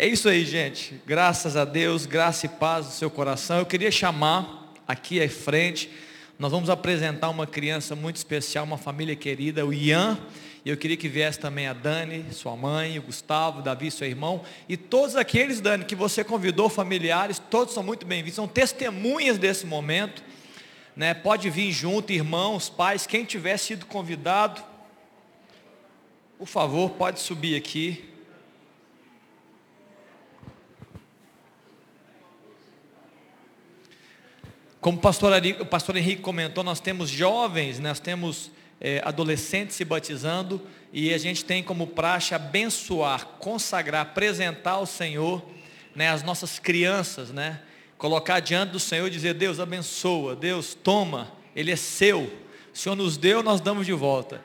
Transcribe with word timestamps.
É 0.00 0.06
isso 0.06 0.28
aí, 0.28 0.44
gente. 0.44 0.94
Graças 1.04 1.56
a 1.56 1.64
Deus, 1.64 2.06
graça 2.06 2.46
e 2.46 2.48
paz 2.48 2.86
no 2.86 2.92
seu 2.92 3.10
coração. 3.10 3.58
Eu 3.58 3.66
queria 3.66 3.90
chamar 3.90 4.72
aqui 4.86 5.20
à 5.20 5.28
frente, 5.28 5.90
nós 6.38 6.52
vamos 6.52 6.70
apresentar 6.70 7.28
uma 7.30 7.48
criança 7.48 7.96
muito 7.96 8.14
especial, 8.14 8.64
uma 8.64 8.78
família 8.78 9.16
querida, 9.16 9.66
o 9.66 9.74
Ian. 9.74 10.16
E 10.64 10.70
eu 10.70 10.76
queria 10.76 10.96
que 10.96 11.08
viesse 11.08 11.40
também 11.40 11.66
a 11.66 11.72
Dani, 11.72 12.26
sua 12.30 12.54
mãe, 12.54 12.96
o 12.96 13.02
Gustavo, 13.02 13.58
o 13.58 13.62
Davi, 13.62 13.90
seu 13.90 14.06
irmão. 14.06 14.44
E 14.68 14.76
todos 14.76 15.16
aqueles, 15.16 15.60
Dani, 15.60 15.84
que 15.84 15.96
você 15.96 16.22
convidou, 16.22 16.68
familiares, 16.68 17.42
todos 17.50 17.74
são 17.74 17.82
muito 17.82 18.06
bem-vindos. 18.06 18.36
São 18.36 18.46
testemunhas 18.46 19.36
desse 19.36 19.66
momento. 19.66 20.22
Né? 20.94 21.12
Pode 21.12 21.50
vir 21.50 21.72
junto, 21.72 22.12
irmãos, 22.12 22.68
pais, 22.68 23.04
quem 23.04 23.24
tiver 23.24 23.56
sido 23.56 23.84
convidado. 23.84 24.62
Por 26.38 26.46
favor, 26.46 26.90
pode 26.90 27.18
subir 27.18 27.56
aqui. 27.56 28.07
Como 34.80 34.98
o 34.98 35.00
pastor, 35.00 35.32
o 35.60 35.66
pastor 35.66 35.96
Henrique 35.96 36.22
comentou, 36.22 36.62
nós 36.62 36.78
temos 36.78 37.10
jovens, 37.10 37.80
nós 37.80 37.98
temos 37.98 38.50
é, 38.80 39.02
adolescentes 39.04 39.74
se 39.74 39.84
batizando 39.84 40.62
e 40.92 41.12
a 41.12 41.18
gente 41.18 41.44
tem 41.44 41.62
como 41.62 41.86
praxe 41.86 42.34
abençoar, 42.34 43.26
consagrar, 43.38 44.02
apresentar 44.02 44.72
ao 44.72 44.86
Senhor 44.86 45.44
né, 45.96 46.08
as 46.08 46.22
nossas 46.22 46.60
crianças, 46.60 47.30
né? 47.30 47.60
Colocar 47.96 48.38
diante 48.38 48.70
do 48.70 48.78
Senhor 48.78 49.08
e 49.08 49.10
dizer, 49.10 49.34
Deus 49.34 49.58
abençoa, 49.58 50.36
Deus 50.36 50.74
toma, 50.74 51.32
Ele 51.56 51.72
é 51.72 51.76
seu. 51.76 52.30
O 52.72 52.78
Senhor 52.78 52.94
nos 52.94 53.16
deu, 53.16 53.42
nós 53.42 53.60
damos 53.60 53.84
de 53.84 53.92
volta. 53.92 54.40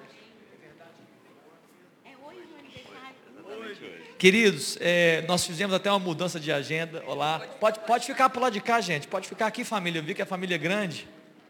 Queridos, 4.23 4.77
é, 4.79 5.21
nós 5.27 5.45
fizemos 5.45 5.75
até 5.75 5.91
uma 5.91 5.99
mudança 5.99 6.39
de 6.39 6.49
agenda. 6.49 7.03
Olá. 7.05 7.45
Pode, 7.59 7.81
pode 7.81 8.05
ficar 8.05 8.29
para 8.29 8.43
lado 8.43 8.53
de 8.53 8.61
cá, 8.61 8.79
gente. 8.79 9.05
Pode 9.05 9.27
ficar 9.27 9.47
aqui, 9.47 9.65
família. 9.65 9.99
Eu 9.99 10.03
vi 10.05 10.13
que 10.13 10.21
a 10.21 10.25
família 10.25 10.55
é 10.55 10.57
grande. 10.57 11.05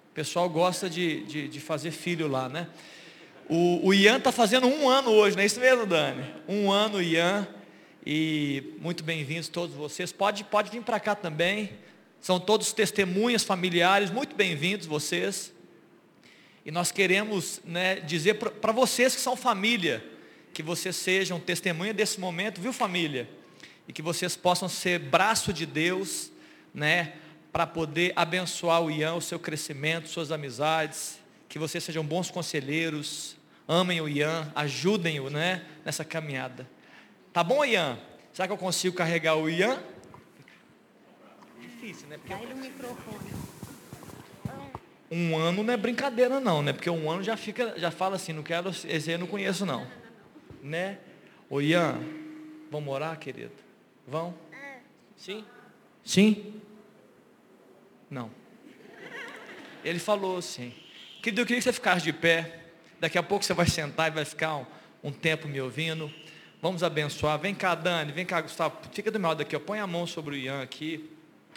O 0.10 0.16
pessoal 0.16 0.50
gosta 0.50 0.90
de, 0.90 1.24
de, 1.26 1.48
de 1.48 1.60
fazer 1.60 1.92
filho 1.92 2.28
lá, 2.28 2.50
né? 2.50 2.68
O, 3.48 3.90
o 3.90 3.94
Ian 3.94 4.18
está 4.18 4.32
fazendo 4.32 4.66
um 4.66 4.90
ano 4.90 5.12
hoje, 5.12 5.36
não 5.36 5.44
é 5.44 5.46
isso 5.46 5.60
mesmo, 5.60 5.86
Dani? 5.86 6.26
Um 6.50 6.72
ano, 6.72 7.00
Ian. 7.00 7.48
E 8.04 8.74
muito 8.80 9.04
bem-vindos 9.04 9.50
todos 9.50 9.76
vocês. 9.76 10.12
Pode, 10.12 10.44
pode 10.44 10.72
vir 10.72 10.82
para 10.82 11.00
cá 11.00 11.14
também. 11.14 11.74
São 12.20 12.40
todos 12.40 12.74
testemunhas 12.74 13.44
familiares. 13.44 14.10
Muito 14.10 14.36
bem-vindos 14.36 14.88
vocês. 14.88 15.54
E 16.66 16.72
nós 16.72 16.92
queremos 16.92 17.62
né, 17.64 17.98
dizer 17.98 18.34
para 18.34 18.72
vocês 18.72 19.14
que 19.14 19.22
são 19.22 19.36
família 19.36 20.04
que 20.54 20.62
vocês 20.62 20.96
sejam 20.96 21.40
testemunha 21.40 21.94
desse 21.94 22.20
momento, 22.20 22.62
viu 22.62 22.72
família? 22.72 23.28
E 23.88 23.92
que 23.92 24.02
vocês 24.02 24.36
possam 24.36 24.70
ser 24.70 25.00
braço 25.00 25.52
de 25.52 25.66
Deus, 25.66 26.32
né? 26.74 27.14
Para 27.52 27.66
poder 27.66 28.14
abençoar 28.16 28.82
o 28.82 28.92
Ian, 28.92 29.16
o 29.16 29.22
seu 29.22 29.40
crescimento, 29.40 30.08
suas 30.08 30.32
amizades, 30.32 31.20
que 31.50 31.58
vocês 31.58 31.84
sejam 31.84 32.06
bons 32.06 32.30
conselheiros, 32.30 33.36
amem 33.68 34.00
o 34.00 34.08
Ian, 34.08 34.52
ajudem-o, 34.56 35.30
né? 35.30 35.66
Nessa 35.84 36.06
caminhada. 36.06 36.70
Tá 37.34 37.44
bom, 37.44 37.66
Ian? 37.66 37.98
Será 38.32 38.48
que 38.48 38.54
eu 38.54 38.58
consigo 38.58 38.96
carregar 38.96 39.36
o 39.36 39.50
Ian? 39.50 39.82
Difícil, 41.60 42.08
né? 42.08 42.20
Porque... 42.20 42.34
o 42.54 42.58
microfone. 42.58 43.54
Um 45.12 45.38
ano 45.38 45.64
não 45.64 45.74
é 45.74 45.78
brincadeira 45.78 46.40
não, 46.40 46.62
né? 46.62 46.74
Porque 46.74 46.90
um 46.90 47.10
ano 47.10 47.24
já 47.24 47.38
fica, 47.38 47.74
já 47.78 47.92
fala 47.92 48.16
assim, 48.16 48.34
não 48.34 48.42
quero, 48.42 48.70
esse 48.70 49.10
aí 49.10 49.16
eu 49.16 49.20
não 49.20 49.28
conheço 49.28 49.66
não 49.66 50.03
né? 50.64 50.98
Ô 51.50 51.62
Ian, 51.62 52.00
vamos 52.72 52.92
orar, 52.92 53.20
querido? 53.20 53.52
Vão? 54.08 54.34
Sim? 55.18 55.46
Sim? 56.04 56.62
Não. 58.10 58.32
Ele 59.84 60.00
falou 60.00 60.42
sim. 60.42 60.74
Querido, 61.22 61.42
eu 61.42 61.46
queria 61.46 61.60
que 61.60 61.64
você 61.66 61.74
ficasse 61.74 62.04
de 62.04 62.14
pé. 62.14 62.62
Daqui 63.00 63.18
a 63.18 63.24
pouco 63.24 63.44
você 63.44 63.54
vai 63.54 63.68
sentar 63.68 64.10
e 64.10 64.16
vai 64.16 64.24
ficar 64.24 64.56
um, 64.56 64.66
um 65.04 65.12
tempo 65.12 65.48
me 65.48 65.60
ouvindo. 65.60 66.12
Vamos 66.62 66.82
abençoar. 66.82 67.38
Vem 67.38 67.54
cá, 67.54 67.76
Dani, 67.76 68.14
vem 68.14 68.26
cá, 68.26 68.40
Gustavo. 68.40 68.78
Fica 68.94 69.12
do 69.12 69.20
meu 69.20 69.30
lado 69.30 69.42
aqui. 69.42 69.58
Põe 69.60 69.80
a 69.80 69.88
mão 69.88 70.08
sobre 70.08 70.36
o 70.36 70.38
Ian 70.38 70.62
aqui. 70.62 71.10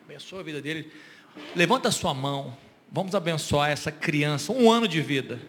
Abençoa 0.05 0.41
a 0.41 0.43
vida 0.43 0.61
dele. 0.61 0.91
Levanta 1.55 1.88
a 1.88 1.93
sua 1.93 2.12
mão. 2.12 2.56
Vamos 2.91 3.15
abençoar 3.15 3.71
essa 3.71 3.93
criança. 3.93 4.53
Um 4.53 4.71
ano 4.71 4.88
de 4.88 5.00
vida. 5.00 5.41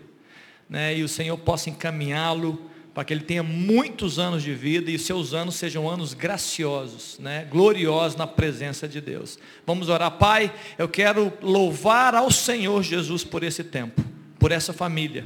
Né? 0.70 0.98
E 0.98 1.04
o 1.04 1.08
Senhor 1.08 1.38
possa 1.38 1.70
encaminhá-lo 1.70 2.70
para 2.98 3.06
que 3.06 3.14
ele 3.14 3.22
tenha 3.22 3.44
muitos 3.44 4.18
anos 4.18 4.42
de 4.42 4.56
vida 4.56 4.90
e 4.90 4.98
seus 4.98 5.32
anos 5.32 5.54
sejam 5.54 5.88
anos 5.88 6.16
graciosos, 6.16 7.20
né? 7.20 7.46
gloriosos 7.48 8.18
na 8.18 8.26
presença 8.26 8.88
de 8.88 9.00
Deus. 9.00 9.38
Vamos 9.68 9.88
orar, 9.88 10.10
Pai. 10.18 10.52
Eu 10.80 10.90
quero 10.90 11.32
louvar 11.40 12.16
ao 12.16 12.32
Senhor 12.32 12.82
Jesus 12.82 13.24
por 13.24 13.44
esse 13.44 13.64
tempo, 13.64 14.04
por 14.40 14.52
essa 14.52 14.74
família, 14.74 15.26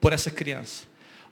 por 0.00 0.12
essa 0.12 0.32
criança. 0.32 0.82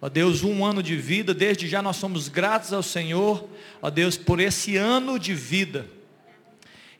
Ó 0.00 0.08
Deus, 0.08 0.44
um 0.44 0.64
ano 0.64 0.80
de 0.80 0.94
vida, 0.94 1.34
desde 1.34 1.66
já 1.66 1.82
nós 1.82 1.96
somos 1.96 2.28
gratos 2.28 2.72
ao 2.72 2.80
Senhor, 2.80 3.44
ó 3.82 3.90
Deus, 3.90 4.16
por 4.16 4.38
esse 4.38 4.76
ano 4.76 5.18
de 5.18 5.34
vida. 5.34 5.88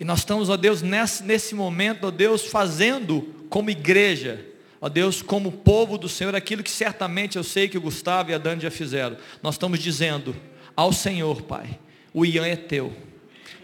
E 0.01 0.05
nós 0.05 0.19
estamos, 0.19 0.49
ó 0.49 0.57
Deus, 0.57 0.83
nesse, 0.83 1.23
nesse 1.23 1.55
momento, 1.55 2.09
ó 2.09 2.11
Deus, 2.11 2.45
fazendo 2.45 3.23
como 3.49 3.71
igreja, 3.71 4.45
ó 4.81 4.89
Deus, 4.89 5.23
como 5.23 5.51
povo 5.51 5.97
do 5.97 6.09
Senhor, 6.09 6.35
aquilo 6.35 6.62
que 6.62 6.71
certamente 6.71 7.37
eu 7.37 7.45
sei 7.45 7.69
que 7.69 7.79
o 7.79 7.81
Gustavo 7.81 8.31
e 8.31 8.35
a 8.35 8.39
Dani 8.39 8.62
já 8.62 8.71
fizeram. 8.71 9.17
Nós 9.43 9.55
estamos 9.55 9.79
dizendo 9.79 10.35
ao 10.77 10.93
Senhor, 10.93 11.43
Pai, 11.43 11.79
o 12.12 12.25
Ian 12.25 12.47
é 12.47 12.57
teu. 12.57 12.95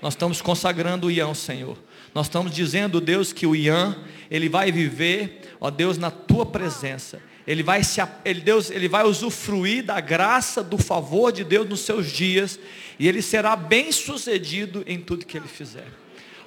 Nós 0.01 0.15
estamos 0.15 0.41
consagrando 0.41 1.09
o 1.09 1.11
Ian 1.11 1.27
ao 1.27 1.35
Senhor. 1.35 1.77
Nós 2.15 2.27
estamos 2.27 2.53
dizendo, 2.53 3.01
Deus, 3.01 3.33
que 3.33 3.47
o 3.47 3.55
Ian, 3.55 3.97
ele 4.31 4.49
vai 4.49 4.73
viver, 4.73 5.57
ó 5.61 5.71
Deus, 5.71 5.99
na 5.99 6.11
tua 6.11 6.45
presença. 6.47 7.21
Ele 7.47 7.63
vai, 7.63 7.83
se, 7.83 8.01
ele, 8.25 8.41
Deus, 8.41 8.71
ele 8.71 8.89
vai 8.89 9.05
usufruir 9.05 9.85
da 9.85 10.01
graça, 10.01 10.63
do 10.63 10.79
favor 10.79 11.33
de 11.33 11.45
Deus 11.45 11.69
nos 11.69 11.81
seus 11.81 12.11
dias, 12.11 12.59
e 12.99 13.09
ele 13.09 13.23
será 13.23 13.57
bem 13.57 13.93
sucedido 13.93 14.85
em 14.87 15.01
tudo 15.01 15.27
que 15.27 15.37
ele 15.37 15.49
fizer. 15.49 15.87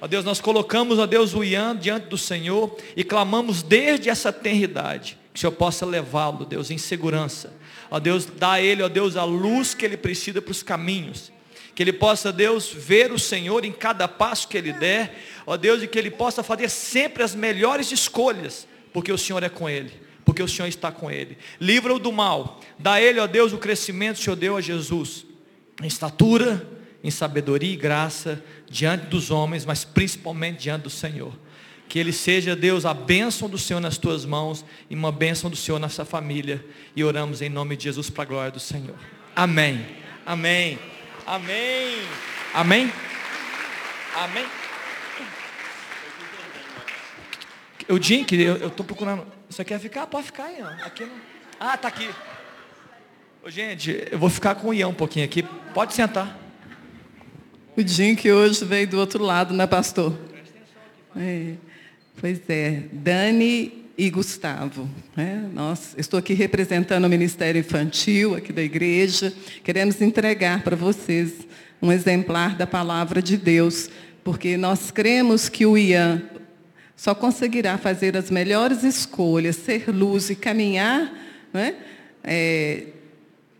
Ó 0.04 0.06
Deus, 0.06 0.22
nós 0.22 0.38
colocamos, 0.38 0.98
ó 0.98 1.06
Deus, 1.06 1.32
o 1.32 1.42
Ian 1.42 1.74
diante 1.74 2.08
do 2.08 2.18
Senhor 2.18 2.76
e 2.94 3.02
clamamos 3.02 3.62
desde 3.62 4.10
essa 4.10 4.30
tenridade 4.30 5.18
que 5.32 5.38
o 5.38 5.40
Senhor 5.40 5.52
possa 5.52 5.86
levá-lo, 5.86 6.44
Deus, 6.44 6.70
em 6.70 6.76
segurança. 6.76 7.54
Ó 7.90 7.98
Deus, 7.98 8.26
dá 8.26 8.52
a 8.52 8.60
ele, 8.60 8.82
ó 8.82 8.88
Deus, 8.90 9.16
a 9.16 9.24
luz 9.24 9.72
que 9.72 9.82
ele 9.82 9.96
precisa 9.96 10.42
para 10.42 10.52
os 10.52 10.62
caminhos. 10.62 11.32
Que 11.74 11.82
ele 11.82 11.92
possa, 11.92 12.30
Deus, 12.30 12.70
ver 12.70 13.12
o 13.12 13.18
Senhor 13.18 13.64
em 13.64 13.72
cada 13.72 14.06
passo 14.06 14.46
que 14.46 14.58
ele 14.58 14.74
der. 14.74 15.24
Ó 15.46 15.56
Deus, 15.56 15.82
e 15.82 15.88
que 15.88 15.98
ele 15.98 16.10
possa 16.10 16.42
fazer 16.42 16.68
sempre 16.68 17.22
as 17.22 17.34
melhores 17.34 17.90
escolhas, 17.90 18.68
porque 18.92 19.10
o 19.10 19.16
Senhor 19.16 19.42
é 19.42 19.48
com 19.48 19.70
ele, 19.70 19.90
porque 20.22 20.42
o 20.42 20.48
Senhor 20.48 20.68
está 20.68 20.92
com 20.92 21.10
ele. 21.10 21.38
Livra-o 21.58 21.98
do 21.98 22.12
mal. 22.12 22.60
Dá 22.78 22.92
a 22.92 23.00
ele, 23.00 23.20
ó 23.20 23.26
Deus, 23.26 23.54
o 23.54 23.58
crescimento 23.58 24.16
que 24.16 24.20
o 24.20 24.24
Senhor 24.24 24.36
deu 24.36 24.54
a 24.54 24.60
Jesus. 24.60 25.24
Em 25.82 25.86
estatura, 25.86 26.73
em 27.04 27.10
sabedoria 27.10 27.70
e 27.70 27.76
graça 27.76 28.42
diante 28.66 29.04
dos 29.06 29.30
homens, 29.30 29.66
mas 29.66 29.84
principalmente 29.84 30.60
diante 30.60 30.84
do 30.84 30.90
Senhor. 30.90 31.34
Que 31.86 31.98
ele 31.98 32.14
seja, 32.14 32.56
Deus, 32.56 32.86
a 32.86 32.94
bênção 32.94 33.46
do 33.46 33.58
Senhor 33.58 33.78
nas 33.78 33.98
tuas 33.98 34.24
mãos 34.24 34.64
e 34.88 34.94
uma 34.94 35.12
bênção 35.12 35.50
do 35.50 35.56
Senhor 35.56 35.78
nessa 35.78 36.06
família. 36.06 36.64
E 36.96 37.04
oramos 37.04 37.42
em 37.42 37.50
nome 37.50 37.76
de 37.76 37.84
Jesus 37.84 38.08
para 38.08 38.22
a 38.22 38.26
glória 38.26 38.50
do 38.50 38.58
Senhor. 38.58 38.96
Amém. 39.36 39.86
Amém. 40.24 40.78
Amém. 41.26 41.98
Amém. 42.54 42.92
Amém. 44.16 44.46
O 47.86 48.02
Jink, 48.02 48.34
eu 48.34 48.68
estou 48.68 48.86
procurando. 48.86 49.26
Você 49.50 49.62
quer 49.62 49.78
ficar? 49.78 50.06
Pode 50.06 50.24
ficar 50.24 50.44
aí. 50.44 50.62
Aqui 50.82 51.04
não. 51.04 51.20
Ah, 51.60 51.76
tá 51.76 51.88
aqui. 51.88 52.08
Ô, 53.42 53.50
gente, 53.50 54.08
eu 54.10 54.18
vou 54.18 54.30
ficar 54.30 54.54
com 54.54 54.68
o 54.68 54.74
Ian 54.74 54.88
um 54.88 54.94
pouquinho 54.94 55.26
aqui. 55.26 55.42
Pode 55.74 55.92
sentar. 55.92 56.43
O 57.76 57.82
Jim 57.82 58.14
que 58.14 58.30
hoje 58.30 58.64
veio 58.64 58.86
do 58.86 59.00
outro 59.00 59.24
lado, 59.24 59.52
né, 59.52 59.66
pastor? 59.66 60.16
É, 61.16 61.54
pois 62.20 62.40
é, 62.48 62.84
Dani 62.92 63.86
e 63.98 64.10
Gustavo. 64.10 64.88
Né? 65.16 65.50
Nós, 65.52 65.92
estou 65.98 66.16
aqui 66.16 66.34
representando 66.34 67.04
o 67.04 67.08
Ministério 67.08 67.58
Infantil 67.58 68.36
aqui 68.36 68.52
da 68.52 68.62
igreja. 68.62 69.34
Queremos 69.64 70.00
entregar 70.00 70.62
para 70.62 70.76
vocês 70.76 71.32
um 71.82 71.90
exemplar 71.90 72.54
da 72.54 72.64
palavra 72.64 73.20
de 73.20 73.36
Deus, 73.36 73.90
porque 74.22 74.56
nós 74.56 74.92
cremos 74.92 75.48
que 75.48 75.66
o 75.66 75.76
Ian 75.76 76.22
só 76.94 77.12
conseguirá 77.12 77.76
fazer 77.76 78.16
as 78.16 78.30
melhores 78.30 78.84
escolhas, 78.84 79.56
ser 79.56 79.90
luz 79.90 80.30
e 80.30 80.36
caminhar 80.36 81.12
né, 81.52 81.74
é, 82.22 82.84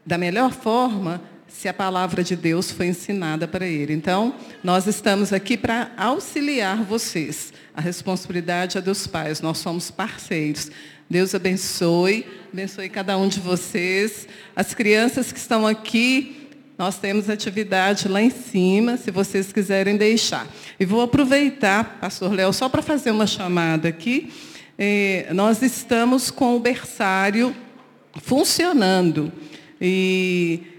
da 0.06 0.16
melhor 0.16 0.52
forma 0.52 1.33
se 1.54 1.68
a 1.68 1.72
palavra 1.72 2.24
de 2.24 2.34
Deus 2.34 2.72
foi 2.72 2.88
ensinada 2.88 3.46
para 3.46 3.64
ele. 3.64 3.92
Então, 3.92 4.34
nós 4.62 4.88
estamos 4.88 5.32
aqui 5.32 5.56
para 5.56 5.92
auxiliar 5.96 6.82
vocês. 6.82 7.52
A 7.72 7.80
responsabilidade 7.80 8.76
é 8.76 8.80
dos 8.80 9.06
pais, 9.06 9.40
nós 9.40 9.58
somos 9.58 9.88
parceiros. 9.88 10.68
Deus 11.08 11.32
abençoe, 11.32 12.26
abençoe 12.52 12.88
cada 12.88 13.16
um 13.16 13.28
de 13.28 13.38
vocês. 13.38 14.26
As 14.54 14.74
crianças 14.74 15.30
que 15.30 15.38
estão 15.38 15.64
aqui, 15.64 16.48
nós 16.76 16.98
temos 16.98 17.30
atividade 17.30 18.08
lá 18.08 18.20
em 18.20 18.30
cima, 18.30 18.96
se 18.96 19.12
vocês 19.12 19.52
quiserem 19.52 19.96
deixar. 19.96 20.48
E 20.78 20.84
vou 20.84 21.02
aproveitar, 21.02 21.98
pastor 22.00 22.32
Léo, 22.32 22.52
só 22.52 22.68
para 22.68 22.82
fazer 22.82 23.12
uma 23.12 23.28
chamada 23.28 23.88
aqui. 23.88 24.32
É, 24.76 25.28
nós 25.32 25.62
estamos 25.62 26.32
com 26.32 26.56
o 26.56 26.60
berçário 26.60 27.54
funcionando. 28.20 29.32
E 29.80 30.73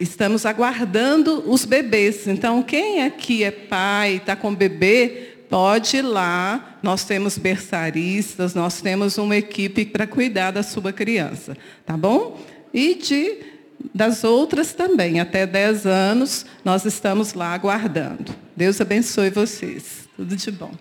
estamos 0.00 0.46
aguardando 0.46 1.42
os 1.50 1.64
bebês. 1.64 2.26
Então, 2.26 2.62
quem 2.62 3.02
aqui 3.02 3.44
é 3.44 3.50
pai, 3.50 4.16
está 4.16 4.36
com 4.36 4.54
bebê, 4.54 5.36
pode 5.48 5.96
ir 5.96 6.02
lá. 6.02 6.78
Nós 6.82 7.04
temos 7.04 7.38
berçaristas, 7.38 8.54
nós 8.54 8.80
temos 8.80 9.18
uma 9.18 9.36
equipe 9.36 9.84
para 9.84 10.06
cuidar 10.06 10.50
da 10.52 10.62
sua 10.62 10.92
criança. 10.92 11.56
Tá 11.84 11.96
bom? 11.96 12.40
E 12.72 12.94
de 12.94 13.58
das 13.94 14.24
outras 14.24 14.72
também, 14.72 15.20
até 15.20 15.46
10 15.46 15.86
anos, 15.86 16.44
nós 16.64 16.84
estamos 16.84 17.34
lá 17.34 17.54
aguardando. 17.54 18.34
Deus 18.56 18.80
abençoe 18.80 19.30
vocês. 19.30 20.08
Tudo 20.16 20.34
de 20.34 20.50
bom. 20.50 20.72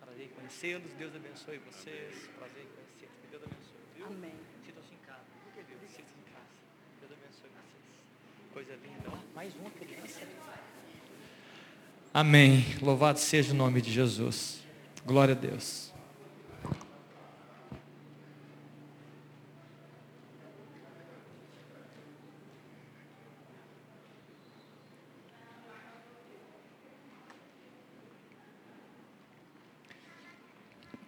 Prazer 0.00 0.24
em 0.24 0.28
conhecê-los, 0.28 0.90
Deus 0.98 1.14
abençoe 1.14 1.60
vocês. 1.70 2.30
Prazer 2.38 2.64
em 2.64 2.70
conhecê-los, 2.72 3.16
que 3.20 3.28
Deus 3.30 3.42
abençoe, 3.44 3.84
viu? 3.94 4.06
Amém. 4.06 4.32
Sintam-se 4.64 4.94
em 4.94 5.06
casa. 5.06 5.20
Sintam-se 5.54 6.00
em 6.00 6.24
casa. 6.32 6.48
Deus 7.00 7.12
abençoe 7.12 7.50
vocês. 7.52 7.84
Coisa 8.54 8.72
linda. 8.82 9.10
Ó, 9.12 9.34
mais 9.34 9.54
uma 9.54 9.70
criança. 9.70 10.20
Amém. 12.12 12.66
Louvado 12.82 13.20
seja 13.20 13.52
o 13.52 13.56
nome 13.56 13.80
de 13.80 13.92
Jesus. 13.92 14.58
Glória 15.06 15.32
a 15.32 15.38
Deus. 15.38 15.92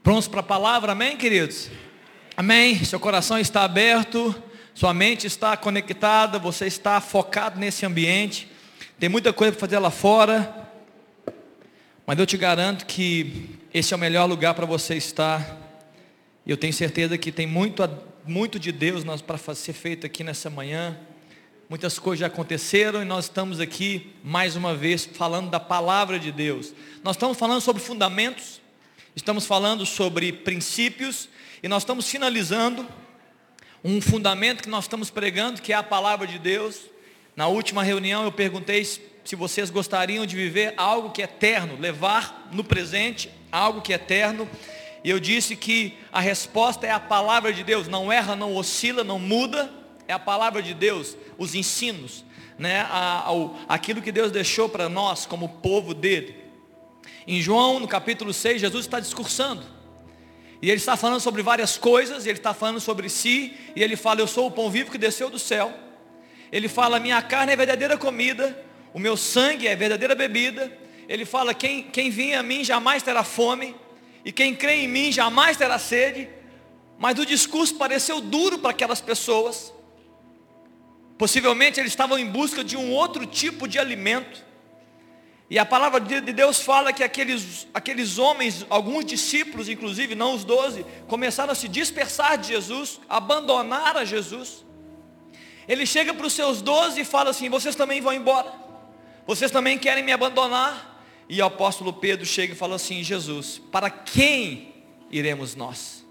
Prontos 0.05 0.29
para 0.29 0.41
a 0.41 0.45
palavra, 0.45 0.93
amém, 0.93 1.17
queridos? 1.17 1.69
Amém. 2.37 2.85
Seu 2.85 3.01
coração 3.01 3.39
está 3.41 3.65
aberto, 3.65 4.33
sua 4.73 4.95
mente 4.95 5.27
está 5.27 5.57
conectada, 5.57 6.39
você 6.39 6.67
está 6.67 7.01
focado 7.01 7.59
nesse 7.59 7.85
ambiente. 7.85 8.49
Tem 9.01 9.09
muita 9.09 9.33
coisa 9.33 9.53
para 9.53 9.61
fazer 9.61 9.79
lá 9.81 9.91
fora, 9.91 10.62
mas 12.07 12.19
eu 12.19 12.27
te 12.27 12.37
garanto 12.37 12.87
que 12.87 13.59
esse 13.73 13.93
é 13.93 13.97
o 13.97 14.01
melhor 14.01 14.27
lugar 14.27 14.55
para 14.55 14.67
você 14.67 14.97
estar. 14.97 15.59
E 16.45 16.51
eu 16.51 16.57
tenho 16.57 16.73
certeza 16.73 17.17
que 17.17 17.31
tem 17.31 17.47
muito, 17.47 17.83
muito 18.27 18.59
de 18.59 18.73
Deus 18.73 19.05
para 19.23 19.55
ser 19.55 19.73
feito 19.73 20.07
aqui 20.07 20.25
nessa 20.25 20.51
manhã. 20.51 20.99
Muitas 21.69 21.99
coisas 21.99 22.21
já 22.21 22.27
aconteceram 22.27 23.03
e 23.03 23.05
nós 23.05 23.27
estamos 23.27 23.61
aqui 23.61 24.13
mais 24.23 24.57
uma 24.57 24.75
vez 24.75 25.05
falando 25.05 25.51
da 25.51 25.61
palavra 25.61 26.19
de 26.19 26.31
Deus. 26.33 26.75
Nós 27.03 27.17
estamos 27.17 27.39
falando 27.39 27.61
sobre 27.61 27.83
fundamentos, 27.83 28.63
Estamos 29.15 29.45
falando 29.45 29.85
sobre 29.85 30.33
princípios 30.33 31.29
e 31.63 31.69
nós 31.69 31.83
estamos 31.83 32.09
finalizando 32.09 32.87
um 33.85 34.01
fundamento 34.01 34.63
que 34.63 34.71
nós 34.71 34.85
estamos 34.85 35.11
pregando, 35.11 35.61
que 35.61 35.71
é 35.71 35.77
a 35.77 35.83
palavra 35.83 36.27
de 36.27 36.39
Deus. 36.39 36.81
Na 37.37 37.47
última 37.47 37.83
reunião 37.83 38.25
eu 38.25 38.33
perguntei 38.33 38.83
se 39.25 39.37
vocês 39.37 39.71
gostariam 39.71 40.27
de 40.27 40.35
viver 40.35 40.75
algo 40.77 41.11
que 41.11 41.23
é 41.23 41.25
eterno, 41.25 41.79
levar 41.79 42.49
no 42.53 42.65
presente 42.65 43.31
algo 43.51 43.81
que 43.81 43.93
é 43.93 43.97
eterno. 43.97 44.49
E 45.05 45.11
eu 45.11 45.21
disse 45.21 45.57
que 45.57 45.99
a 46.13 46.21
resposta 46.21 46.87
é 46.87 46.91
a 46.91 47.01
palavra 47.01 47.53
de 47.53 47.63
Deus, 47.63 47.89
não 47.89 48.11
erra, 48.11 48.35
não 48.35 48.57
oscila, 48.57 49.05
não 49.05 49.19
muda, 49.19 49.71
é 50.07 50.13
a 50.13 50.19
palavra 50.19 50.63
de 50.63 50.75
Deus, 50.75 51.17
os 51.39 51.55
ensinos, 51.55 52.25
né? 52.59 52.87
aquilo 53.69 54.01
que 54.01 54.13
Deus 54.13 54.31
deixou 54.31 54.69
para 54.69 54.89
nós 54.89 55.27
como 55.27 55.49
povo 55.49 55.95
dele. 55.95 56.37
Em 57.27 57.41
João, 57.41 57.79
no 57.79 57.89
capítulo 57.89 58.33
6, 58.33 58.61
Jesus 58.61 58.85
está 58.85 58.99
discursando. 58.99 59.63
E 60.61 60.71
ele 60.71 60.79
está 60.79 60.97
falando 60.97 61.21
sobre 61.21 61.43
várias 61.43 61.77
coisas, 61.77 62.25
ele 62.25 62.39
está 62.39 62.55
falando 62.55 62.79
sobre 62.79 63.09
si, 63.09 63.57
e 63.75 63.83
ele 63.83 63.97
fala, 63.97 64.21
eu 64.21 64.29
sou 64.29 64.47
o 64.47 64.51
pão 64.51 64.71
vivo 64.71 64.93
que 64.93 64.99
desceu 64.99 65.29
do 65.29 65.39
céu. 65.39 65.73
Ele 66.53 66.69
fala, 66.69 67.01
minha 67.01 67.21
carne 67.21 67.53
é 67.53 67.57
verdadeira 67.57 67.97
comida, 67.97 68.57
o 68.93 68.99
meu 68.99 69.17
sangue 69.17 69.67
é 69.67 69.75
verdadeira 69.75 70.15
bebida. 70.15 70.77
Ele 71.09 71.25
fala, 71.25 71.53
quem, 71.53 71.83
quem 71.83 72.11
vinha 72.11 72.41
a 72.41 72.43
mim 72.43 72.65
jamais 72.65 73.03
terá 73.03 73.25
fome, 73.25 73.75
e 74.25 74.31
quem 74.31 74.55
crê 74.55 74.85
em 74.85 74.89
mim 74.89 75.11
jamais 75.11 75.57
terá 75.57 75.79
sede. 75.79 76.29
Mas 76.99 77.19
o 77.19 77.27
discurso 77.27 77.75
pareceu 77.75 78.21
duro 78.21 78.59
para 78.59 78.71
aquelas 78.71 79.01
pessoas. 79.01 79.73
Possivelmente 81.19 81.81
eles 81.81 81.93
estavam 81.93 82.19
em 82.19 82.27
busca 82.27 82.63
de 82.63 82.77
um 82.77 82.93
outro 82.93 83.27
tipo 83.27 83.67
de 83.67 83.79
alimento. 83.79 84.45
E 85.51 85.59
a 85.59 85.67
palavra 85.67 86.01
de 86.01 86.21
Deus 86.33 86.61
fala 86.61 86.93
que 86.93 87.05
aqueles, 87.05 87.67
aqueles 87.75 88.19
homens, 88.19 88.65
alguns 88.71 89.05
discípulos, 89.05 89.69
inclusive, 89.69 90.15
não 90.15 90.35
os 90.35 90.45
doze, 90.45 90.87
começaram 91.07 91.53
a 91.53 91.55
se 91.55 91.69
dispersar 91.69 92.39
de 92.39 92.49
Jesus, 92.49 93.01
abandonar 93.09 93.97
a 93.97 94.05
Jesus. 94.05 94.65
Ele 95.69 95.85
chega 95.85 96.15
para 96.15 96.27
os 96.27 96.33
seus 96.33 96.63
doze 96.63 97.03
e 97.03 97.05
fala 97.05 97.31
assim: 97.31 97.51
vocês 97.51 97.77
também 97.77 98.01
vão 98.01 98.13
embora, 98.13 98.51
vocês 99.27 99.51
também 99.51 99.79
querem 99.79 100.05
me 100.05 100.13
abandonar. 100.13 100.91
E 101.29 101.41
o 101.41 101.45
apóstolo 101.45 101.93
Pedro 101.93 102.27
chega 102.27 102.53
e 102.53 102.57
fala 102.57 102.77
assim: 102.77 103.03
Jesus, 103.03 103.61
para 103.71 103.89
quem 103.89 104.75
iremos 105.11 105.55
nós? 105.55 106.05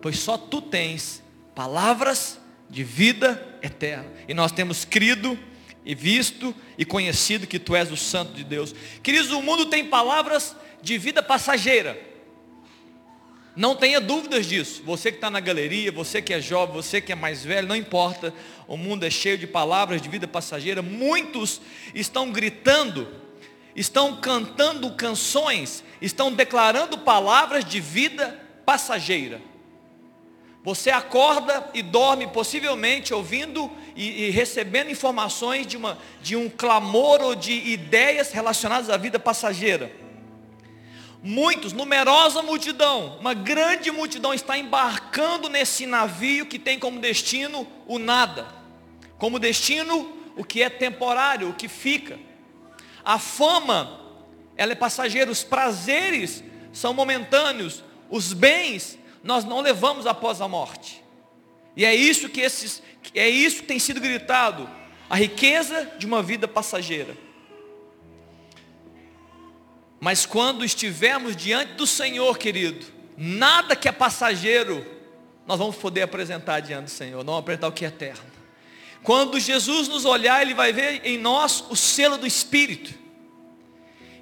Pois 0.00 0.18
só 0.18 0.36
tu 0.36 0.60
tens 0.60 1.22
palavras 1.54 2.40
de 2.68 2.82
vida 2.82 3.58
eterna. 3.62 4.10
E 4.28 4.34
nós 4.34 4.52
temos 4.52 4.84
crido 4.84 5.38
e 5.84 5.94
visto 5.94 6.54
e 6.78 6.84
conhecido 6.84 7.46
que 7.46 7.58
tu 7.58 7.76
és 7.76 7.90
o 7.90 7.96
santo 7.96 8.32
de 8.32 8.44
Deus. 8.44 8.74
Queridos, 9.02 9.30
o 9.30 9.42
mundo 9.42 9.66
tem 9.66 9.84
palavras 9.86 10.56
de 10.82 10.96
vida 10.98 11.22
passageira. 11.22 12.13
Não 13.56 13.76
tenha 13.76 14.00
dúvidas 14.00 14.46
disso. 14.46 14.82
Você 14.84 15.12
que 15.12 15.18
está 15.18 15.30
na 15.30 15.38
galeria, 15.38 15.92
você 15.92 16.20
que 16.20 16.34
é 16.34 16.40
jovem, 16.40 16.74
você 16.74 17.00
que 17.00 17.12
é 17.12 17.14
mais 17.14 17.44
velho, 17.44 17.68
não 17.68 17.76
importa. 17.76 18.34
O 18.66 18.76
mundo 18.76 19.04
é 19.04 19.10
cheio 19.10 19.38
de 19.38 19.46
palavras 19.46 20.02
de 20.02 20.08
vida 20.08 20.26
passageira. 20.26 20.82
Muitos 20.82 21.60
estão 21.94 22.32
gritando, 22.32 23.08
estão 23.76 24.16
cantando 24.16 24.90
canções, 24.92 25.84
estão 26.02 26.32
declarando 26.32 26.98
palavras 26.98 27.64
de 27.64 27.80
vida 27.80 28.40
passageira. 28.66 29.40
Você 30.64 30.90
acorda 30.90 31.68
e 31.74 31.82
dorme 31.82 32.26
possivelmente 32.26 33.12
ouvindo 33.12 33.70
e, 33.94 34.24
e, 34.24 34.30
recebendo 34.30 34.90
informações 34.90 35.66
de, 35.66 35.76
uma, 35.76 35.98
de 36.22 36.34
um 36.34 36.48
clamor 36.48 37.20
ou 37.20 37.34
de 37.34 37.52
ideias 37.52 38.32
relacionadas 38.32 38.88
à 38.88 38.96
vida 38.96 39.18
passageira. 39.18 40.03
Muitos, 41.26 41.72
numerosa 41.72 42.42
multidão, 42.42 43.16
uma 43.18 43.32
grande 43.32 43.90
multidão 43.90 44.34
está 44.34 44.58
embarcando 44.58 45.48
nesse 45.48 45.86
navio 45.86 46.44
que 46.44 46.58
tem 46.58 46.78
como 46.78 47.00
destino 47.00 47.66
o 47.86 47.98
nada, 47.98 48.46
como 49.16 49.38
destino 49.38 50.14
o 50.36 50.44
que 50.44 50.62
é 50.62 50.68
temporário, 50.68 51.48
o 51.48 51.54
que 51.54 51.66
fica. 51.66 52.18
A 53.02 53.18
fama, 53.18 54.00
ela 54.54 54.72
é 54.72 54.74
passageira, 54.74 55.30
os 55.30 55.42
prazeres 55.42 56.44
são 56.74 56.92
momentâneos, 56.92 57.82
os 58.10 58.34
bens 58.34 58.98
nós 59.22 59.46
não 59.46 59.62
levamos 59.62 60.06
após 60.06 60.42
a 60.42 60.46
morte. 60.46 61.02
E 61.74 61.86
é 61.86 61.94
isso 61.94 62.28
que 62.28 62.42
esses, 62.42 62.82
é 63.14 63.26
isso 63.26 63.62
que 63.62 63.68
tem 63.68 63.78
sido 63.78 63.98
gritado, 63.98 64.68
a 65.08 65.16
riqueza 65.16 65.90
de 65.98 66.04
uma 66.04 66.22
vida 66.22 66.46
passageira. 66.46 67.16
Mas 70.04 70.26
quando 70.26 70.66
estivermos 70.66 71.34
diante 71.34 71.72
do 71.72 71.86
Senhor, 71.86 72.36
querido, 72.36 72.84
nada 73.16 73.74
que 73.74 73.88
é 73.88 73.92
passageiro, 73.92 74.86
nós 75.46 75.58
vamos 75.58 75.76
poder 75.76 76.02
apresentar 76.02 76.60
diante 76.60 76.84
do 76.84 76.90
Senhor, 76.90 77.24
não 77.24 77.38
apresentar 77.38 77.68
o 77.68 77.72
que 77.72 77.86
é 77.86 77.88
eterno. 77.88 78.22
Quando 79.02 79.40
Jesus 79.40 79.88
nos 79.88 80.04
olhar, 80.04 80.42
Ele 80.42 80.52
vai 80.52 80.74
ver 80.74 81.00
em 81.06 81.16
nós 81.16 81.64
o 81.70 81.74
selo 81.74 82.18
do 82.18 82.26
Espírito. 82.26 82.92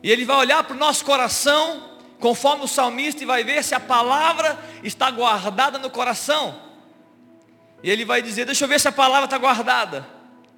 E 0.05 0.09
Ele 0.09 0.25
vai 0.25 0.37
olhar 0.37 0.63
para 0.63 0.77
o 0.77 0.79
nosso 0.79 1.05
coração 1.05 1.99
conforme 2.21 2.63
o 2.63 2.69
salmista, 2.69 3.25
e 3.25 3.27
vai 3.27 3.43
ver 3.43 3.65
se 3.65 3.75
a 3.75 3.81
palavra 3.81 4.57
está 4.85 5.11
guardada 5.11 5.81
no 5.81 5.91
coração. 5.91 6.63
E 7.83 7.91
ele 7.91 8.05
vai 8.05 8.23
dizer: 8.23 8.45
Deixa 8.45 8.63
eu 8.63 8.69
ver 8.69 8.79
se 8.79 8.87
a 8.87 8.93
palavra 8.93 9.25
está 9.25 9.37
guardada. 9.37 10.07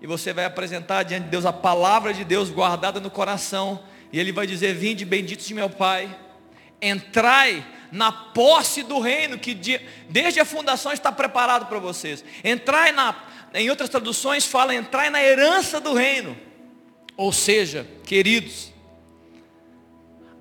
E 0.02 0.06
você 0.06 0.34
vai 0.34 0.44
apresentar 0.44 1.02
diante 1.02 1.24
de 1.24 1.30
Deus 1.30 1.46
a 1.46 1.52
palavra 1.54 2.12
de 2.12 2.24
Deus 2.24 2.50
guardada 2.50 3.00
no 3.00 3.10
coração. 3.10 3.93
E 4.12 4.20
ele 4.20 4.32
vai 4.32 4.46
dizer: 4.46 4.74
Vinde, 4.74 5.04
benditos 5.04 5.46
de 5.46 5.54
meu 5.54 5.68
Pai, 5.70 6.14
entrai 6.80 7.64
na 7.90 8.10
posse 8.10 8.82
do 8.82 8.98
reino 8.98 9.38
que 9.38 9.54
desde 10.08 10.40
a 10.40 10.44
fundação 10.44 10.92
está 10.92 11.12
preparado 11.12 11.66
para 11.66 11.78
vocês. 11.78 12.24
Entrai 12.42 12.92
na, 12.92 13.14
em 13.54 13.70
outras 13.70 13.88
traduções 13.88 14.44
fala 14.44 14.74
entrai 14.74 15.10
na 15.10 15.22
herança 15.22 15.80
do 15.80 15.94
reino. 15.94 16.36
Ou 17.16 17.32
seja, 17.32 17.86
queridos, 18.04 18.72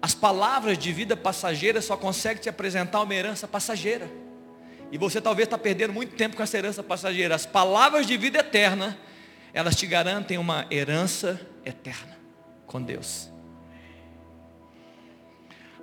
as 0.02 0.14
palavras 0.14 0.78
de 0.78 0.92
vida 0.92 1.16
passageira 1.16 1.82
só 1.82 1.96
conseguem 1.96 2.42
te 2.42 2.50
apresentar 2.50 3.02
uma 3.02 3.14
herança 3.14 3.48
passageira. 3.48 4.10
E 4.92 4.98
você 4.98 5.22
talvez 5.22 5.48
está 5.48 5.58
perdendo 5.58 5.94
muito 5.94 6.16
tempo 6.16 6.36
com 6.36 6.44
essa 6.44 6.58
herança 6.58 6.84
passageira. 6.84 7.36
As 7.36 7.46
palavras 7.46 8.06
de 8.06 8.18
vida 8.18 8.40
eterna, 8.40 8.98
elas 9.54 9.76
te 9.76 9.88
garantem 9.88 10.38
uma 10.38 10.68
herança 10.70 11.40
eterna 11.66 12.18
com 12.66 12.82
Deus. 12.82 13.33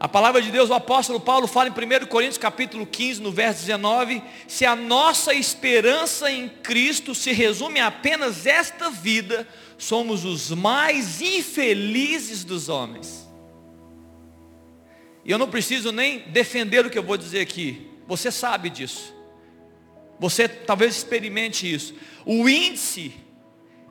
A 0.01 0.09
palavra 0.09 0.41
de 0.41 0.51
Deus, 0.51 0.71
o 0.71 0.75
apóstolo 0.75 1.21
Paulo 1.21 1.47
fala 1.47 1.69
em 1.69 1.73
1 1.73 2.07
Coríntios 2.07 2.39
capítulo 2.39 2.87
15, 2.87 3.21
no 3.21 3.31
verso 3.31 3.61
19, 3.61 4.23
se 4.49 4.65
a 4.65 4.75
nossa 4.75 5.35
esperança 5.35 6.33
em 6.33 6.49
Cristo 6.49 7.15
se 7.15 7.33
resume 7.33 7.81
a 7.81 7.89
apenas 7.89 8.47
esta 8.47 8.89
vida, 8.89 9.47
somos 9.77 10.25
os 10.25 10.53
mais 10.53 11.21
infelizes 11.21 12.45
dos 12.45 12.71
homens. 12.71 13.29
E 15.23 15.31
eu 15.31 15.37
não 15.37 15.51
preciso 15.51 15.93
nem 15.93 16.21
defender 16.21 16.87
o 16.87 16.89
que 16.89 16.99
eu 16.99 17.03
vou 17.03 17.19
dizer 17.19 17.43
aqui. 17.43 17.87
Você 18.09 18.31
sabe 18.31 18.71
disso. 18.71 19.15
Você 20.19 20.49
talvez 20.49 20.97
experimente 20.97 21.71
isso. 21.71 21.95
O 22.25 22.49
índice 22.49 23.13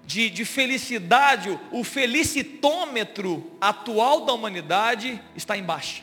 de, 0.10 0.28
de 0.28 0.44
felicidade, 0.44 1.60
o 1.72 1.84
felicitômetro 1.84 3.52
atual 3.62 4.26
da 4.26 4.34
humanidade 4.34 5.22
está 5.36 5.56
em 5.56 5.62
baixa. 5.62 6.02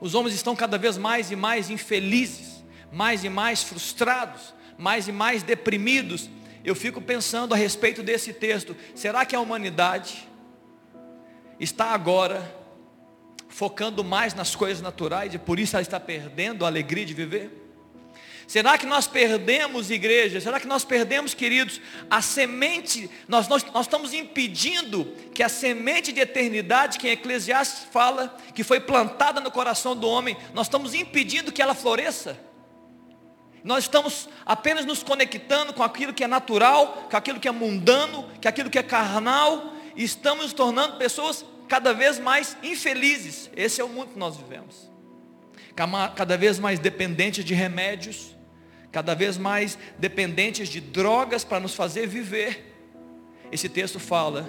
Os 0.00 0.16
homens 0.16 0.34
estão 0.34 0.56
cada 0.56 0.76
vez 0.76 0.98
mais 0.98 1.30
e 1.30 1.36
mais 1.36 1.70
infelizes, 1.70 2.64
mais 2.90 3.22
e 3.22 3.28
mais 3.28 3.62
frustrados, 3.62 4.52
mais 4.76 5.06
e 5.06 5.12
mais 5.12 5.44
deprimidos. 5.44 6.28
Eu 6.64 6.74
fico 6.74 7.00
pensando 7.00 7.54
a 7.54 7.56
respeito 7.56 8.02
desse 8.02 8.32
texto. 8.32 8.74
Será 8.96 9.24
que 9.24 9.36
a 9.36 9.40
humanidade 9.40 10.28
está 11.60 11.92
agora 11.92 12.52
focando 13.48 14.02
mais 14.02 14.34
nas 14.34 14.56
coisas 14.56 14.82
naturais 14.82 15.32
e 15.32 15.38
por 15.38 15.60
isso 15.60 15.76
ela 15.76 15.82
está 15.82 16.00
perdendo 16.00 16.64
a 16.64 16.68
alegria 16.68 17.06
de 17.06 17.14
viver? 17.14 17.57
Será 18.48 18.78
que 18.78 18.86
nós 18.86 19.06
perdemos, 19.06 19.90
igreja? 19.90 20.40
Será 20.40 20.58
que 20.58 20.66
nós 20.66 20.82
perdemos, 20.82 21.34
queridos, 21.34 21.82
a 22.08 22.22
semente? 22.22 23.10
Nós, 23.28 23.46
nós, 23.46 23.62
nós 23.62 23.84
estamos 23.84 24.14
impedindo 24.14 25.04
que 25.34 25.42
a 25.42 25.50
semente 25.50 26.12
de 26.12 26.20
eternidade, 26.20 26.98
que 26.98 27.06
em 27.06 27.10
Eclesiastes 27.10 27.84
fala, 27.92 28.34
que 28.54 28.64
foi 28.64 28.80
plantada 28.80 29.38
no 29.38 29.50
coração 29.50 29.94
do 29.94 30.08
homem, 30.08 30.34
nós 30.54 30.66
estamos 30.66 30.94
impedindo 30.94 31.52
que 31.52 31.60
ela 31.60 31.74
floresça? 31.74 32.40
Nós 33.62 33.84
estamos 33.84 34.30
apenas 34.46 34.86
nos 34.86 35.02
conectando 35.02 35.74
com 35.74 35.82
aquilo 35.82 36.14
que 36.14 36.24
é 36.24 36.26
natural, 36.26 37.06
com 37.10 37.16
aquilo 37.18 37.38
que 37.38 37.48
é 37.48 37.52
mundano, 37.52 38.30
com 38.40 38.48
aquilo 38.48 38.70
que 38.70 38.78
é 38.78 38.82
carnal, 38.82 39.74
e 39.94 40.02
estamos 40.02 40.44
nos 40.44 40.52
tornando 40.54 40.96
pessoas 40.96 41.44
cada 41.68 41.92
vez 41.92 42.18
mais 42.18 42.56
infelizes. 42.62 43.50
Esse 43.54 43.78
é 43.78 43.84
o 43.84 43.90
mundo 43.90 44.14
que 44.14 44.18
nós 44.18 44.38
vivemos. 44.38 44.90
Cada 46.16 46.38
vez 46.38 46.58
mais 46.58 46.78
dependentes 46.78 47.44
de 47.44 47.52
remédios, 47.52 48.37
cada 48.90 49.14
vez 49.14 49.36
mais 49.36 49.78
dependentes 49.98 50.68
de 50.68 50.80
drogas 50.80 51.44
para 51.44 51.60
nos 51.60 51.74
fazer 51.74 52.06
viver. 52.06 52.74
Esse 53.50 53.68
texto 53.68 53.98
fala 53.98 54.48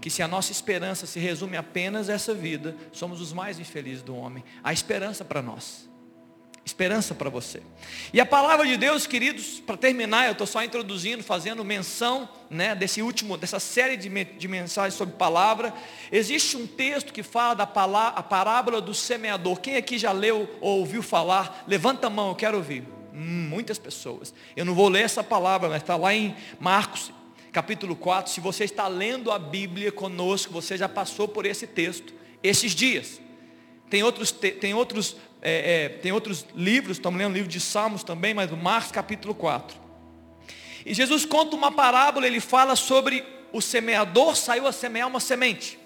que 0.00 0.10
se 0.10 0.22
a 0.22 0.28
nossa 0.28 0.50
esperança 0.50 1.06
se 1.06 1.20
resume 1.20 1.56
apenas 1.56 2.10
a 2.10 2.14
essa 2.14 2.34
vida, 2.34 2.76
somos 2.90 3.20
os 3.20 3.32
mais 3.32 3.60
infelizes 3.60 4.02
do 4.02 4.16
homem. 4.16 4.42
Há 4.62 4.72
esperança 4.72 5.24
para 5.24 5.40
nós. 5.40 5.88
Esperança 6.64 7.12
para 7.12 7.28
você. 7.28 7.60
E 8.12 8.20
a 8.20 8.26
palavra 8.26 8.64
de 8.64 8.76
Deus, 8.76 9.04
queridos, 9.04 9.58
para 9.58 9.76
terminar, 9.76 10.26
eu 10.26 10.32
estou 10.32 10.46
só 10.46 10.62
introduzindo, 10.62 11.22
fazendo 11.22 11.64
menção 11.64 12.28
né, 12.48 12.74
desse 12.74 13.02
último, 13.02 13.36
dessa 13.36 13.58
série 13.58 13.96
de, 13.96 14.08
de 14.08 14.48
mensagens 14.48 14.94
sobre 14.94 15.16
palavra. 15.16 15.74
Existe 16.10 16.56
um 16.56 16.66
texto 16.66 17.12
que 17.12 17.22
fala 17.22 17.54
da 17.54 17.66
palavra, 17.66 18.18
a 18.18 18.22
parábola 18.22 18.80
do 18.80 18.94
semeador. 18.94 19.60
Quem 19.60 19.74
aqui 19.74 19.98
já 19.98 20.12
leu 20.12 20.48
ou 20.60 20.78
ouviu 20.80 21.02
falar? 21.02 21.64
Levanta 21.66 22.06
a 22.06 22.10
mão, 22.10 22.28
eu 22.28 22.36
quero 22.36 22.58
ouvir. 22.58 22.84
Muitas 23.12 23.78
pessoas. 23.78 24.32
Eu 24.56 24.64
não 24.64 24.74
vou 24.74 24.88
ler 24.88 25.02
essa 25.02 25.22
palavra, 25.22 25.68
mas 25.68 25.82
está 25.82 25.96
lá 25.96 26.14
em 26.14 26.34
Marcos, 26.58 27.12
capítulo 27.52 27.94
4. 27.94 28.32
Se 28.32 28.40
você 28.40 28.64
está 28.64 28.88
lendo 28.88 29.30
a 29.30 29.38
Bíblia 29.38 29.92
conosco, 29.92 30.52
você 30.52 30.76
já 30.76 30.88
passou 30.88 31.28
por 31.28 31.44
esse 31.44 31.66
texto 31.66 32.14
esses 32.42 32.74
dias. 32.74 33.20
Tem 33.88 34.02
outros, 34.02 34.32
tem 34.32 34.74
outros, 34.74 35.16
é, 35.40 35.84
é, 35.84 35.88
tem 35.90 36.12
outros 36.12 36.46
livros, 36.54 36.96
estamos 36.96 37.18
lendo 37.18 37.32
o 37.32 37.34
livro 37.34 37.48
de 37.48 37.60
Salmos 37.60 38.02
também, 38.02 38.32
mas 38.32 38.50
Marcos 38.50 38.90
capítulo 38.90 39.34
4. 39.34 39.78
E 40.84 40.94
Jesus 40.94 41.24
conta 41.24 41.54
uma 41.54 41.70
parábola, 41.70 42.26
ele 42.26 42.40
fala 42.40 42.74
sobre 42.74 43.24
o 43.52 43.60
semeador 43.60 44.34
saiu 44.34 44.66
a 44.66 44.72
semear 44.72 45.06
uma 45.06 45.20
semente. 45.20 45.78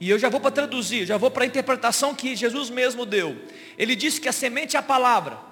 E 0.00 0.10
eu 0.10 0.18
já 0.18 0.28
vou 0.28 0.40
para 0.40 0.50
traduzir, 0.50 1.06
já 1.06 1.16
vou 1.16 1.30
para 1.30 1.44
a 1.44 1.46
interpretação 1.46 2.14
que 2.14 2.36
Jesus 2.36 2.70
mesmo 2.70 3.06
deu. 3.06 3.36
Ele 3.76 3.96
disse 3.96 4.20
que 4.20 4.28
a 4.28 4.32
semente 4.32 4.76
é 4.76 4.78
a 4.78 4.82
palavra. 4.82 5.47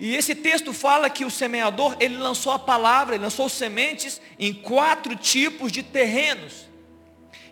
E 0.00 0.16
esse 0.16 0.34
texto 0.34 0.72
fala 0.72 1.10
que 1.10 1.26
o 1.26 1.30
semeador, 1.30 1.94
ele 2.00 2.16
lançou 2.16 2.54
a 2.54 2.58
palavra, 2.58 3.14
ele 3.14 3.24
lançou 3.24 3.50
sementes 3.50 4.18
em 4.38 4.50
quatro 4.50 5.14
tipos 5.14 5.70
de 5.70 5.82
terrenos, 5.82 6.66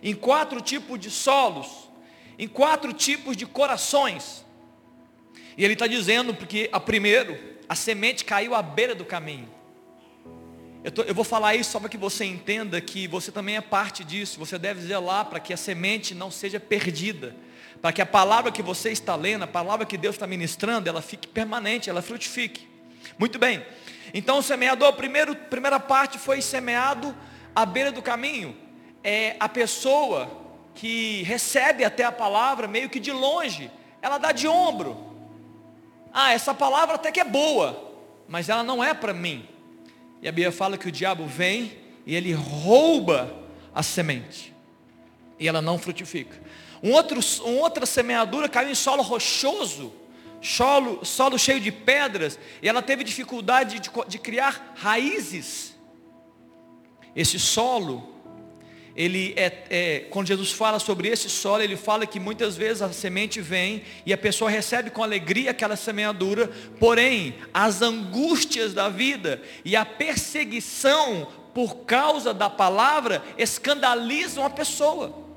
em 0.01 0.15
quatro 0.15 0.59
tipos 0.59 0.99
de 0.99 1.11
solos, 1.11 1.67
em 2.39 2.47
quatro 2.47 2.91
tipos 2.91 3.37
de 3.37 3.45
corações. 3.45 4.43
E 5.55 5.63
ele 5.63 5.73
está 5.73 5.85
dizendo, 5.85 6.33
porque 6.33 6.67
a 6.71 6.79
primeiro, 6.79 7.37
a 7.69 7.75
semente 7.75 8.25
caiu 8.25 8.55
à 8.55 8.63
beira 8.63 8.95
do 8.95 9.05
caminho. 9.05 9.47
Eu, 10.83 10.91
tô, 10.91 11.03
eu, 11.03 11.13
vou 11.13 11.23
falar 11.23 11.53
isso 11.53 11.69
só 11.69 11.79
para 11.79 11.89
que 11.89 11.97
você 11.97 12.25
entenda 12.25 12.81
que 12.81 13.07
você 13.07 13.31
também 13.31 13.57
é 13.57 13.61
parte 13.61 14.03
disso. 14.03 14.39
Você 14.39 14.57
deve 14.57 14.81
zelar 14.81 15.25
para 15.25 15.39
que 15.39 15.53
a 15.53 15.57
semente 15.57 16.15
não 16.15 16.31
seja 16.31 16.59
perdida 16.59 17.35
para 17.81 17.93
que 17.93 18.01
a 18.01 18.05
palavra 18.05 18.51
que 18.51 18.61
você 18.61 18.91
está 18.91 19.15
lendo, 19.15 19.43
a 19.43 19.47
palavra 19.47 19.85
que 19.85 19.97
Deus 19.97 20.15
está 20.15 20.27
ministrando, 20.27 20.89
ela 20.89 21.01
fique 21.01 21.27
permanente, 21.27 21.89
ela 21.89 22.01
frutifique. 22.01 22.67
Muito 23.17 23.39
bem. 23.39 23.65
Então 24.13 24.39
o 24.39 24.43
semeador, 24.43 24.93
primeiro, 24.93 25.35
primeira 25.35 25.79
parte 25.79 26.17
foi 26.17 26.41
semeado 26.41 27.15
à 27.55 27.65
beira 27.65 27.91
do 27.91 28.01
caminho. 28.01 28.55
É 29.03 29.35
a 29.39 29.47
pessoa 29.47 30.29
que 30.75 31.23
recebe 31.23 31.83
até 31.83 32.03
a 32.03 32.11
palavra 32.11 32.67
meio 32.67 32.89
que 32.89 32.99
de 32.99 33.11
longe, 33.11 33.69
ela 34.01 34.17
dá 34.17 34.31
de 34.31 34.47
ombro. 34.47 34.97
Ah, 36.13 36.33
essa 36.33 36.53
palavra 36.53 36.95
até 36.95 37.11
que 37.11 37.19
é 37.19 37.25
boa, 37.25 37.93
mas 38.27 38.49
ela 38.49 38.63
não 38.63 38.83
é 38.83 38.93
para 38.93 39.13
mim. 39.13 39.47
E 40.21 40.27
a 40.27 40.31
Bíblia 40.31 40.51
fala 40.51 40.77
que 40.77 40.87
o 40.87 40.91
diabo 40.91 41.25
vem 41.25 41.77
e 42.05 42.15
ele 42.15 42.33
rouba 42.33 43.33
a 43.73 43.83
semente. 43.83 44.53
E 45.37 45.47
ela 45.47 45.61
não 45.61 45.77
frutifica. 45.77 46.37
Um 46.81 46.91
outro, 46.93 47.19
uma 47.43 47.61
outra 47.61 47.85
semeadura 47.85 48.47
caiu 48.47 48.69
em 48.69 48.75
solo 48.75 49.03
rochoso, 49.03 49.93
solo, 50.41 51.03
solo 51.03 51.37
cheio 51.37 51.59
de 51.59 51.71
pedras, 51.71 52.39
e 52.61 52.69
ela 52.69 52.81
teve 52.81 53.03
dificuldade 53.03 53.79
de, 53.79 53.89
de 54.07 54.17
criar 54.17 54.73
raízes. 54.75 55.77
Esse 57.15 57.39
solo, 57.39 58.15
ele 58.95 59.33
é, 59.35 59.63
é, 59.69 59.99
quando 60.09 60.27
Jesus 60.27 60.51
fala 60.51 60.79
sobre 60.79 61.09
esse 61.09 61.29
solo, 61.29 61.63
ele 61.63 61.75
fala 61.75 62.05
que 62.05 62.19
muitas 62.19 62.55
vezes 62.55 62.81
a 62.81 62.91
semente 62.93 63.41
vem 63.41 63.83
e 64.05 64.13
a 64.13 64.17
pessoa 64.17 64.49
recebe 64.49 64.89
com 64.89 65.03
alegria 65.03 65.51
aquela 65.51 65.75
semeadura, 65.75 66.49
porém, 66.79 67.35
as 67.53 67.81
angústias 67.81 68.73
da 68.73 68.87
vida 68.87 69.41
e 69.65 69.75
a 69.75 69.85
perseguição 69.85 71.27
por 71.53 71.77
causa 71.77 72.33
da 72.33 72.49
palavra 72.49 73.23
escandalizam 73.37 74.45
a 74.45 74.49
pessoa. 74.49 75.28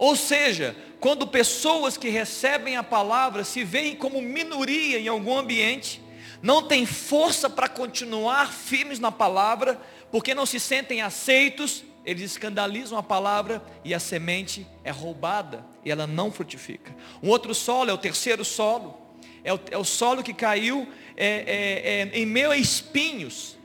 Ou 0.00 0.16
seja, 0.16 0.74
quando 0.98 1.26
pessoas 1.26 1.98
que 1.98 2.08
recebem 2.08 2.74
a 2.74 2.82
palavra 2.82 3.44
se 3.44 3.62
veem 3.62 3.94
como 3.94 4.22
minoria 4.22 4.98
em 4.98 5.08
algum 5.08 5.36
ambiente, 5.36 6.00
não 6.40 6.66
têm 6.66 6.86
força 6.86 7.50
para 7.50 7.68
continuar 7.68 8.50
firmes 8.50 8.98
na 8.98 9.12
palavra, 9.12 9.78
porque 10.10 10.34
não 10.34 10.46
se 10.46 10.58
sentem 10.58 11.02
aceitos, 11.02 11.84
eles 12.02 12.30
escandalizam 12.30 12.96
a 12.96 13.02
palavra 13.02 13.62
e 13.84 13.92
a 13.92 14.00
semente 14.00 14.66
é 14.82 14.90
roubada 14.90 15.66
e 15.84 15.90
ela 15.90 16.06
não 16.06 16.32
frutifica. 16.32 16.96
Um 17.22 17.28
outro 17.28 17.54
solo 17.54 17.90
é 17.90 17.92
o 17.92 17.98
terceiro 17.98 18.42
solo, 18.42 18.98
é 19.44 19.52
o, 19.52 19.60
é 19.70 19.76
o 19.76 19.84
solo 19.84 20.22
que 20.22 20.32
caiu 20.32 20.88
é, 21.14 21.26
é, 21.26 22.08
é, 22.16 22.18
em 22.18 22.24
meio 22.24 22.50
a 22.50 22.56
espinhos, 22.56 23.58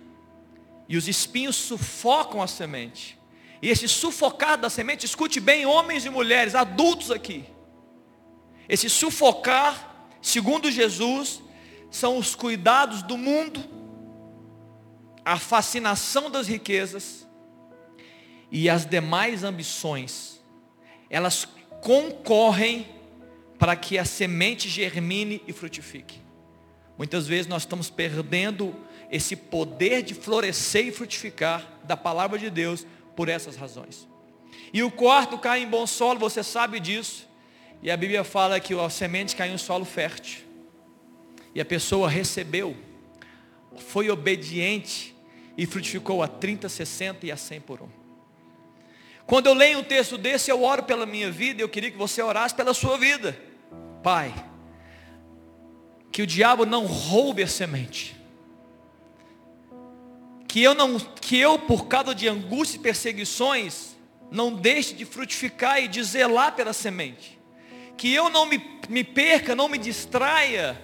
e 0.90 0.98
os 0.98 1.08
espinhos 1.08 1.56
sufocam 1.56 2.42
a 2.42 2.48
semente. 2.48 3.18
E 3.66 3.70
esse 3.70 3.88
sufocar 3.88 4.60
da 4.60 4.70
semente, 4.70 5.08
escute 5.08 5.40
bem, 5.40 5.66
homens 5.66 6.06
e 6.06 6.10
mulheres, 6.12 6.54
adultos 6.54 7.10
aqui. 7.10 7.44
Esse 8.70 8.88
sufocar, 8.88 10.12
segundo 10.22 10.70
Jesus, 10.70 11.42
são 11.90 12.20
os 12.20 12.36
cuidados 12.36 13.02
do 13.02 13.18
mundo, 13.18 13.60
a 15.26 15.40
fascinação 15.40 16.30
das 16.30 16.48
riquezas 16.48 17.28
e 18.52 18.70
as 18.70 18.86
demais 18.86 19.44
ambições. 19.44 20.40
Elas 21.10 21.48
concorrem 21.82 22.88
para 23.58 23.76
que 23.76 23.98
a 23.98 24.06
semente 24.06 24.70
germine 24.70 25.42
e 25.48 25.52
frutifique. 25.52 26.22
Muitas 27.00 27.26
vezes 27.26 27.48
nós 27.48 27.64
estamos 27.64 27.90
perdendo 27.90 28.76
esse 29.10 29.36
poder 29.36 30.04
de 30.04 30.14
florescer 30.14 30.86
e 30.86 30.92
frutificar 30.92 31.80
da 31.84 31.98
palavra 31.98 32.38
de 32.38 32.52
Deus 32.52 32.86
por 33.16 33.30
essas 33.30 33.56
razões. 33.56 34.08
E 34.74 34.84
o 34.84 34.92
quarto 34.92 35.38
cai 35.38 35.64
em 35.64 35.68
bom 35.68 35.88
solo, 35.88 36.20
você 36.20 36.44
sabe 36.44 36.80
disso. 36.80 37.28
E 37.82 37.92
a 37.92 37.98
Bíblia 37.98 38.24
fala 38.24 38.60
que 38.60 38.74
a 38.74 38.90
semente 38.90 39.36
cai 39.36 39.50
em 39.50 39.58
solo 39.58 39.86
fértil. 39.86 40.44
E 41.54 41.62
a 41.62 41.66
pessoa 41.66 42.10
recebeu, 42.10 42.76
foi 43.78 44.10
obediente 44.10 45.16
e 45.58 45.66
frutificou 45.66 46.22
a 46.22 46.28
30, 46.28 46.68
60 46.68 47.26
e 47.26 47.32
a 47.32 47.38
100 47.38 47.62
por 47.62 47.82
um. 47.82 47.90
Quando 49.26 49.48
eu 49.48 49.54
leio 49.54 49.80
um 49.80 49.84
texto 49.84 50.18
desse, 50.18 50.52
eu 50.52 50.64
oro 50.64 50.84
pela 50.84 51.06
minha 51.06 51.32
vida, 51.32 51.62
eu 51.62 51.70
queria 51.70 51.90
que 51.90 51.98
você 51.98 52.22
orasse 52.22 52.54
pela 52.54 52.74
sua 52.74 52.98
vida. 52.98 53.38
Pai, 54.04 54.34
que 56.12 56.22
o 56.22 56.28
diabo 56.28 56.66
não 56.66 56.86
roube 56.86 57.42
a 57.42 57.48
semente. 57.48 58.15
Que 60.56 60.64
eu 60.64 60.74
não, 60.74 60.98
que 60.98 61.38
eu 61.38 61.60
por 61.60 61.86
causa 61.88 62.16
de 62.16 62.30
angústia 62.30 62.78
e 62.78 62.80
perseguições, 62.80 63.94
não 64.32 64.54
deixe 64.54 64.94
de 64.94 65.04
frutificar 65.04 65.84
e 65.84 65.88
de 65.90 66.02
zelar 66.02 66.56
pela 66.56 66.72
semente. 66.72 67.38
Que 67.98 68.14
eu 68.14 68.30
não 68.30 68.46
me, 68.46 68.80
me 68.88 69.04
perca, 69.04 69.54
não 69.54 69.68
me 69.68 69.78
distraia 69.78 70.82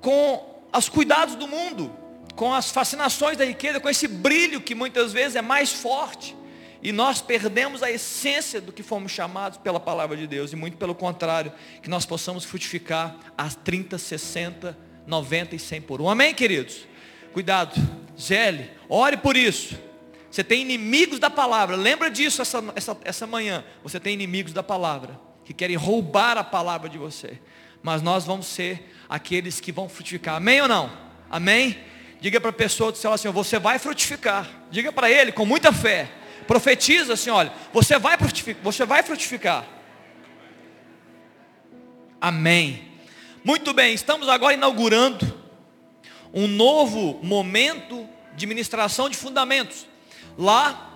com 0.00 0.60
os 0.76 0.88
cuidados 0.88 1.36
do 1.36 1.46
mundo, 1.46 1.96
com 2.34 2.52
as 2.52 2.72
fascinações 2.72 3.36
da 3.36 3.44
riqueza, 3.44 3.78
com 3.78 3.88
esse 3.88 4.08
brilho 4.08 4.60
que 4.60 4.74
muitas 4.74 5.12
vezes 5.12 5.36
é 5.36 5.40
mais 5.40 5.72
forte 5.72 6.36
e 6.82 6.90
nós 6.90 7.22
perdemos 7.22 7.84
a 7.84 7.90
essência 7.92 8.60
do 8.60 8.72
que 8.72 8.82
fomos 8.82 9.12
chamados 9.12 9.56
pela 9.56 9.78
palavra 9.78 10.16
de 10.16 10.26
Deus. 10.26 10.52
E 10.52 10.56
muito 10.56 10.76
pelo 10.76 10.96
contrário, 10.96 11.52
que 11.80 11.88
nós 11.88 12.04
possamos 12.04 12.44
frutificar 12.44 13.16
as 13.38 13.54
30, 13.54 13.98
60, 13.98 14.76
90 15.06 15.54
e 15.54 15.60
100 15.60 15.82
por 15.82 16.00
um. 16.00 16.10
Amém, 16.10 16.34
queridos? 16.34 16.88
Cuidado. 17.32 18.05
Zele, 18.18 18.70
ore 18.88 19.16
por 19.16 19.36
isso. 19.36 19.78
Você 20.30 20.44
tem 20.44 20.62
inimigos 20.62 21.18
da 21.18 21.30
palavra. 21.30 21.76
Lembra 21.76 22.10
disso 22.10 22.42
essa, 22.42 22.62
essa, 22.74 22.96
essa 23.04 23.26
manhã. 23.26 23.64
Você 23.82 23.98
tem 23.98 24.14
inimigos 24.14 24.52
da 24.52 24.62
palavra. 24.62 25.18
Que 25.44 25.54
querem 25.54 25.76
roubar 25.76 26.36
a 26.36 26.44
palavra 26.44 26.88
de 26.88 26.98
você. 26.98 27.38
Mas 27.82 28.02
nós 28.02 28.24
vamos 28.24 28.46
ser 28.46 28.92
aqueles 29.08 29.60
que 29.60 29.72
vão 29.72 29.88
frutificar. 29.88 30.36
Amém 30.36 30.60
ou 30.60 30.68
não? 30.68 30.90
Amém? 31.30 31.78
Diga 32.20 32.40
para 32.40 32.50
a 32.50 32.52
pessoa 32.52 32.90
do 32.90 32.98
céu 32.98 33.12
assim, 33.12 33.28
você 33.30 33.58
vai 33.58 33.78
frutificar. 33.78 34.48
Diga 34.70 34.92
para 34.92 35.10
ele 35.10 35.32
com 35.32 35.44
muita 35.44 35.72
fé. 35.72 36.10
Profetiza 36.46 37.14
assim, 37.14 37.30
olha, 37.30 37.52
você 37.72 37.98
vai 37.98 38.16
frutificar, 38.16 38.62
você 38.62 38.84
vai 38.84 39.02
frutificar. 39.02 39.64
Amém. 42.20 42.92
Muito 43.44 43.72
bem, 43.72 43.94
estamos 43.94 44.28
agora 44.28 44.54
inaugurando 44.54 45.45
um 46.36 46.46
novo 46.46 47.18
momento 47.22 48.06
de 48.36 48.46
ministração 48.46 49.08
de 49.08 49.16
fundamentos. 49.16 49.86
Lá 50.36 50.92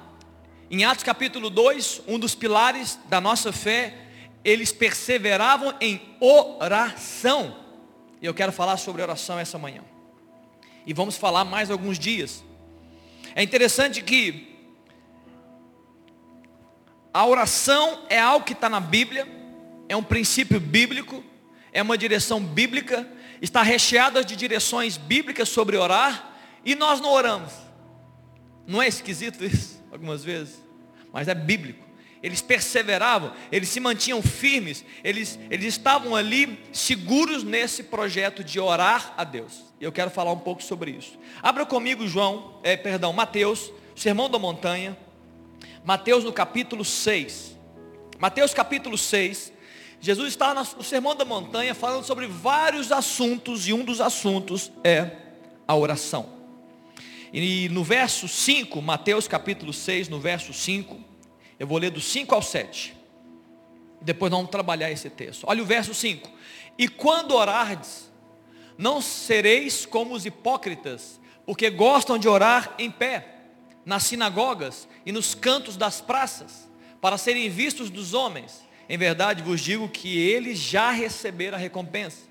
em 0.71 0.85
Atos 0.85 1.03
capítulo 1.03 1.49
2, 1.49 2.03
um 2.07 2.19
dos 2.19 2.35
pilares 2.35 2.99
da 3.09 3.23
nossa 3.23 3.51
fé, 3.51 3.95
eles 4.45 4.71
perseveravam 4.71 5.75
em 5.81 5.99
oração. 6.21 7.57
E 8.21 8.27
eu 8.27 8.35
quero 8.35 8.53
falar 8.53 8.77
sobre 8.77 9.01
oração 9.01 9.39
essa 9.39 9.57
manhã. 9.57 9.83
E 10.87 10.93
vamos 10.93 11.17
falar 11.17 11.47
mais 11.47 11.71
alguns 11.71 11.99
dias. 11.99 12.45
É 13.35 13.43
interessante 13.43 14.03
que 14.03 14.47
a 17.15 17.25
oração 17.25 18.03
é 18.11 18.21
algo 18.21 18.45
que 18.45 18.53
está 18.53 18.69
na 18.69 18.79
Bíblia, 18.79 19.27
é 19.89 19.97
um 19.97 20.03
princípio 20.03 20.61
bíblico, 20.61 21.25
é 21.73 21.81
uma 21.81 21.97
direção 21.97 22.41
bíblica, 22.41 23.09
está 23.41 23.63
recheada 23.63 24.25
de 24.25 24.37
direções 24.37 24.97
bíblicas 24.97 25.49
sobre 25.49 25.77
orar, 25.77 26.35
e 26.65 26.75
nós 26.75 27.01
não 27.01 27.11
oramos. 27.11 27.53
Não 28.67 28.83
é 28.83 28.89
esquisito 28.89 29.45
isso, 29.45 29.83
algumas 29.91 30.23
vezes? 30.23 30.63
Mas 31.13 31.29
é 31.29 31.35
bíblico. 31.35 31.89
Eles 32.23 32.43
perseveravam, 32.43 33.33
eles 33.51 33.71
se 33.71 33.81
mantinham 33.81 34.21
firmes, 34.21 34.85
eles, 35.03 35.39
eles 35.51 35.67
estavam 35.67 36.15
ali 36.15 36.61
seguros 36.71 37.43
nesse 37.43 37.85
projeto 37.85 38.45
de 38.45 38.61
orar 38.61 39.15
a 39.17 39.25
Deus. 39.25 39.65
E 39.81 39.85
eu 39.85 39.91
quero 39.91 40.11
falar 40.11 40.31
um 40.31 40.39
pouco 40.39 40.63
sobre 40.63 40.91
isso. 40.91 41.19
Abra 41.43 41.65
comigo 41.65 42.07
João, 42.07 42.61
é, 42.63 42.77
perdão, 42.77 43.13
Mateus, 43.15 43.73
Sermão 43.97 44.29
da 44.29 44.39
Montanha, 44.39 44.97
Mateus 45.83 46.23
no 46.23 46.33
capítulo 46.33 46.85
6. 46.85 47.57
Mateus 48.19 48.53
capítulo 48.53 48.99
6. 48.99 49.50
Jesus 50.00 50.28
está 50.28 50.54
no 50.54 50.82
Sermão 50.82 51.15
da 51.15 51.26
Montanha 51.26 51.75
falando 51.75 52.04
sobre 52.04 52.26
vários 52.26 52.91
assuntos 52.91 53.69
e 53.69 53.73
um 53.73 53.84
dos 53.84 54.00
assuntos 54.00 54.73
é 54.82 55.10
a 55.69 55.75
oração. 55.75 56.41
E 57.32 57.69
no 57.69 57.84
verso 57.84 58.26
5, 58.26 58.80
Mateus 58.80 59.28
capítulo 59.28 59.73
6, 59.73 60.08
no 60.08 60.19
verso 60.19 60.54
5, 60.54 60.99
eu 61.58 61.67
vou 61.67 61.76
ler 61.76 61.91
do 61.91 62.00
5 62.00 62.34
ao 62.34 62.41
7. 62.41 62.97
Depois 64.00 64.32
vamos 64.32 64.50
trabalhar 64.50 64.91
esse 64.91 65.10
texto. 65.10 65.45
Olha 65.47 65.63
o 65.63 65.67
verso 65.67 65.93
5. 65.93 66.30
E 66.78 66.89
quando 66.89 67.34
orardes, 67.34 68.10
não 68.78 69.02
sereis 69.02 69.84
como 69.84 70.15
os 70.15 70.25
hipócritas, 70.25 71.21
porque 71.45 71.69
gostam 71.69 72.17
de 72.17 72.26
orar 72.26 72.75
em 72.78 72.91
pé 72.91 73.36
nas 73.84 74.04
sinagogas 74.04 74.89
e 75.04 75.13
nos 75.13 75.34
cantos 75.34 75.76
das 75.76 76.00
praças, 76.00 76.71
para 77.00 77.19
serem 77.19 77.50
vistos 77.50 77.91
dos 77.91 78.15
homens. 78.15 78.70
Em 78.91 78.99
verdade 78.99 79.41
vos 79.41 79.61
digo 79.61 79.89
que 79.89 80.19
eles 80.19 80.59
já 80.59 80.91
receberam 80.91 81.57
a 81.57 81.61
recompensa. 81.61 82.25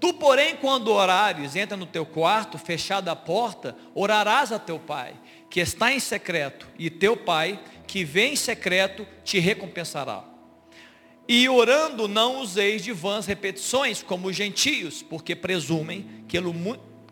Tu, 0.00 0.12
porém, 0.14 0.56
quando 0.56 0.88
orares, 0.92 1.54
entra 1.54 1.76
no 1.76 1.86
teu 1.86 2.04
quarto, 2.04 2.58
fechada 2.58 3.12
a 3.12 3.16
porta, 3.16 3.76
orarás 3.94 4.50
a 4.50 4.58
teu 4.58 4.80
pai, 4.80 5.14
que 5.48 5.60
está 5.60 5.92
em 5.92 6.00
secreto, 6.00 6.66
e 6.76 6.90
teu 6.90 7.16
pai, 7.16 7.60
que 7.86 8.04
vem 8.04 8.32
em 8.32 8.36
secreto, 8.36 9.06
te 9.22 9.38
recompensará. 9.38 10.24
E 11.28 11.48
orando 11.48 12.08
não 12.08 12.40
useis 12.40 12.82
de 12.82 12.90
vãs 12.90 13.24
repetições, 13.24 14.02
como 14.02 14.26
os 14.26 14.34
gentios, 14.34 15.04
porque 15.04 15.36
presumem 15.36 16.24
que, 16.26 16.38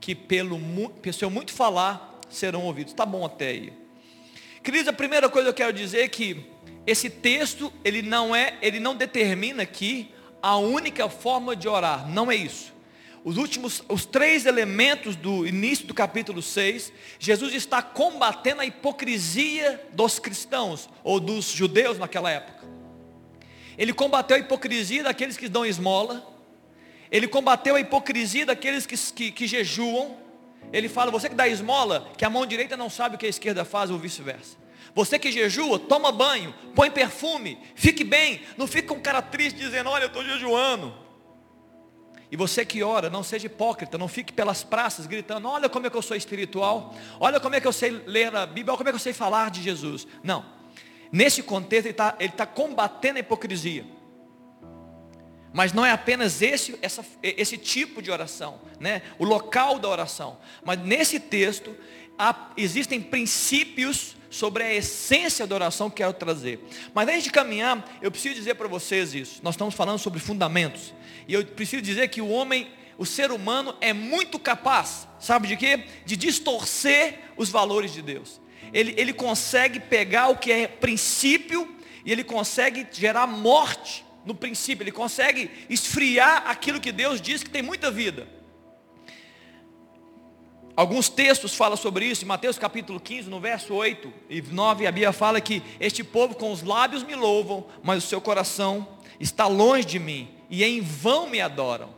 que 0.00 0.16
pelo, 0.16 0.58
pelo 1.00 1.14
seu 1.14 1.30
muito 1.30 1.52
falar 1.52 2.18
serão 2.28 2.64
ouvidos. 2.64 2.92
Está 2.92 3.06
bom 3.06 3.24
até 3.24 3.50
aí. 3.50 3.72
Queridos, 4.64 4.88
a 4.88 4.92
primeira 4.92 5.28
coisa 5.28 5.52
que 5.52 5.62
eu 5.62 5.66
quero 5.66 5.78
dizer 5.78 6.00
é 6.00 6.08
que 6.08 6.55
esse 6.86 7.10
texto, 7.10 7.72
ele 7.84 8.00
não 8.00 8.34
é, 8.34 8.56
ele 8.62 8.78
não 8.78 8.94
determina 8.94 9.64
aqui 9.64 10.14
a 10.40 10.56
única 10.56 11.08
forma 11.08 11.56
de 11.56 11.68
orar. 11.68 12.08
Não 12.08 12.30
é 12.30 12.36
isso. 12.36 12.72
Os 13.24 13.36
últimos, 13.38 13.82
os 13.88 14.06
três 14.06 14.46
elementos 14.46 15.16
do 15.16 15.44
início 15.44 15.84
do 15.84 15.92
capítulo 15.92 16.40
6, 16.40 16.92
Jesus 17.18 17.52
está 17.54 17.82
combatendo 17.82 18.60
a 18.60 18.64
hipocrisia 18.66 19.84
dos 19.92 20.20
cristãos, 20.20 20.88
ou 21.02 21.18
dos 21.18 21.46
judeus 21.46 21.98
naquela 21.98 22.30
época. 22.30 22.64
Ele 23.76 23.92
combateu 23.92 24.36
a 24.36 24.40
hipocrisia 24.40 25.02
daqueles 25.02 25.36
que 25.36 25.48
dão 25.48 25.66
esmola, 25.66 26.24
ele 27.10 27.26
combateu 27.26 27.74
a 27.74 27.80
hipocrisia 27.80 28.46
daqueles 28.46 28.86
que, 28.86 28.96
que, 28.96 29.32
que 29.32 29.46
jejuam, 29.48 30.16
ele 30.72 30.88
fala, 30.88 31.10
você 31.10 31.28
que 31.28 31.34
dá 31.34 31.48
esmola, 31.48 32.08
que 32.16 32.24
a 32.24 32.30
mão 32.30 32.46
direita 32.46 32.76
não 32.76 32.88
sabe 32.88 33.16
o 33.16 33.18
que 33.18 33.26
a 33.26 33.28
esquerda 33.28 33.64
faz 33.64 33.90
ou 33.90 33.98
vice-versa. 33.98 34.56
Você 34.96 35.18
que 35.18 35.30
jejua, 35.30 35.78
toma 35.78 36.10
banho, 36.10 36.54
põe 36.74 36.90
perfume, 36.90 37.58
fique 37.74 38.02
bem, 38.02 38.40
não 38.56 38.66
fique 38.66 38.88
com 38.88 38.98
cara 38.98 39.20
triste 39.20 39.58
dizendo, 39.58 39.90
olha, 39.90 40.04
eu 40.04 40.08
estou 40.08 40.24
jejuando. 40.24 40.90
E 42.32 42.36
você 42.36 42.64
que 42.64 42.82
ora, 42.82 43.10
não 43.10 43.22
seja 43.22 43.44
hipócrita, 43.44 43.98
não 43.98 44.08
fique 44.08 44.32
pelas 44.32 44.64
praças 44.64 45.06
gritando, 45.06 45.46
olha 45.48 45.68
como 45.68 45.86
é 45.86 45.90
que 45.90 45.96
eu 45.98 46.00
sou 46.00 46.16
espiritual, 46.16 46.94
olha 47.20 47.38
como 47.38 47.54
é 47.54 47.60
que 47.60 47.66
eu 47.66 47.74
sei 47.74 47.90
ler 47.90 48.34
a 48.34 48.46
Bíblia, 48.46 48.72
olha 48.72 48.78
como 48.78 48.88
é 48.88 48.92
que 48.92 48.96
eu 48.96 49.00
sei 49.00 49.12
falar 49.12 49.50
de 49.50 49.62
Jesus. 49.62 50.06
Não. 50.24 50.46
Nesse 51.12 51.42
contexto 51.42 51.88
ele 51.88 51.90
está 51.90 52.12
tá 52.34 52.46
combatendo 52.46 53.18
a 53.18 53.20
hipocrisia. 53.20 53.84
Mas 55.56 55.72
não 55.72 55.86
é 55.86 55.90
apenas 55.90 56.42
esse, 56.42 56.78
essa, 56.82 57.02
esse 57.22 57.56
tipo 57.56 58.02
de 58.02 58.10
oração, 58.10 58.60
né? 58.78 59.00
o 59.18 59.24
local 59.24 59.78
da 59.78 59.88
oração. 59.88 60.36
Mas 60.62 60.78
nesse 60.80 61.18
texto 61.18 61.74
há, 62.18 62.50
existem 62.58 63.00
princípios 63.00 64.16
sobre 64.28 64.62
a 64.62 64.74
essência 64.74 65.46
da 65.46 65.54
oração 65.54 65.88
que 65.88 65.96
quero 65.96 66.12
trazer. 66.12 66.60
Mas 66.92 67.08
antes 67.08 67.24
de 67.24 67.30
caminhar, 67.30 67.98
eu 68.02 68.10
preciso 68.10 68.34
dizer 68.34 68.56
para 68.56 68.68
vocês 68.68 69.14
isso. 69.14 69.40
Nós 69.42 69.54
estamos 69.54 69.74
falando 69.74 69.98
sobre 69.98 70.20
fundamentos. 70.20 70.92
E 71.26 71.32
eu 71.32 71.42
preciso 71.46 71.80
dizer 71.80 72.08
que 72.08 72.20
o 72.20 72.28
homem, 72.28 72.70
o 72.98 73.06
ser 73.06 73.32
humano 73.32 73.74
é 73.80 73.94
muito 73.94 74.38
capaz, 74.38 75.08
sabe 75.18 75.48
de 75.48 75.56
quê? 75.56 75.86
De 76.04 76.18
distorcer 76.18 77.18
os 77.34 77.48
valores 77.48 77.94
de 77.94 78.02
Deus. 78.02 78.42
Ele, 78.74 78.92
ele 78.98 79.14
consegue 79.14 79.80
pegar 79.80 80.28
o 80.28 80.36
que 80.36 80.52
é 80.52 80.68
princípio 80.68 81.66
e 82.04 82.12
ele 82.12 82.22
consegue 82.22 82.86
gerar 82.92 83.26
morte 83.26 84.04
no 84.26 84.34
princípio, 84.34 84.82
ele 84.82 84.92
consegue 84.92 85.50
esfriar 85.70 86.42
aquilo 86.46 86.80
que 86.80 86.90
Deus 86.90 87.20
diz 87.20 87.42
que 87.42 87.48
tem 87.48 87.62
muita 87.62 87.90
vida. 87.90 88.28
Alguns 90.76 91.08
textos 91.08 91.54
falam 91.54 91.76
sobre 91.76 92.04
isso, 92.04 92.24
em 92.24 92.28
Mateus 92.28 92.58
capítulo 92.58 93.00
15, 93.00 93.30
no 93.30 93.40
verso 93.40 93.72
8 93.72 94.12
e 94.28 94.42
9, 94.42 94.86
a 94.86 94.92
Bíblia 94.92 95.12
fala 95.12 95.40
que 95.40 95.62
este 95.80 96.04
povo 96.04 96.34
com 96.34 96.52
os 96.52 96.62
lábios 96.62 97.02
me 97.02 97.14
louvam, 97.14 97.66
mas 97.82 98.04
o 98.04 98.06
seu 98.06 98.20
coração 98.20 98.86
está 99.18 99.46
longe 99.46 99.86
de 99.86 99.98
mim, 99.98 100.28
e 100.50 100.62
em 100.62 100.82
vão 100.82 101.30
me 101.30 101.40
adoram. 101.40 101.94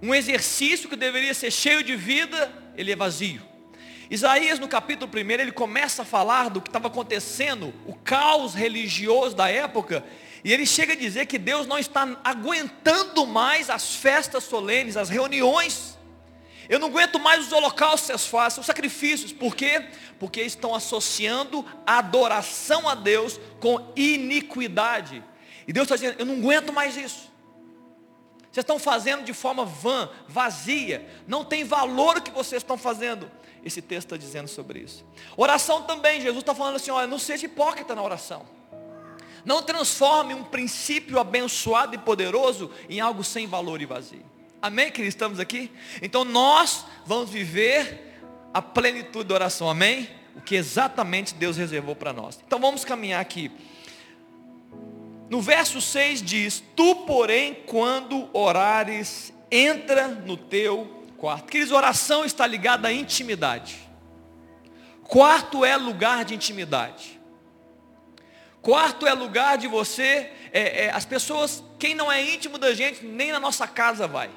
Um 0.00 0.14
exercício 0.14 0.88
que 0.88 0.94
deveria 0.94 1.34
ser 1.34 1.50
cheio 1.50 1.82
de 1.82 1.96
vida, 1.96 2.52
ele 2.76 2.92
é 2.92 2.96
vazio. 2.96 3.42
Isaías, 4.08 4.60
no 4.60 4.68
capítulo 4.68 5.10
1, 5.12 5.30
ele 5.32 5.50
começa 5.50 6.02
a 6.02 6.04
falar 6.04 6.50
do 6.50 6.60
que 6.60 6.68
estava 6.68 6.86
acontecendo, 6.86 7.74
o 7.84 7.94
caos 7.94 8.54
religioso 8.54 9.34
da 9.34 9.48
época, 9.48 10.04
e 10.44 10.52
ele 10.52 10.66
chega 10.66 10.92
a 10.92 10.96
dizer 10.96 11.26
que 11.26 11.38
Deus 11.38 11.66
não 11.66 11.78
está 11.78 12.18
aguentando 12.22 13.26
mais 13.26 13.70
as 13.70 13.94
festas 13.94 14.44
solenes, 14.44 14.96
as 14.96 15.08
reuniões. 15.08 15.96
Eu 16.68 16.78
não 16.78 16.88
aguento 16.88 17.18
mais 17.18 17.46
os 17.46 17.52
holocaustos 17.52 18.06
vocês 18.06 18.26
fazem, 18.26 18.60
os 18.60 18.66
sacrifícios. 18.66 19.32
Por 19.32 19.54
quê? 19.54 19.88
Porque 20.18 20.42
estão 20.42 20.74
associando 20.74 21.64
a 21.86 21.98
adoração 21.98 22.88
a 22.88 22.94
Deus 22.94 23.40
com 23.60 23.92
iniquidade. 23.94 25.22
E 25.66 25.72
Deus 25.72 25.84
está 25.84 25.96
dizendo, 25.96 26.16
eu 26.18 26.26
não 26.26 26.34
aguento 26.36 26.72
mais 26.72 26.96
isso. 26.96 27.30
Vocês 28.50 28.62
estão 28.62 28.78
fazendo 28.78 29.22
de 29.22 29.32
forma 29.34 29.64
vã, 29.64 30.08
vazia. 30.26 31.06
Não 31.26 31.44
tem 31.44 31.62
valor 31.62 32.16
o 32.16 32.22
que 32.22 32.30
vocês 32.30 32.62
estão 32.62 32.78
fazendo. 32.78 33.30
Esse 33.64 33.82
texto 33.82 34.06
está 34.06 34.16
dizendo 34.16 34.48
sobre 34.48 34.78
isso. 34.78 35.04
Oração 35.36 35.82
também, 35.82 36.20
Jesus 36.20 36.38
está 36.38 36.54
falando 36.54 36.76
assim, 36.76 36.90
olha, 36.90 37.06
não 37.06 37.18
seja 37.18 37.46
hipócrita 37.46 37.94
na 37.94 38.02
oração. 38.02 38.46
Não 39.46 39.62
transforme 39.62 40.34
um 40.34 40.42
princípio 40.42 41.20
abençoado 41.20 41.94
e 41.94 41.98
poderoso 41.98 42.68
em 42.90 42.98
algo 42.98 43.22
sem 43.22 43.46
valor 43.46 43.80
e 43.80 43.86
vazio. 43.86 44.24
Amém, 44.60 44.90
queridos? 44.90 45.14
Estamos 45.14 45.38
aqui? 45.38 45.70
Então 46.02 46.24
nós 46.24 46.84
vamos 47.06 47.30
viver 47.30 48.18
a 48.52 48.60
plenitude 48.60 49.28
da 49.28 49.36
oração. 49.36 49.70
Amém? 49.70 50.10
O 50.34 50.40
que 50.40 50.56
exatamente 50.56 51.32
Deus 51.32 51.56
reservou 51.56 51.94
para 51.94 52.12
nós. 52.12 52.40
Então 52.44 52.58
vamos 52.58 52.84
caminhar 52.84 53.20
aqui. 53.20 53.52
No 55.30 55.40
verso 55.40 55.80
6 55.80 56.22
diz: 56.22 56.64
Tu, 56.74 56.96
porém, 57.06 57.54
quando 57.66 58.28
orares, 58.32 59.32
entra 59.48 60.08
no 60.08 60.36
teu 60.36 61.04
quarto. 61.16 61.52
Queridos, 61.52 61.72
oração 61.72 62.24
está 62.24 62.44
ligada 62.48 62.88
à 62.88 62.92
intimidade. 62.92 63.78
Quarto 65.04 65.64
é 65.64 65.76
lugar 65.76 66.24
de 66.24 66.34
intimidade. 66.34 67.15
Quarto 68.66 69.06
é 69.06 69.14
lugar 69.14 69.56
de 69.56 69.68
você, 69.68 70.28
é, 70.52 70.86
é, 70.86 70.90
as 70.90 71.04
pessoas, 71.04 71.62
quem 71.78 71.94
não 71.94 72.10
é 72.10 72.20
íntimo 72.20 72.58
da 72.58 72.74
gente, 72.74 73.04
nem 73.04 73.30
na 73.30 73.38
nossa 73.38 73.64
casa 73.68 74.08
vai. 74.08 74.28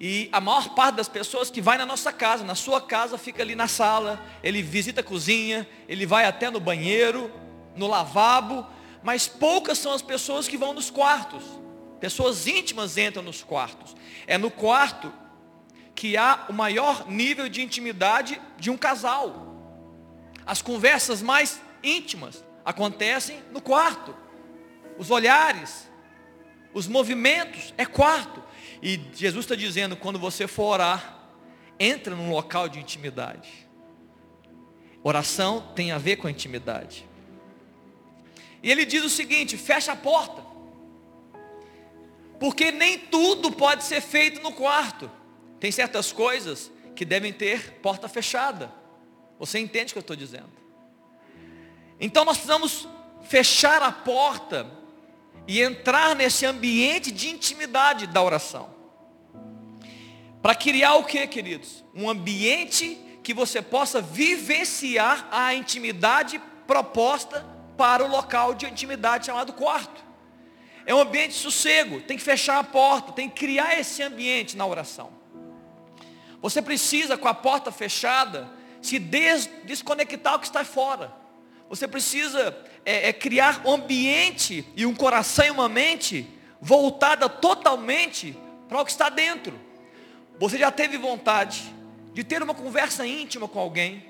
E 0.00 0.30
a 0.32 0.40
maior 0.40 0.70
parte 0.70 0.94
das 0.94 1.10
pessoas 1.10 1.50
que 1.50 1.60
vai 1.60 1.76
na 1.76 1.84
nossa 1.84 2.10
casa, 2.10 2.42
na 2.42 2.54
sua 2.54 2.80
casa, 2.80 3.18
fica 3.18 3.42
ali 3.42 3.54
na 3.54 3.68
sala, 3.68 4.18
ele 4.42 4.62
visita 4.62 5.02
a 5.02 5.04
cozinha, 5.04 5.68
ele 5.86 6.06
vai 6.06 6.24
até 6.24 6.48
no 6.48 6.58
banheiro, 6.58 7.30
no 7.76 7.86
lavabo, 7.86 8.66
mas 9.02 9.28
poucas 9.28 9.76
são 9.76 9.92
as 9.92 10.00
pessoas 10.00 10.48
que 10.48 10.56
vão 10.56 10.72
nos 10.72 10.90
quartos. 10.90 11.44
Pessoas 12.00 12.46
íntimas 12.46 12.96
entram 12.96 13.22
nos 13.22 13.42
quartos. 13.42 13.94
É 14.26 14.38
no 14.38 14.50
quarto 14.50 15.12
que 15.94 16.16
há 16.16 16.46
o 16.48 16.54
maior 16.54 17.06
nível 17.06 17.46
de 17.46 17.60
intimidade 17.60 18.40
de 18.56 18.70
um 18.70 18.76
casal. 18.78 19.54
As 20.46 20.62
conversas 20.62 21.20
mais 21.20 21.60
íntimas 21.84 22.47
acontecem 22.68 23.42
no 23.50 23.62
quarto. 23.62 24.14
Os 24.98 25.10
olhares, 25.10 25.88
os 26.74 26.86
movimentos, 26.86 27.72
é 27.78 27.86
quarto. 27.86 28.44
E 28.82 29.00
Jesus 29.14 29.46
está 29.46 29.54
dizendo, 29.54 29.96
quando 29.96 30.18
você 30.18 30.46
for 30.46 30.74
orar, 30.74 31.18
entra 31.80 32.14
num 32.14 32.30
local 32.30 32.68
de 32.68 32.78
intimidade. 32.78 33.66
Oração 35.02 35.72
tem 35.74 35.92
a 35.92 35.96
ver 35.96 36.16
com 36.16 36.26
a 36.26 36.30
intimidade. 36.30 37.08
E 38.62 38.70
ele 38.70 38.84
diz 38.84 39.02
o 39.02 39.08
seguinte: 39.08 39.56
fecha 39.56 39.92
a 39.92 39.96
porta. 39.96 40.44
Porque 42.38 42.70
nem 42.70 42.98
tudo 42.98 43.50
pode 43.50 43.82
ser 43.82 44.02
feito 44.02 44.42
no 44.42 44.52
quarto. 44.52 45.10
Tem 45.58 45.72
certas 45.72 46.12
coisas 46.12 46.70
que 46.94 47.06
devem 47.06 47.32
ter 47.32 47.78
porta 47.80 48.10
fechada. 48.10 48.70
Você 49.38 49.58
entende 49.58 49.92
o 49.92 49.94
que 49.94 49.98
eu 49.98 50.02
estou 50.02 50.16
dizendo? 50.16 50.57
Então 52.00 52.24
nós 52.24 52.36
precisamos 52.36 52.88
fechar 53.22 53.82
a 53.82 53.92
porta 53.92 54.66
e 55.46 55.60
entrar 55.60 56.14
nesse 56.14 56.44
ambiente 56.46 57.10
de 57.10 57.28
intimidade 57.28 58.06
da 58.06 58.22
oração. 58.22 58.70
Para 60.40 60.54
criar 60.54 60.94
o 60.94 61.04
que, 61.04 61.26
queridos? 61.26 61.84
Um 61.94 62.08
ambiente 62.08 62.98
que 63.22 63.34
você 63.34 63.60
possa 63.60 64.00
vivenciar 64.00 65.28
a 65.30 65.54
intimidade 65.54 66.40
proposta 66.66 67.44
para 67.76 68.04
o 68.04 68.08
local 68.08 68.54
de 68.54 68.66
intimidade 68.66 69.26
chamado 69.26 69.52
quarto. 69.52 70.04
É 70.86 70.94
um 70.94 71.00
ambiente 71.00 71.32
de 71.32 71.38
sossego, 71.38 72.00
tem 72.00 72.16
que 72.16 72.22
fechar 72.22 72.58
a 72.58 72.64
porta, 72.64 73.12
tem 73.12 73.28
que 73.28 73.36
criar 73.40 73.78
esse 73.78 74.02
ambiente 74.02 74.56
na 74.56 74.66
oração. 74.66 75.10
Você 76.40 76.62
precisa, 76.62 77.18
com 77.18 77.28
a 77.28 77.34
porta 77.34 77.70
fechada, 77.70 78.50
se 78.80 78.98
des 78.98 79.50
desconectar 79.64 80.34
o 80.34 80.38
que 80.38 80.46
está 80.46 80.64
fora. 80.64 81.12
Você 81.68 81.86
precisa 81.86 82.56
é, 82.84 83.08
é, 83.08 83.12
criar 83.12 83.62
um 83.64 83.72
ambiente 83.72 84.66
e 84.74 84.86
um 84.86 84.94
coração 84.94 85.44
e 85.44 85.50
uma 85.50 85.68
mente 85.68 86.26
voltada 86.60 87.28
totalmente 87.28 88.36
para 88.68 88.80
o 88.80 88.84
que 88.84 88.90
está 88.90 89.08
dentro. 89.08 89.58
Você 90.38 90.58
já 90.58 90.70
teve 90.70 90.96
vontade 90.96 91.74
de 92.12 92.24
ter 92.24 92.42
uma 92.42 92.54
conversa 92.54 93.06
íntima 93.06 93.46
com 93.46 93.58
alguém 93.58 94.04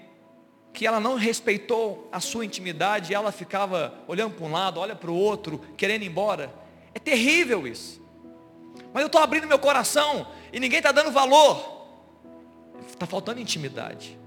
que 0.73 0.87
ela 0.87 1.01
não 1.01 1.16
respeitou 1.16 2.09
a 2.12 2.21
sua 2.21 2.44
intimidade 2.44 3.12
e 3.12 3.14
ela 3.14 3.33
ficava 3.33 3.94
olhando 4.07 4.35
para 4.37 4.47
um 4.47 4.53
lado, 4.53 4.79
olha 4.79 4.94
para 4.94 5.11
o 5.11 5.16
outro, 5.16 5.59
querendo 5.77 6.03
ir 6.03 6.07
embora? 6.07 6.55
É 6.94 6.99
terrível 6.99 7.66
isso. 7.66 8.01
Mas 8.92 9.01
eu 9.01 9.07
estou 9.07 9.21
abrindo 9.21 9.47
meu 9.47 9.59
coração 9.59 10.29
e 10.53 10.61
ninguém 10.61 10.79
está 10.79 10.92
dando 10.92 11.11
valor. 11.11 11.87
Está 12.87 13.07
faltando 13.07 13.40
intimidade. 13.40 14.18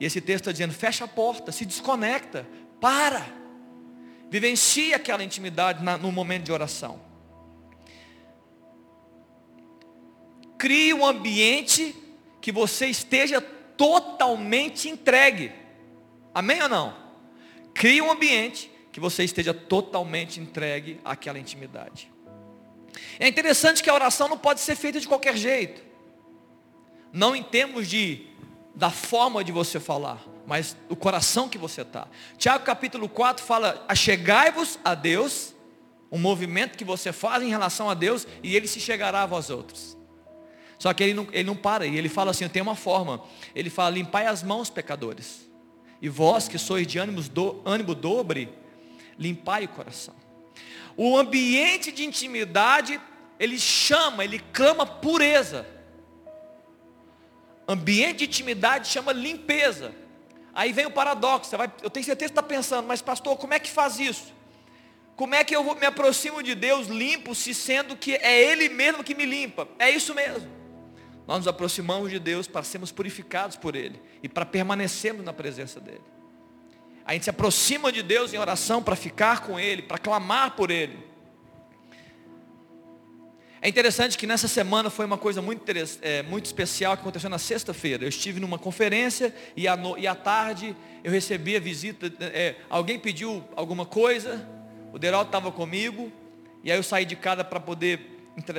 E 0.00 0.06
esse 0.06 0.18
texto 0.20 0.40
está 0.40 0.52
dizendo, 0.52 0.72
fecha 0.72 1.04
a 1.04 1.08
porta, 1.08 1.52
se 1.52 1.66
desconecta, 1.66 2.48
para. 2.80 3.22
Vivencie 4.30 4.94
aquela 4.94 5.22
intimidade 5.22 5.84
na, 5.84 5.98
no 5.98 6.10
momento 6.10 6.44
de 6.44 6.52
oração. 6.52 6.98
Crie 10.56 10.94
um 10.94 11.04
ambiente 11.04 11.94
que 12.40 12.50
você 12.50 12.86
esteja 12.86 13.42
totalmente 13.42 14.88
entregue. 14.88 15.52
Amém 16.34 16.62
ou 16.62 16.68
não? 16.68 16.96
Crie 17.74 18.00
um 18.00 18.10
ambiente 18.10 18.70
que 18.90 19.00
você 19.00 19.22
esteja 19.22 19.52
totalmente 19.52 20.40
entregue 20.40 20.98
àquela 21.04 21.38
intimidade. 21.38 22.10
É 23.18 23.28
interessante 23.28 23.82
que 23.82 23.90
a 23.90 23.94
oração 23.94 24.28
não 24.28 24.38
pode 24.38 24.60
ser 24.60 24.76
feita 24.76 24.98
de 24.98 25.06
qualquer 25.06 25.36
jeito. 25.36 25.82
Não 27.12 27.36
em 27.36 27.42
termos 27.42 27.88
de 27.88 28.29
da 28.80 28.88
forma 28.88 29.44
de 29.44 29.52
você 29.52 29.78
falar, 29.78 30.26
mas 30.46 30.74
o 30.88 30.96
coração 30.96 31.50
que 31.50 31.58
você 31.58 31.82
está. 31.82 32.08
Tiago 32.38 32.64
capítulo 32.64 33.10
4 33.10 33.44
fala, 33.44 33.84
achegai-vos 33.86 34.78
a 34.82 34.94
Deus, 34.94 35.54
um 36.10 36.18
movimento 36.18 36.78
que 36.78 36.84
você 36.84 37.12
faz 37.12 37.42
em 37.42 37.50
relação 37.50 37.90
a 37.90 37.94
Deus, 37.94 38.26
e 38.42 38.56
ele 38.56 38.66
se 38.66 38.80
chegará 38.80 39.22
a 39.22 39.26
vós 39.26 39.50
outros. 39.50 39.98
Só 40.78 40.94
que 40.94 41.04
ele 41.04 41.12
não, 41.12 41.28
ele 41.30 41.44
não 41.44 41.54
para, 41.54 41.86
e 41.86 41.94
ele 41.94 42.08
fala 42.08 42.30
assim, 42.30 42.48
tem 42.48 42.62
uma 42.62 42.74
forma, 42.74 43.22
ele 43.54 43.68
fala, 43.68 43.90
limpai 43.90 44.24
as 44.24 44.42
mãos, 44.42 44.70
pecadores, 44.70 45.46
e 46.00 46.08
vós 46.08 46.48
que 46.48 46.56
sois 46.56 46.86
de 46.86 46.98
ânimo, 46.98 47.20
do, 47.20 47.60
ânimo 47.66 47.94
dobre, 47.94 48.48
limpai 49.18 49.66
o 49.66 49.68
coração. 49.68 50.14
O 50.96 51.18
ambiente 51.18 51.92
de 51.92 52.02
intimidade, 52.02 52.98
ele 53.38 53.58
chama, 53.58 54.24
ele 54.24 54.38
clama 54.54 54.86
pureza. 54.86 55.66
Ambiente 57.70 58.18
de 58.18 58.24
intimidade 58.24 58.88
chama 58.88 59.12
limpeza. 59.12 59.94
Aí 60.52 60.72
vem 60.72 60.86
o 60.86 60.90
paradoxo. 60.90 61.56
Vai, 61.56 61.72
eu 61.80 61.88
tenho 61.88 62.04
certeza 62.04 62.32
que 62.32 62.40
está 62.40 62.42
pensando, 62.42 62.88
mas 62.88 63.00
pastor, 63.00 63.36
como 63.36 63.54
é 63.54 63.60
que 63.60 63.70
faz 63.70 64.00
isso? 64.00 64.34
Como 65.14 65.36
é 65.36 65.44
que 65.44 65.54
eu 65.54 65.62
me 65.76 65.86
aproximo 65.86 66.42
de 66.42 66.56
Deus 66.56 66.88
limpo, 66.88 67.32
se 67.32 67.54
sendo 67.54 67.96
que 67.96 68.16
é 68.16 68.42
Ele 68.42 68.68
mesmo 68.68 69.04
que 69.04 69.14
me 69.14 69.24
limpa? 69.24 69.68
É 69.78 69.88
isso 69.88 70.12
mesmo. 70.16 70.50
Nós 71.28 71.38
nos 71.38 71.46
aproximamos 71.46 72.10
de 72.10 72.18
Deus 72.18 72.48
para 72.48 72.64
sermos 72.64 72.90
purificados 72.90 73.56
por 73.56 73.76
Ele 73.76 74.02
e 74.20 74.28
para 74.28 74.44
permanecermos 74.44 75.24
na 75.24 75.32
presença 75.32 75.78
dEle. 75.78 76.02
A 77.04 77.12
gente 77.12 77.22
se 77.22 77.30
aproxima 77.30 77.92
de 77.92 78.02
Deus 78.02 78.34
em 78.34 78.38
oração 78.38 78.82
para 78.82 78.96
ficar 78.96 79.42
com 79.42 79.60
Ele, 79.60 79.82
para 79.82 79.96
clamar 79.96 80.56
por 80.56 80.72
Ele. 80.72 80.98
É 83.62 83.68
interessante 83.68 84.16
que 84.16 84.26
nessa 84.26 84.48
semana 84.48 84.88
foi 84.88 85.04
uma 85.04 85.18
coisa 85.18 85.42
muito, 85.42 85.62
é, 86.00 86.22
muito 86.22 86.46
especial 86.46 86.96
que 86.96 87.02
aconteceu 87.02 87.28
na 87.28 87.36
sexta-feira. 87.36 88.04
Eu 88.04 88.08
estive 88.08 88.40
numa 88.40 88.58
conferência 88.58 89.34
e 89.54 89.68
à, 89.68 89.76
no, 89.76 89.98
e 89.98 90.06
à 90.06 90.14
tarde 90.14 90.74
eu 91.04 91.12
recebi 91.12 91.54
a 91.56 91.60
visita. 91.60 92.10
É, 92.20 92.54
alguém 92.70 92.98
pediu 92.98 93.44
alguma 93.54 93.84
coisa, 93.84 94.48
o 94.94 94.98
Deraldo 94.98 95.28
estava 95.28 95.52
comigo, 95.52 96.10
e 96.64 96.72
aí 96.72 96.78
eu 96.78 96.82
saí 96.82 97.04
de 97.04 97.14
casa 97.16 97.44
para 97.44 97.60
poder 97.60 98.00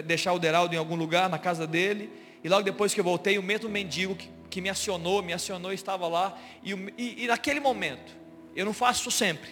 deixar 0.06 0.34
o 0.34 0.40
Deraldo 0.40 0.76
em 0.76 0.78
algum 0.78 0.96
lugar, 0.96 1.28
na 1.28 1.40
casa 1.40 1.66
dele. 1.66 2.12
E 2.44 2.48
logo 2.48 2.62
depois 2.62 2.94
que 2.94 3.00
eu 3.00 3.04
voltei, 3.04 3.40
o 3.40 3.44
mesmo 3.44 3.70
mendigo 3.70 4.14
que, 4.14 4.30
que 4.52 4.62
me 4.62 4.70
acionou, 4.70 5.24
me 5.24 5.34
acionou, 5.34 5.74
estava 5.74 6.08
lá. 6.08 6.38
E, 6.64 6.74
e, 6.96 7.24
e 7.24 7.28
naquele 7.28 7.60
momento, 7.60 8.16
eu 8.56 8.66
não 8.66 8.74
faço 8.74 9.10
sempre. 9.10 9.50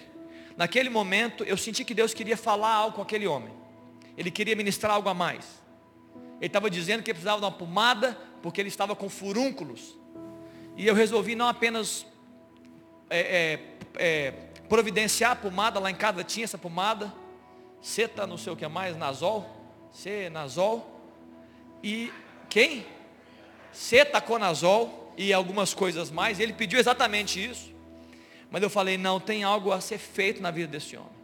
Naquele 0.56 0.92
momento, 0.92 1.44
eu 1.44 1.58
senti 1.58 1.84
que 1.84 1.96
Deus 1.96 2.14
queria 2.14 2.38
falar 2.38 2.72
algo 2.72 2.98
com 2.98 3.02
aquele 3.02 3.26
homem. 3.26 3.59
Ele 4.20 4.30
queria 4.30 4.54
ministrar 4.54 4.96
algo 4.96 5.08
a 5.08 5.14
mais. 5.14 5.46
Ele 6.42 6.48
estava 6.48 6.70
dizendo 6.70 7.02
que 7.02 7.14
precisava 7.14 7.40
de 7.40 7.46
uma 7.46 7.52
pomada 7.54 8.18
porque 8.42 8.60
ele 8.60 8.68
estava 8.68 8.94
com 8.94 9.08
furúnculos. 9.08 9.98
E 10.76 10.86
eu 10.86 10.94
resolvi 10.94 11.36
não 11.36 11.48
apenas 11.48 12.06
é, 13.10 13.20
é, 13.20 13.60
é, 13.96 14.32
providenciar 14.68 15.32
a 15.32 15.36
pomada, 15.38 15.80
lá 15.80 15.90
em 15.90 15.96
casa 15.96 16.22
tinha 16.22 16.44
essa 16.44 16.58
pomada, 16.58 17.14
Ceta 17.82 18.28
não 18.28 18.38
sei 18.38 18.52
o 18.52 18.58
que 18.58 18.68
mais, 18.68 18.98
Nazol, 18.98 19.50
C, 19.90 20.30
Nazol, 20.30 21.02
e 21.82 22.12
quem? 22.50 22.86
Cetaconazol 23.72 25.14
e 25.18 25.32
algumas 25.32 25.74
coisas 25.74 26.12
mais, 26.12 26.42
ele 26.42 26.52
pediu 26.52 26.78
exatamente 26.78 27.42
isso, 27.42 27.74
mas 28.52 28.62
eu 28.62 28.70
falei, 28.70 28.98
não, 28.98 29.18
tem 29.18 29.46
algo 29.46 29.72
a 29.72 29.80
ser 29.80 29.98
feito 29.98 30.42
na 30.42 30.52
vida 30.52 30.68
desse 30.68 30.98
homem. 30.98 31.19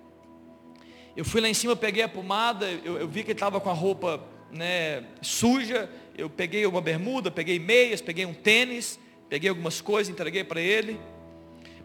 Eu 1.15 1.23
fui 1.23 1.39
lá 1.39 1.47
em 1.47 1.53
cima, 1.53 1.75
peguei 1.75 2.03
a 2.03 2.09
pomada, 2.09 2.69
eu, 2.83 2.97
eu 2.97 3.07
vi 3.07 3.23
que 3.23 3.31
ele 3.31 3.37
estava 3.37 3.61
com 3.61 3.69
a 3.69 3.73
roupa 3.73 4.21
né, 4.51 5.03
suja, 5.21 5.89
eu 6.17 6.29
peguei 6.29 6.65
uma 6.65 6.81
bermuda, 6.81 7.31
peguei 7.31 7.57
meias, 7.59 8.01
peguei 8.01 8.25
um 8.25 8.33
tênis, 8.33 8.99
peguei 9.29 9.49
algumas 9.49 9.81
coisas, 9.81 10.11
entreguei 10.11 10.43
para 10.43 10.59
ele. 10.59 10.99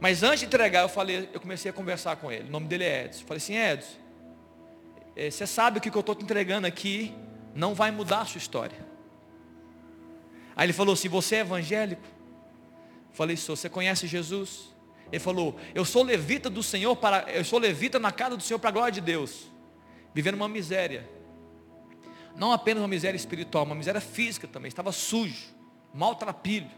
Mas 0.00 0.22
antes 0.22 0.40
de 0.40 0.46
entregar, 0.46 0.82
eu 0.82 0.88
falei, 0.88 1.28
eu 1.32 1.40
comecei 1.40 1.70
a 1.70 1.74
conversar 1.74 2.16
com 2.16 2.32
ele. 2.32 2.48
O 2.48 2.50
nome 2.50 2.66
dele 2.66 2.84
é 2.84 3.04
Edson. 3.04 3.22
Eu 3.22 3.26
falei 3.26 3.38
assim, 3.38 3.56
Edson, 3.56 3.96
eh, 5.14 5.30
você 5.30 5.46
sabe 5.46 5.78
que 5.78 5.88
o 5.88 5.92
que 5.92 5.98
eu 5.98 6.00
estou 6.00 6.14
te 6.14 6.24
entregando 6.24 6.66
aqui 6.66 7.14
não 7.54 7.74
vai 7.74 7.90
mudar 7.90 8.22
a 8.22 8.24
sua 8.24 8.38
história. 8.38 8.78
Aí 10.56 10.66
ele 10.66 10.72
falou 10.72 10.94
assim, 10.94 11.08
você 11.08 11.36
é 11.36 11.40
evangélico? 11.40 12.02
Eu 12.02 13.14
falei, 13.14 13.36
sou, 13.36 13.54
você 13.54 13.68
conhece 13.68 14.06
Jesus? 14.06 14.69
Ele 15.10 15.18
falou, 15.18 15.58
eu 15.74 15.84
sou 15.84 16.02
levita 16.02 16.48
do 16.48 16.62
Senhor 16.62 16.94
para, 16.96 17.30
eu 17.32 17.44
sou 17.44 17.58
levita 17.58 17.98
na 17.98 18.12
casa 18.12 18.36
do 18.36 18.42
Senhor 18.42 18.58
para 18.58 18.70
a 18.70 18.72
glória 18.72 18.92
de 18.92 19.00
Deus. 19.00 19.50
Vivendo 20.14 20.34
uma 20.34 20.48
miséria. 20.48 21.08
Não 22.36 22.52
apenas 22.52 22.80
uma 22.82 22.88
miséria 22.88 23.16
espiritual, 23.16 23.64
uma 23.64 23.74
miséria 23.74 24.00
física 24.00 24.46
também. 24.46 24.68
Estava 24.68 24.92
sujo, 24.92 25.48
maltrapilho. 25.92 26.70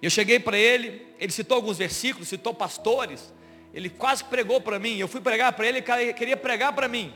Eu 0.00 0.10
cheguei 0.10 0.40
para 0.40 0.58
ele, 0.58 1.06
ele 1.18 1.30
citou 1.30 1.54
alguns 1.54 1.78
versículos, 1.78 2.28
citou 2.28 2.52
pastores. 2.52 3.32
Ele 3.72 3.88
quase 3.88 4.24
pregou 4.24 4.60
para 4.60 4.78
mim. 4.78 4.96
Eu 4.96 5.06
fui 5.06 5.20
pregar 5.20 5.52
para 5.52 5.66
ele, 5.66 5.78
ele 5.78 6.12
queria 6.12 6.36
pregar 6.36 6.72
para 6.72 6.88
mim. 6.88 7.14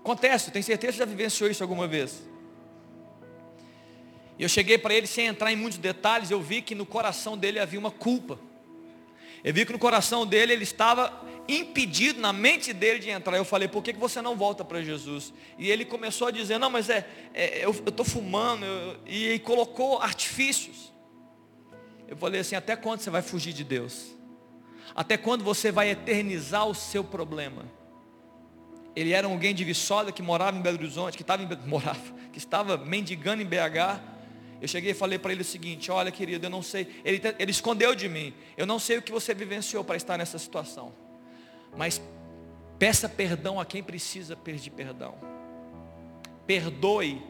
Acontece, 0.00 0.50
tenho 0.50 0.64
certeza 0.64 0.92
que 0.92 0.98
já 0.98 1.04
vivenciou 1.04 1.50
isso 1.50 1.62
alguma 1.62 1.86
vez. 1.86 2.22
E 4.38 4.42
eu 4.42 4.48
cheguei 4.48 4.76
para 4.76 4.94
ele 4.94 5.06
sem 5.06 5.26
entrar 5.26 5.52
em 5.52 5.56
muitos 5.56 5.78
detalhes, 5.78 6.30
eu 6.30 6.40
vi 6.40 6.60
que 6.60 6.74
no 6.74 6.84
coração 6.84 7.36
dele 7.36 7.58
havia 7.58 7.78
uma 7.78 7.90
culpa. 7.90 8.38
Eu 9.42 9.54
vi 9.54 9.64
que 9.64 9.72
no 9.72 9.78
coração 9.78 10.26
dele 10.26 10.52
ele 10.52 10.64
estava 10.64 11.24
impedido, 11.48 12.20
na 12.20 12.32
mente 12.32 12.72
dele 12.72 12.98
de 12.98 13.08
entrar. 13.08 13.36
Eu 13.36 13.44
falei, 13.44 13.68
por 13.68 13.82
que, 13.82 13.92
você 13.92 14.20
não 14.20 14.36
volta 14.36 14.64
para 14.64 14.82
Jesus? 14.82 15.32
E 15.58 15.70
ele 15.70 15.84
começou 15.84 16.28
a 16.28 16.30
dizer, 16.30 16.58
não, 16.58 16.68
mas 16.68 16.90
é, 16.90 17.06
é 17.32 17.64
eu 17.64 17.70
estou 17.70 18.04
fumando, 18.04 18.66
e 19.06 19.24
ele 19.24 19.38
colocou 19.38 20.00
artifícios. 20.00 20.92
Eu 22.08 22.16
falei 22.16 22.40
assim, 22.40 22.56
até 22.56 22.76
quando 22.76 23.00
você 23.00 23.10
vai 23.10 23.22
fugir 23.22 23.52
de 23.52 23.64
Deus? 23.64 24.14
Até 24.94 25.16
quando 25.16 25.44
você 25.44 25.70
vai 25.72 25.90
eternizar 25.90 26.66
o 26.66 26.74
seu 26.74 27.02
problema? 27.02 27.64
Ele 28.94 29.12
era 29.12 29.26
alguém 29.26 29.54
de 29.54 29.62
Viçosa 29.64 30.10
que 30.10 30.22
morava 30.22 30.56
em 30.56 30.60
Belo 30.60 30.78
Horizonte, 30.78 31.16
que 31.16 31.22
estava, 31.22 31.42
em, 31.42 31.68
morava, 31.68 32.00
que 32.32 32.38
estava 32.38 32.76
mendigando 32.78 33.42
em 33.42 33.46
BH 33.46 34.15
eu 34.60 34.68
cheguei 34.68 34.92
e 34.92 34.94
falei 34.94 35.18
para 35.18 35.32
ele 35.32 35.42
o 35.42 35.44
seguinte: 35.44 35.90
Olha, 35.90 36.10
querido, 36.10 36.46
eu 36.46 36.50
não 36.50 36.62
sei. 36.62 37.00
Ele, 37.04 37.20
ele 37.38 37.50
escondeu 37.50 37.94
de 37.94 38.08
mim. 38.08 38.34
Eu 38.56 38.66
não 38.66 38.78
sei 38.78 38.98
o 38.98 39.02
que 39.02 39.12
você 39.12 39.34
vivenciou 39.34 39.84
para 39.84 39.96
estar 39.96 40.16
nessa 40.16 40.38
situação. 40.38 40.94
Mas 41.76 42.00
peça 42.78 43.08
perdão 43.08 43.60
a 43.60 43.64
quem 43.66 43.82
precisa 43.82 44.34
pedir 44.34 44.70
perdão. 44.70 45.14
Perdoe 46.46 47.22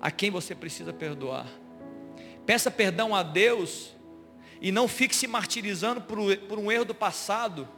a 0.00 0.10
quem 0.10 0.30
você 0.30 0.54
precisa 0.54 0.92
perdoar. 0.92 1.46
Peça 2.46 2.70
perdão 2.70 3.14
a 3.14 3.22
Deus 3.22 3.94
e 4.60 4.72
não 4.72 4.88
fique 4.88 5.14
se 5.14 5.26
martirizando 5.26 6.00
por, 6.00 6.36
por 6.38 6.58
um 6.58 6.70
erro 6.70 6.84
do 6.84 6.94
passado. 6.94 7.68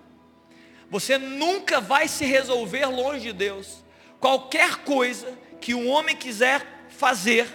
Você 0.88 1.18
nunca 1.18 1.80
vai 1.80 2.06
se 2.06 2.24
resolver 2.24 2.86
longe 2.86 3.20
de 3.20 3.32
Deus. 3.32 3.84
Qualquer 4.20 4.76
coisa 4.84 5.36
que 5.60 5.74
um 5.74 5.88
homem 5.88 6.14
quiser 6.14 6.86
fazer, 6.88 7.48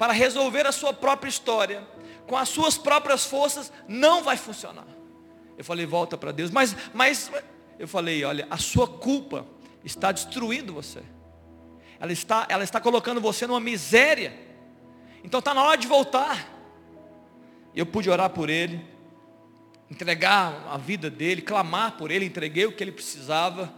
para 0.00 0.14
resolver 0.14 0.66
a 0.66 0.72
sua 0.72 0.94
própria 0.94 1.28
história, 1.28 1.86
com 2.26 2.34
as 2.34 2.48
suas 2.48 2.78
próprias 2.78 3.26
forças, 3.26 3.70
não 3.86 4.22
vai 4.22 4.38
funcionar. 4.38 4.86
Eu 5.58 5.62
falei, 5.62 5.84
volta 5.84 6.16
para 6.16 6.32
Deus. 6.32 6.50
Mas, 6.50 6.74
mas, 6.94 7.30
eu 7.78 7.86
falei, 7.86 8.24
olha, 8.24 8.46
a 8.48 8.56
sua 8.56 8.86
culpa 8.86 9.46
está 9.84 10.10
destruindo 10.10 10.72
você. 10.72 11.02
Ela 11.98 12.12
está, 12.12 12.46
ela 12.48 12.64
está 12.64 12.80
colocando 12.80 13.20
você 13.20 13.46
numa 13.46 13.60
miséria. 13.60 14.32
Então 15.22 15.38
está 15.38 15.52
na 15.52 15.62
hora 15.62 15.76
de 15.76 15.86
voltar. 15.86 16.48
Eu 17.74 17.84
pude 17.84 18.08
orar 18.08 18.30
por 18.30 18.48
ele, 18.48 18.82
entregar 19.90 20.66
a 20.70 20.78
vida 20.78 21.10
dele, 21.10 21.42
clamar 21.42 21.98
por 21.98 22.10
ele, 22.10 22.24
entreguei 22.24 22.64
o 22.64 22.72
que 22.72 22.82
ele 22.82 22.92
precisava. 22.92 23.70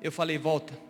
Eu 0.00 0.12
falei, 0.12 0.38
volta 0.38 0.87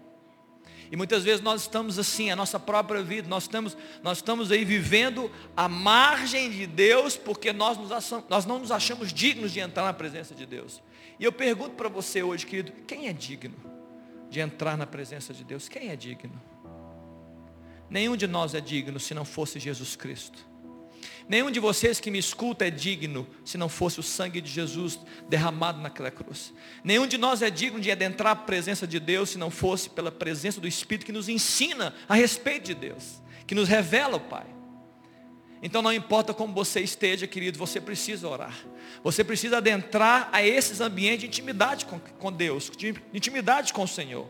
e 0.91 0.97
muitas 0.97 1.23
vezes 1.23 1.41
nós 1.41 1.63
estamos 1.63 1.99
assim, 1.99 2.31
a 2.31 2.37
nossa 2.37 2.59
própria 2.59 3.03
vida, 3.03 3.29
nós 3.29 3.45
estamos, 3.45 3.77
nós 4.03 4.19
estamos 4.19 4.51
aí 4.51 4.65
vivendo 4.65 5.31
à 5.57 5.69
margem 5.69 6.51
de 6.51 6.67
Deus, 6.67 7.17
porque 7.17 7.53
nós, 7.53 7.77
nos 7.77 7.91
nós 8.29 8.47
não 8.47 8.59
nos 8.59 8.71
achamos 8.71 9.13
dignos 9.13 9.53
de 9.53 9.61
entrar 9.61 9.85
na 9.85 9.93
presença 9.93 10.35
de 10.35 10.47
Deus. 10.47 10.83
E 11.19 11.25
eu 11.25 11.33
pergunto 11.33 11.71
para 11.71 11.89
você 11.89 12.23
hoje, 12.23 12.47
querido, 12.47 12.73
quem 12.87 13.09
é 13.09 13.13
digno 13.13 13.57
de 14.31 14.41
entrar 14.41 14.79
na 14.79 14.87
presença 14.87 15.35
de 15.35 15.45
Deus? 15.45 15.69
Quem 15.69 15.91
é 15.91 15.97
digno? 15.97 16.41
Nenhum 17.91 18.17
de 18.17 18.27
nós 18.27 18.55
é 18.55 18.61
digno 18.61 18.99
se 18.99 19.13
não 19.13 19.25
fosse 19.25 19.59
Jesus 19.59 19.95
Cristo. 19.95 20.48
Nenhum 21.29 21.51
de 21.51 21.61
vocês 21.61 22.01
que 22.01 22.11
me 22.11 22.19
escuta 22.19 22.67
é 22.67 22.71
digno 22.71 23.27
se 23.45 23.59
não 23.59 23.69
fosse 23.69 24.01
o 24.01 24.03
sangue 24.03 24.41
de 24.41 24.51
Jesus 24.51 24.99
derramado 25.29 25.81
naquela 25.81 26.11
cruz. 26.11 26.55
Nenhum 26.83 27.07
de 27.07 27.19
nós 27.19 27.43
é 27.43 27.51
digno 27.51 27.81
de 27.81 27.91
adentrar 27.91 28.33
a 28.33 28.37
presença 28.37 28.87
de 28.87 28.99
Deus 28.99 29.31
se 29.31 29.39
não 29.39 29.51
fosse 29.51 29.91
pela 29.91 30.11
presença 30.11 30.61
do 30.61 30.67
Espírito 30.67 31.07
que 31.07 31.13
nos 31.13 31.29
ensina 31.29 31.95
a 32.09 32.15
respeito 32.15 32.65
de 32.65 32.75
Deus, 32.75 33.23
que 33.47 33.55
nos 33.55 33.69
revela 33.69 34.17
o 34.17 34.21
Pai. 34.21 34.47
Então 35.63 35.83
não 35.83 35.93
importa 35.93 36.33
como 36.33 36.55
você 36.55 36.81
esteja, 36.81 37.27
querido, 37.27 37.59
você 37.59 37.81
precisa 37.81 38.29
orar. 38.29 38.57
Você 39.03 39.23
precisa 39.25 39.59
adentrar 39.59 40.29
a 40.33 40.43
esses 40.43 40.81
ambientes 40.81 41.21
de 41.21 41.27
intimidade 41.27 41.85
com, 41.85 41.99
com 41.99 42.33
Deus, 42.33 42.71
de 42.77 42.95
intimidade 43.13 43.73
com 43.73 43.83
o 43.83 43.89
Senhor. 43.89 44.29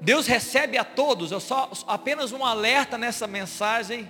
Deus 0.00 0.26
recebe 0.26 0.78
a 0.78 0.84
todos, 0.84 1.32
eu 1.32 1.40
só 1.40 1.70
apenas 1.86 2.30
um 2.30 2.44
alerta 2.44 2.96
nessa 2.96 3.26
mensagem 3.26 4.08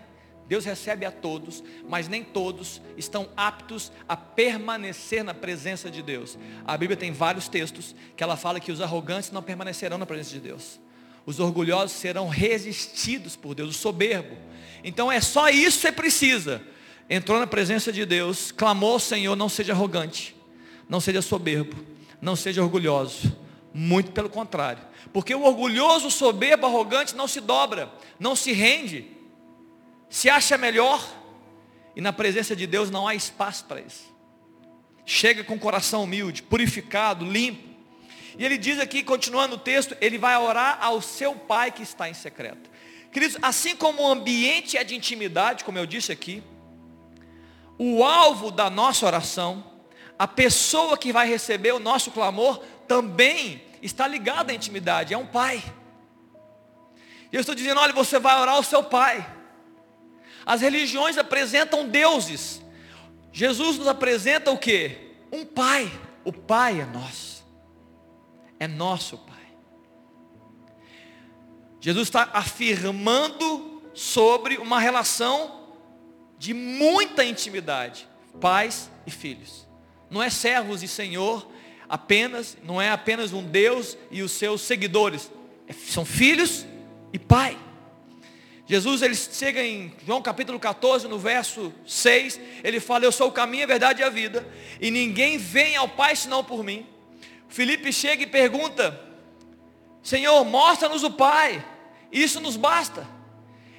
Deus 0.49 0.65
recebe 0.65 1.05
a 1.05 1.11
todos, 1.11 1.63
mas 1.87 2.09
nem 2.09 2.25
todos 2.25 2.81
estão 2.97 3.29
aptos 3.37 3.93
a 4.09 4.17
permanecer 4.17 5.23
na 5.23 5.35
presença 5.35 5.91
de 5.91 6.03
Deus. 6.03 6.39
A 6.67 6.75
Bíblia 6.77 6.97
tem 6.97 7.13
vários 7.13 7.49
textos 7.49 7.95
que 8.17 8.23
ela 8.25 8.35
fala 8.35 8.59
que 8.59 8.73
os 8.73 8.81
arrogantes 8.81 9.31
não 9.31 9.43
permanecerão 9.43 9.99
na 9.99 10.07
presença 10.07 10.31
de 10.31 10.41
Deus. 10.41 10.81
Os 11.27 11.39
orgulhosos 11.39 11.93
serão 11.93 12.29
resistidos 12.29 13.37
por 13.37 13.55
Deus, 13.55 13.77
o 13.77 13.79
soberbo. 13.79 14.39
Então 14.83 15.13
é 15.13 15.21
só 15.21 15.51
isso 15.51 15.77
que 15.77 15.83
você 15.83 15.93
precisa. 15.93 16.63
Entrou 17.11 17.39
na 17.39 17.47
presença 17.47 17.93
de 17.93 18.07
Deus, 18.07 18.51
clamou 18.51 18.95
ao 18.95 18.99
Senhor, 18.99 19.37
não 19.37 19.51
seja 19.51 19.75
arrogante, 19.75 20.35
não 20.89 20.99
seja 20.99 21.21
soberbo, 21.21 21.77
não 22.23 22.35
seja 22.35 22.63
orgulhoso. 22.63 23.37
Muito 23.75 24.13
pelo 24.13 24.31
contrário. 24.31 24.83
Porque 25.13 25.35
o 25.35 25.45
orgulhoso, 25.45 26.11
soberbo, 26.11 26.65
arrogante 26.65 27.15
não 27.15 27.29
se 27.29 27.39
dobra, 27.39 27.93
não 28.19 28.35
se 28.35 28.53
rende 28.53 29.18
se 30.09 30.31
acha 30.31 30.57
melhor, 30.57 31.07
e 31.95 32.01
na 32.01 32.13
presença 32.13 32.55
de 32.55 32.67
Deus 32.67 32.91
não 32.91 33.07
há 33.07 33.15
espaço 33.15 33.65
para 33.65 33.81
isso. 33.81 34.15
Chega 35.05 35.43
com 35.43 35.55
o 35.55 35.59
coração 35.59 36.05
humilde, 36.05 36.43
purificado, 36.43 37.25
limpo. 37.25 37.67
E 38.39 38.45
ele 38.45 38.57
diz 38.57 38.79
aqui, 38.79 39.03
continuando 39.03 39.57
o 39.57 39.59
texto, 39.59 39.97
ele 40.01 40.19
vai 40.19 40.37
orar 40.37 40.79
ao 40.81 41.01
seu 41.03 41.35
pai 41.35 41.73
que 41.73 41.83
está 41.83 42.09
em 42.09 42.15
secreto. 42.15 42.71
Queridos, 43.11 43.37
assim 43.43 43.75
como 43.75 44.03
o 44.03 44.07
ambiente 44.07 44.77
é 44.77 44.85
de 44.85 44.95
intimidade, 44.95 45.65
como 45.65 45.79
eu 45.79 45.87
disse 45.87 46.13
aqui, 46.13 46.43
o 47.79 48.05
alvo 48.05 48.51
da 48.51 48.69
nossa 48.69 49.07
oração, 49.07 49.65
a 50.19 50.27
pessoa 50.27 50.97
que 50.97 51.13
vai 51.13 51.29
receber 51.29 51.73
o 51.73 51.79
nosso 51.79 52.11
clamor, 52.11 52.59
também 52.87 53.63
está 53.83 54.07
ligada 54.07 54.53
à 54.53 54.55
intimidade, 54.55 55.15
é 55.15 55.19
um 55.19 55.27
pai. 55.27 55.63
E 57.33 57.37
eu 57.37 57.41
estou 57.41 57.55
dizendo, 57.55 57.81
olha, 57.81 57.93
você 57.93 58.19
vai 58.19 58.39
orar 58.41 58.57
ao 58.57 58.63
seu 58.63 58.83
pai. 58.85 59.38
As 60.49 60.63
religiões 60.63 61.19
apresentam 61.19 61.87
deuses. 61.87 62.63
Jesus 63.31 63.77
nos 63.77 63.87
apresenta 63.87 64.51
o 64.51 64.57
que? 64.57 64.97
Um 65.31 65.45
pai. 65.45 65.93
O 66.25 66.33
pai 66.33 66.81
é 66.81 66.87
nosso. 66.87 67.45
É 68.59 68.67
nosso 68.67 69.19
pai. 69.19 69.37
Jesus 71.79 72.09
está 72.09 72.31
afirmando 72.33 73.83
sobre 73.93 74.57
uma 74.57 74.81
relação 74.81 75.69
de 76.39 76.55
muita 76.55 77.23
intimidade. 77.27 78.09
Pais 78.41 78.91
e 79.07 79.11
filhos. 79.11 79.69
Não 80.09 80.23
é 80.23 80.31
servos 80.31 80.83
e 80.83 80.89
senhor 80.89 81.47
apenas, 81.87 82.57
não 82.65 82.81
é 82.81 82.91
apenas 82.91 83.35
um 83.35 83.43
Deus 83.45 83.99
e 84.11 84.23
os 84.23 84.33
seus 84.33 84.63
seguidores. 84.63 85.31
É, 85.67 85.75
são 85.75 86.07
filhos 86.07 86.65
e 87.13 87.19
pai. 87.19 87.68
Jesus 88.69 89.01
ele 89.01 89.15
chega 89.15 89.65
em 89.65 89.91
João 90.07 90.21
capítulo 90.21 90.61
14, 90.61 91.09
no 91.09 91.19
verso 91.19 91.73
6, 91.87 92.39
ele 92.63 92.79
fala: 92.79 93.07
Eu 93.07 93.11
sou 93.11 93.29
o 93.29 93.33
caminho, 93.33 93.65
a 93.65 93.67
verdade 93.67 94.03
e 94.03 94.05
a 94.05 94.11
vida, 94.11 94.47
e 94.79 94.91
ninguém 94.91 95.39
vem 95.39 95.75
ao 95.75 95.89
Pai 95.89 96.15
senão 96.15 96.45
por 96.45 96.63
mim. 96.63 96.87
Felipe 97.49 97.91
chega 97.91 98.25
e 98.25 98.27
pergunta: 98.27 99.01
Senhor, 100.03 100.45
mostra-nos 100.45 101.03
o 101.03 101.11
Pai, 101.11 101.65
isso 102.13 102.43
nos 102.43 102.59
basta. 102.59 103.09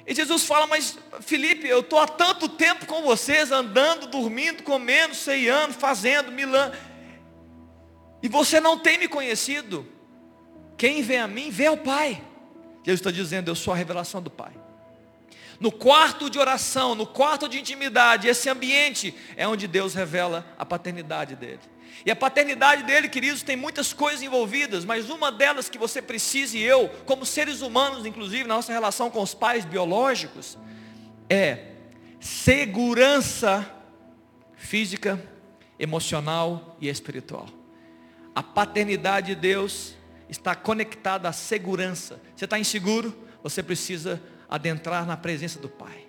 E 0.08 0.16
Jesus 0.16 0.44
fala: 0.46 0.66
Mas 0.66 0.98
Felipe, 1.22 1.68
eu 1.68 1.82
estou 1.82 2.00
há 2.00 2.08
tanto 2.08 2.50
tempo 2.50 2.88
com 2.88 3.04
vocês, 3.04 3.52
andando, 3.52 4.08
dormindo, 4.08 4.64
comendo, 4.64 5.14
ceiando, 5.14 5.76
fazendo, 5.76 6.32
milando, 6.32 6.76
e 8.24 8.28
você 8.28 8.60
não 8.60 8.80
tem 8.80 8.98
me 8.98 9.08
conhecido. 9.08 9.86
Quem 10.76 11.04
vê 11.04 11.18
a 11.18 11.28
mim, 11.28 11.52
vê 11.52 11.68
ao 11.68 11.78
Pai. 11.78 12.24
Jesus 12.84 13.02
está 13.02 13.12
dizendo: 13.12 13.52
Eu 13.52 13.56
sou 13.56 13.72
a 13.72 13.78
revelação 13.78 14.20
do 14.20 14.32
Pai. 14.32 14.69
No 15.60 15.72
quarto 15.72 16.30
de 16.30 16.40
oração, 16.40 16.96
no 16.96 17.06
quarto 17.06 17.50
de 17.50 17.60
intimidade, 17.60 18.28
esse 18.28 18.50
ambiente 18.50 19.14
é 19.36 19.48
onde 19.48 19.68
Deus 19.68 19.94
revela 19.94 20.46
a 20.58 20.66
paternidade 20.66 21.36
dele. 21.36 21.60
E 22.06 22.12
a 22.12 22.16
paternidade 22.16 22.84
dele, 22.84 23.10
queridos, 23.10 23.44
tem 23.44 23.58
muitas 23.58 23.92
coisas 23.92 24.22
envolvidas, 24.22 24.86
mas 24.86 25.10
uma 25.10 25.32
delas 25.32 25.68
que 25.68 25.78
você 25.78 26.02
precisa 26.02 26.58
e 26.58 26.62
eu, 26.62 26.88
como 27.06 27.26
seres 27.26 27.62
humanos, 27.62 28.06
inclusive 28.06 28.46
na 28.46 28.56
nossa 28.56 28.72
relação 28.72 29.10
com 29.10 29.22
os 29.22 29.34
pais 29.34 29.66
biológicos, 29.66 30.58
é 31.30 31.74
segurança 32.22 33.70
física, 34.56 35.22
emocional 35.78 36.78
e 36.80 36.88
espiritual. 36.88 37.48
A 38.34 38.42
paternidade 38.42 39.36
de 39.36 39.36
Deus 39.36 39.94
está 40.30 40.56
conectada 40.56 41.28
à 41.28 41.34
segurança. 41.34 42.22
Você 42.34 42.46
está 42.46 42.58
inseguro? 42.58 43.28
Você 43.44 43.62
precisa 43.62 44.22
adentrar 44.50 45.06
na 45.06 45.16
presença 45.16 45.60
do 45.60 45.70
Pai. 45.70 46.08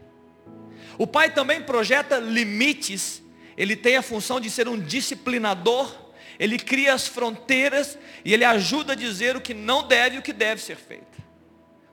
O 0.99 1.07
Pai 1.07 1.33
também 1.33 1.63
projeta 1.63 2.19
limites, 2.19 3.23
ele 3.57 3.77
tem 3.77 3.97
a 3.97 4.03
função 4.03 4.41
de 4.41 4.51
ser 4.51 4.69
um 4.69 4.79
disciplinador, 4.79 6.11
ele 6.39 6.59
cria 6.59 6.95
as 6.95 7.07
fronteiras 7.07 7.99
e 8.25 8.33
ele 8.33 8.45
ajuda 8.45 8.95
a 8.95 8.97
dizer 8.97 9.37
o 9.37 9.41
que 9.41 9.53
não 9.53 9.87
deve 9.87 10.17
e 10.17 10.19
o 10.19 10.23
que 10.23 10.33
deve 10.33 10.63
ser 10.63 10.77
feito. 10.77 11.21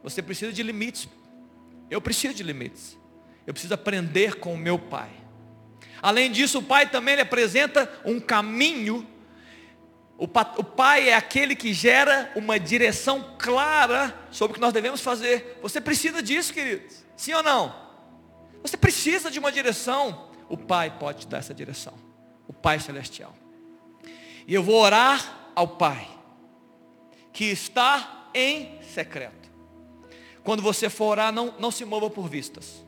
Você 0.01 0.21
precisa 0.21 0.53
de 0.53 0.63
limites. 0.63 1.09
Eu 1.89 2.01
preciso 2.01 2.33
de 2.33 2.43
limites. 2.43 2.97
Eu 3.45 3.53
preciso 3.53 3.73
aprender 3.73 4.35
com 4.35 4.53
o 4.53 4.57
meu 4.57 4.79
Pai. 4.79 5.09
Além 6.01 6.31
disso, 6.31 6.59
o 6.59 6.63
Pai 6.63 6.89
também 6.89 7.19
apresenta 7.19 7.91
um 8.05 8.19
caminho 8.19 9.05
o 10.17 10.63
pai 10.63 11.09
é 11.09 11.13
aquele 11.13 11.55
que 11.55 11.73
gera 11.73 12.31
uma 12.35 12.59
direção 12.59 13.35
clara 13.37 14.17
sobre 14.31 14.51
o 14.51 14.55
que 14.55 14.61
nós 14.61 14.73
devemos 14.73 14.99
fazer. 14.99 15.59
Você 15.61 15.79
precisa 15.79 16.23
disso, 16.23 16.51
queridos. 16.51 17.05
Sim 17.15 17.33
ou 17.33 17.43
não? 17.43 17.75
Você 18.63 18.75
precisa 18.75 19.29
de 19.29 19.37
uma 19.37 19.51
direção. 19.51 20.29
O 20.49 20.57
pai 20.57 20.95
pode 20.97 21.19
te 21.19 21.27
dar 21.27 21.37
essa 21.37 21.53
direção. 21.53 21.93
O 22.47 22.53
pai 22.53 22.79
celestial. 22.79 23.35
E 24.47 24.53
eu 24.53 24.63
vou 24.63 24.81
orar 24.81 25.51
ao 25.53 25.67
pai, 25.67 26.07
que 27.33 27.45
está 27.45 28.29
em 28.33 28.79
secreto. 28.93 29.49
Quando 30.43 30.63
você 30.63 30.89
for 30.89 31.09
orar, 31.09 31.31
não, 31.31 31.53
não 31.59 31.69
se 31.69 31.83
mova 31.85 32.09
por 32.09 32.27
vistas. 32.27 32.83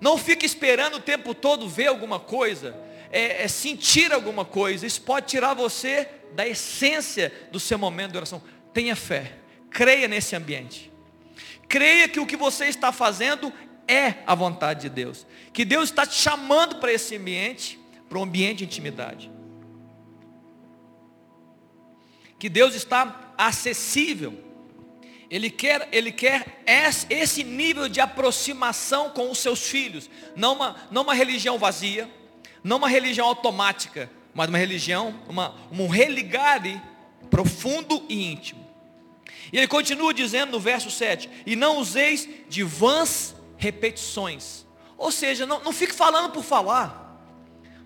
Não 0.00 0.18
fique 0.18 0.44
esperando 0.44 0.96
o 0.96 1.00
tempo 1.00 1.34
todo 1.34 1.68
ver 1.68 1.86
alguma 1.86 2.18
coisa, 2.18 2.76
é, 3.10 3.44
é 3.44 3.48
sentir 3.48 4.12
alguma 4.12 4.44
coisa. 4.44 4.86
Isso 4.86 5.00
pode 5.00 5.26
tirar 5.26 5.54
você 5.54 6.08
da 6.36 6.46
essência 6.46 7.32
do 7.50 7.58
seu 7.58 7.78
momento 7.78 8.12
de 8.12 8.18
oração. 8.18 8.42
Tenha 8.72 8.94
fé, 8.94 9.38
creia 9.70 10.06
nesse 10.06 10.36
ambiente. 10.36 10.92
Creia 11.66 12.08
que 12.08 12.20
o 12.20 12.26
que 12.26 12.36
você 12.36 12.66
está 12.66 12.92
fazendo 12.92 13.52
é 13.88 14.16
a 14.26 14.34
vontade 14.34 14.82
de 14.82 14.90
Deus. 14.90 15.26
Que 15.52 15.64
Deus 15.64 15.88
está 15.88 16.04
te 16.04 16.14
chamando 16.14 16.76
para 16.76 16.92
esse 16.92 17.16
ambiente, 17.16 17.80
para 18.06 18.18
um 18.18 18.22
ambiente 18.24 18.58
de 18.58 18.64
intimidade. 18.64 19.30
Que 22.38 22.50
Deus 22.50 22.74
está 22.74 23.32
acessível. 23.38 24.44
Ele 25.30 25.50
quer, 25.50 25.88
ele 25.90 26.12
quer 26.12 26.62
esse 27.08 27.42
nível 27.42 27.88
de 27.88 27.98
aproximação 27.98 29.08
com 29.10 29.30
os 29.30 29.38
seus 29.38 29.62
filhos. 29.62 30.10
Não 30.36 30.52
uma, 30.52 30.76
não 30.90 31.02
uma 31.02 31.14
religião 31.14 31.58
vazia, 31.58 32.08
não 32.62 32.76
uma 32.76 32.88
religião 32.88 33.26
automática, 33.26 34.10
mas 34.36 34.50
uma 34.50 34.58
religião, 34.58 35.18
uma, 35.26 35.54
um 35.72 35.88
religare 35.88 36.80
profundo 37.30 38.04
e 38.06 38.30
íntimo. 38.30 38.66
E 39.50 39.56
ele 39.56 39.66
continua 39.66 40.12
dizendo 40.12 40.52
no 40.52 40.60
verso 40.60 40.90
7, 40.90 41.30
e 41.46 41.56
não 41.56 41.78
useis 41.78 42.28
de 42.46 42.62
vãs 42.62 43.34
repetições. 43.56 44.66
Ou 44.98 45.10
seja, 45.10 45.46
não, 45.46 45.64
não 45.64 45.72
fique 45.72 45.94
falando 45.94 46.32
por 46.32 46.44
falar. 46.44 47.18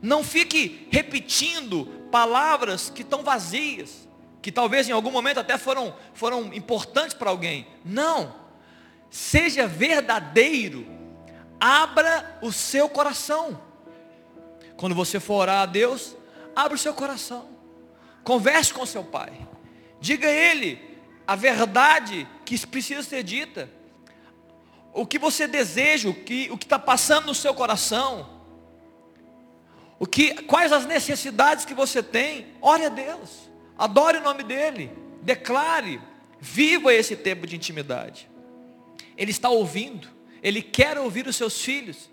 Não 0.03 0.25
fique 0.25 0.89
repetindo 0.91 1.87
palavras 2.11 2.91
que 2.91 3.03
estão 3.03 3.23
vazias, 3.23 4.09
que 4.43 4.51
talvez 4.51 4.89
em 4.89 4.93
algum 4.93 5.13
momento 5.13 5.39
até 5.39 5.57
foram, 5.57 5.95
foram 6.15 6.53
importantes 6.53 7.15
para 7.15 7.31
alguém. 7.31 7.65
Não. 7.85 8.35
Seja 9.09 9.69
verdadeiro. 9.69 10.85
Abra 11.61 12.41
o 12.43 12.51
seu 12.51 12.89
coração. 12.89 13.61
Quando 14.77 14.97
você 14.97 15.21
for 15.21 15.35
orar 15.35 15.63
a 15.63 15.67
Deus, 15.67 16.17
Abra 16.55 16.75
o 16.75 16.79
seu 16.79 16.95
coração. 16.95 17.49
Converse 18.25 18.73
com 18.73 18.85
seu 18.85 19.05
pai. 19.05 19.33
Diga 20.01 20.29
a 20.29 20.33
ele 20.33 20.81
a 21.27 21.37
verdade 21.37 22.27
que 22.45 22.67
precisa 22.67 23.03
ser 23.03 23.23
dita. 23.23 23.71
O 24.93 25.07
que 25.07 25.19
você 25.19 25.47
deseja, 25.47 26.09
o 26.09 26.15
que 26.15 26.51
está 26.61 26.79
passando 26.79 27.27
no 27.27 27.35
seu 27.35 27.55
coração. 27.55 28.41
O 29.99 30.07
que, 30.07 30.43
quais 30.43 30.73
as 30.73 30.87
necessidades 30.87 31.65
que 31.65 31.75
você 31.75 32.03
tem. 32.03 32.49
Ore 32.61 32.85
a 32.85 32.89
Deus. 32.89 33.51
Adore 33.79 34.19
o 34.19 34.23
nome 34.23 34.43
dele. 34.43 34.91
Declare. 35.23 36.01
Viva 36.41 36.93
esse 36.93 37.15
tempo 37.15 37.47
de 37.47 37.55
intimidade. 37.55 38.29
Ele 39.17 39.31
está 39.31 39.51
ouvindo. 39.51 40.09
Ele 40.43 40.63
quer 40.63 40.99
ouvir 40.99 41.27
os 41.27 41.37
seus 41.37 41.61
filhos. 41.61 42.11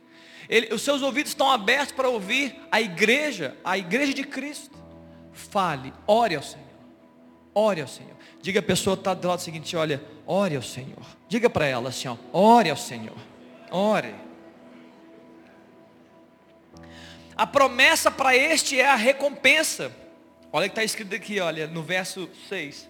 Ele, 0.50 0.74
os 0.74 0.82
seus 0.82 1.02
ouvidos 1.02 1.32
estão 1.32 1.52
abertos 1.52 1.92
para 1.92 2.10
ouvir 2.10 2.56
a 2.72 2.80
igreja, 2.80 3.56
a 3.64 3.78
igreja 3.78 4.14
de 4.14 4.24
Cristo. 4.24 4.78
Fale, 5.34 5.94
ore 6.06 6.36
ao 6.36 6.44
Senhor. 6.44 6.66
Ore 7.54 7.82
ao 7.82 7.88
Senhor. 7.88 8.16
Diga 8.42 8.60
a 8.60 8.64
pessoa 8.64 8.96
que 8.96 9.02
está 9.02 9.14
do 9.14 9.28
lado 9.28 9.42
seguinte, 9.42 9.76
olha, 9.76 10.02
ore 10.26 10.56
ao 10.56 10.62
Senhor. 10.62 11.06
Diga 11.28 11.50
para 11.50 11.66
ela 11.66 11.90
assim, 11.90 12.08
ó, 12.08 12.16
ore 12.32 12.70
ao 12.70 12.78
Senhor. 12.78 13.18
Ore. 13.70 14.16
A 17.36 17.46
promessa 17.46 18.10
para 18.10 18.36
este 18.36 18.80
é 18.80 18.88
a 18.88 18.96
recompensa. 18.96 19.92
Olha 20.52 20.66
o 20.66 20.70
que 20.70 20.74
está 20.74 20.84
escrito 20.84 21.14
aqui, 21.14 21.40
olha, 21.40 21.68
no 21.68 21.84
verso 21.84 22.30
6. 22.48 22.90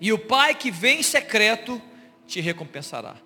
E 0.00 0.12
o 0.12 0.18
Pai 0.18 0.54
que 0.54 0.70
vem 0.70 1.00
em 1.00 1.02
secreto 1.02 1.80
te 2.26 2.40
recompensará. 2.40 3.16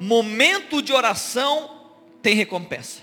Momento 0.00 0.82
de 0.82 0.92
oração 0.92 1.83
tem 2.24 2.34
recompensa. 2.34 3.02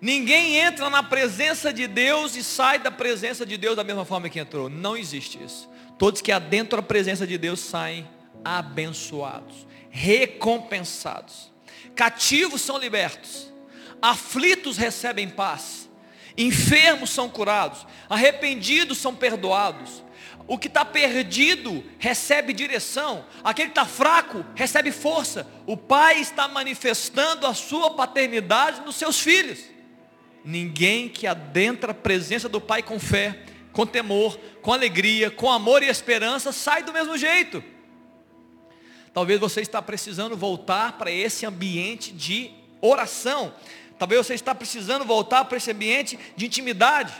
Ninguém 0.00 0.56
entra 0.56 0.88
na 0.88 1.02
presença 1.02 1.70
de 1.70 1.86
Deus 1.86 2.34
e 2.34 2.42
sai 2.42 2.78
da 2.78 2.90
presença 2.90 3.44
de 3.44 3.58
Deus 3.58 3.76
da 3.76 3.84
mesma 3.84 4.06
forma 4.06 4.30
que 4.30 4.40
entrou. 4.40 4.70
Não 4.70 4.96
existe 4.96 5.38
isso. 5.44 5.68
Todos 5.98 6.22
que 6.22 6.32
adentram 6.32 6.80
a 6.80 6.82
presença 6.82 7.26
de 7.26 7.36
Deus 7.36 7.60
saem 7.60 8.08
abençoados, 8.42 9.66
recompensados. 9.90 11.52
Cativos 11.94 12.62
são 12.62 12.78
libertos, 12.78 13.52
aflitos 14.00 14.78
recebem 14.78 15.28
paz, 15.28 15.90
enfermos 16.38 17.10
são 17.10 17.28
curados, 17.28 17.86
arrependidos 18.08 18.96
são 18.96 19.14
perdoados, 19.14 20.02
o 20.48 20.56
que 20.56 20.66
está 20.66 20.82
perdido 20.82 21.84
recebe 21.98 22.54
direção. 22.54 23.26
Aquele 23.44 23.68
que 23.68 23.78
está 23.78 23.84
fraco 23.84 24.42
recebe 24.54 24.90
força. 24.90 25.46
O 25.66 25.76
pai 25.76 26.20
está 26.20 26.48
manifestando 26.48 27.46
a 27.46 27.52
sua 27.52 27.90
paternidade 27.90 28.80
nos 28.80 28.96
seus 28.96 29.20
filhos. 29.20 29.60
Ninguém 30.42 31.06
que 31.06 31.26
adentra 31.26 31.92
a 31.92 31.94
presença 31.94 32.48
do 32.48 32.62
pai 32.62 32.82
com 32.82 32.98
fé, 32.98 33.44
com 33.74 33.84
temor, 33.84 34.38
com 34.62 34.72
alegria, 34.72 35.30
com 35.30 35.52
amor 35.52 35.82
e 35.82 35.86
esperança, 35.86 36.50
sai 36.50 36.82
do 36.82 36.94
mesmo 36.94 37.18
jeito. 37.18 37.62
Talvez 39.12 39.38
você 39.38 39.60
está 39.60 39.82
precisando 39.82 40.34
voltar 40.34 40.96
para 40.96 41.10
esse 41.10 41.44
ambiente 41.44 42.10
de 42.10 42.50
oração. 42.80 43.52
Talvez 43.98 44.26
você 44.26 44.32
está 44.32 44.54
precisando 44.54 45.04
voltar 45.04 45.44
para 45.44 45.58
esse 45.58 45.70
ambiente 45.70 46.18
de 46.34 46.46
intimidade. 46.46 47.12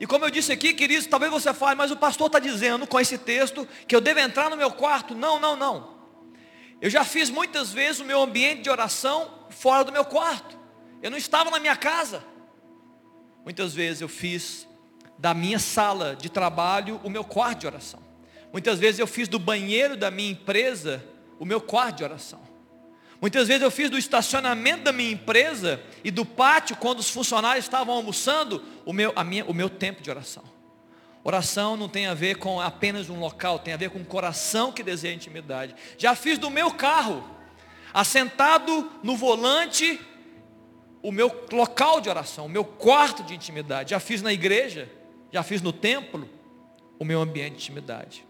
E 0.00 0.06
como 0.06 0.24
eu 0.24 0.30
disse 0.30 0.50
aqui, 0.50 0.72
queridos, 0.72 1.06
talvez 1.06 1.30
você 1.30 1.52
fale, 1.52 1.76
mas 1.76 1.90
o 1.90 1.96
pastor 1.96 2.28
está 2.28 2.38
dizendo 2.38 2.86
com 2.86 2.98
esse 2.98 3.18
texto 3.18 3.68
que 3.86 3.94
eu 3.94 4.00
devo 4.00 4.18
entrar 4.18 4.48
no 4.48 4.56
meu 4.56 4.70
quarto. 4.70 5.14
Não, 5.14 5.38
não, 5.38 5.54
não. 5.54 6.00
Eu 6.80 6.88
já 6.88 7.04
fiz 7.04 7.28
muitas 7.28 7.70
vezes 7.70 8.00
o 8.00 8.04
meu 8.06 8.22
ambiente 8.22 8.62
de 8.62 8.70
oração 8.70 9.30
fora 9.50 9.84
do 9.84 9.92
meu 9.92 10.06
quarto. 10.06 10.58
Eu 11.02 11.10
não 11.10 11.18
estava 11.18 11.50
na 11.50 11.60
minha 11.60 11.76
casa. 11.76 12.24
Muitas 13.44 13.74
vezes 13.74 14.00
eu 14.00 14.08
fiz 14.08 14.66
da 15.18 15.34
minha 15.34 15.58
sala 15.58 16.16
de 16.16 16.30
trabalho 16.30 16.98
o 17.04 17.10
meu 17.10 17.22
quarto 17.22 17.60
de 17.60 17.66
oração. 17.66 18.00
Muitas 18.50 18.78
vezes 18.78 18.98
eu 18.98 19.06
fiz 19.06 19.28
do 19.28 19.38
banheiro 19.38 19.98
da 19.98 20.10
minha 20.10 20.32
empresa 20.32 21.04
o 21.38 21.44
meu 21.44 21.60
quarto 21.60 21.98
de 21.98 22.04
oração. 22.04 22.40
Muitas 23.20 23.48
vezes 23.48 23.62
eu 23.62 23.70
fiz 23.70 23.90
do 23.90 23.98
estacionamento 23.98 24.84
da 24.84 24.92
minha 24.92 25.12
empresa 25.12 25.80
e 26.02 26.10
do 26.10 26.24
pátio, 26.24 26.74
quando 26.76 27.00
os 27.00 27.10
funcionários 27.10 27.66
estavam 27.66 27.94
almoçando, 27.94 28.64
o 28.86 28.92
meu, 28.92 29.12
minha, 29.26 29.44
o 29.44 29.52
meu 29.52 29.68
tempo 29.68 30.02
de 30.02 30.10
oração. 30.10 30.42
Oração 31.22 31.76
não 31.76 31.88
tem 31.88 32.06
a 32.06 32.14
ver 32.14 32.36
com 32.36 32.60
apenas 32.60 33.10
um 33.10 33.20
local, 33.20 33.58
tem 33.58 33.74
a 33.74 33.76
ver 33.76 33.90
com 33.90 33.98
um 33.98 34.04
coração 34.04 34.72
que 34.72 34.82
deseja 34.82 35.14
intimidade. 35.14 35.74
Já 35.98 36.14
fiz 36.14 36.38
do 36.38 36.48
meu 36.48 36.70
carro, 36.70 37.22
assentado 37.92 38.90
no 39.02 39.14
volante, 39.16 40.00
o 41.02 41.12
meu 41.12 41.46
local 41.52 42.00
de 42.00 42.08
oração, 42.08 42.46
o 42.46 42.48
meu 42.48 42.64
quarto 42.64 43.22
de 43.22 43.34
intimidade. 43.34 43.90
Já 43.90 44.00
fiz 44.00 44.22
na 44.22 44.32
igreja, 44.32 44.90
já 45.30 45.42
fiz 45.42 45.60
no 45.60 45.74
templo, 45.74 46.26
o 46.98 47.04
meu 47.04 47.20
ambiente 47.20 47.50
de 47.50 47.56
intimidade. 47.64 48.26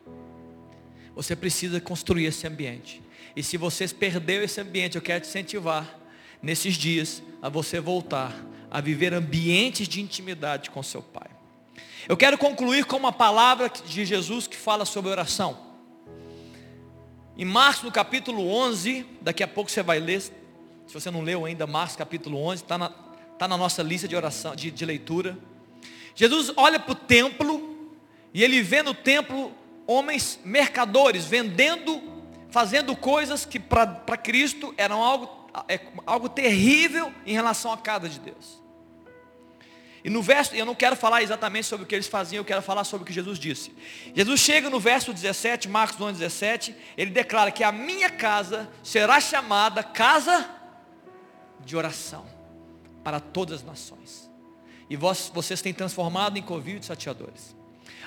Você 1.14 1.36
precisa 1.36 1.80
construir 1.80 2.24
esse 2.24 2.44
ambiente. 2.46 3.00
E 3.34 3.42
se 3.42 3.56
você 3.56 3.86
perdeu 3.88 4.42
esse 4.42 4.60
ambiente, 4.60 4.96
eu 4.96 5.02
quero 5.02 5.20
te 5.20 5.28
incentivar 5.28 5.98
nesses 6.42 6.74
dias 6.74 7.22
a 7.42 7.48
você 7.48 7.80
voltar 7.80 8.34
a 8.70 8.80
viver 8.80 9.12
ambientes 9.12 9.88
de 9.88 10.00
intimidade 10.00 10.70
com 10.70 10.82
seu 10.82 11.02
Pai. 11.02 11.28
Eu 12.08 12.16
quero 12.16 12.38
concluir 12.38 12.84
com 12.84 12.96
uma 12.96 13.12
palavra 13.12 13.68
de 13.68 14.04
Jesus 14.04 14.46
que 14.46 14.56
fala 14.56 14.84
sobre 14.84 15.10
oração. 15.10 15.58
Em 17.36 17.44
Marcos, 17.44 17.82
no 17.82 17.92
capítulo 17.92 18.48
11, 18.48 19.06
daqui 19.20 19.42
a 19.42 19.48
pouco 19.48 19.70
você 19.70 19.82
vai 19.82 19.98
ler, 19.98 20.20
se 20.20 20.30
você 20.92 21.10
não 21.10 21.22
leu 21.22 21.44
ainda, 21.44 21.66
Marcos 21.66 21.96
capítulo 21.96 22.38
11, 22.38 22.62
está 22.62 22.78
na, 22.78 22.90
tá 23.38 23.48
na 23.48 23.56
nossa 23.56 23.82
lista 23.82 24.06
de 24.06 24.14
oração, 24.14 24.54
de, 24.54 24.70
de 24.70 24.84
leitura. 24.84 25.38
Jesus 26.14 26.52
olha 26.56 26.78
para 26.78 26.92
o 26.92 26.94
templo 26.94 27.92
e 28.32 28.44
ele 28.44 28.62
vê 28.62 28.82
no 28.82 28.94
templo 28.94 29.52
homens 29.86 30.38
mercadores 30.44 31.24
vendendo, 31.24 32.00
fazendo 32.50 32.96
coisas 32.96 33.44
que 33.44 33.58
para 33.58 34.16
Cristo 34.16 34.74
eram 34.76 35.02
algo, 35.02 35.50
é, 35.68 35.80
algo 36.06 36.28
terrível 36.28 37.12
em 37.24 37.32
relação 37.32 37.72
à 37.72 37.76
casa 37.76 38.08
de 38.08 38.18
Deus. 38.18 38.60
E 40.02 40.08
no 40.08 40.22
verso, 40.22 40.54
eu 40.54 40.64
não 40.64 40.74
quero 40.74 40.96
falar 40.96 41.22
exatamente 41.22 41.66
sobre 41.66 41.84
o 41.84 41.86
que 41.86 41.94
eles 41.94 42.06
faziam, 42.06 42.40
eu 42.40 42.44
quero 42.44 42.62
falar 42.62 42.84
sobre 42.84 43.02
o 43.02 43.06
que 43.06 43.12
Jesus 43.12 43.38
disse. 43.38 43.74
Jesus 44.14 44.40
chega 44.40 44.70
no 44.70 44.80
verso 44.80 45.12
17, 45.12 45.68
Marcos 45.68 46.00
11, 46.00 46.18
17, 46.18 46.74
ele 46.96 47.10
declara 47.10 47.50
que 47.50 47.62
a 47.62 47.70
minha 47.70 48.08
casa 48.08 48.70
será 48.82 49.20
chamada 49.20 49.82
casa 49.82 50.48
de 51.64 51.76
oração 51.76 52.26
para 53.04 53.20
todas 53.20 53.60
as 53.60 53.66
nações. 53.66 54.30
E 54.88 54.96
vós, 54.96 55.30
vocês 55.32 55.60
têm 55.60 55.74
transformado 55.74 56.38
em 56.38 56.42
covil 56.42 56.78
de 56.78 56.86
sateadores. 56.86 57.54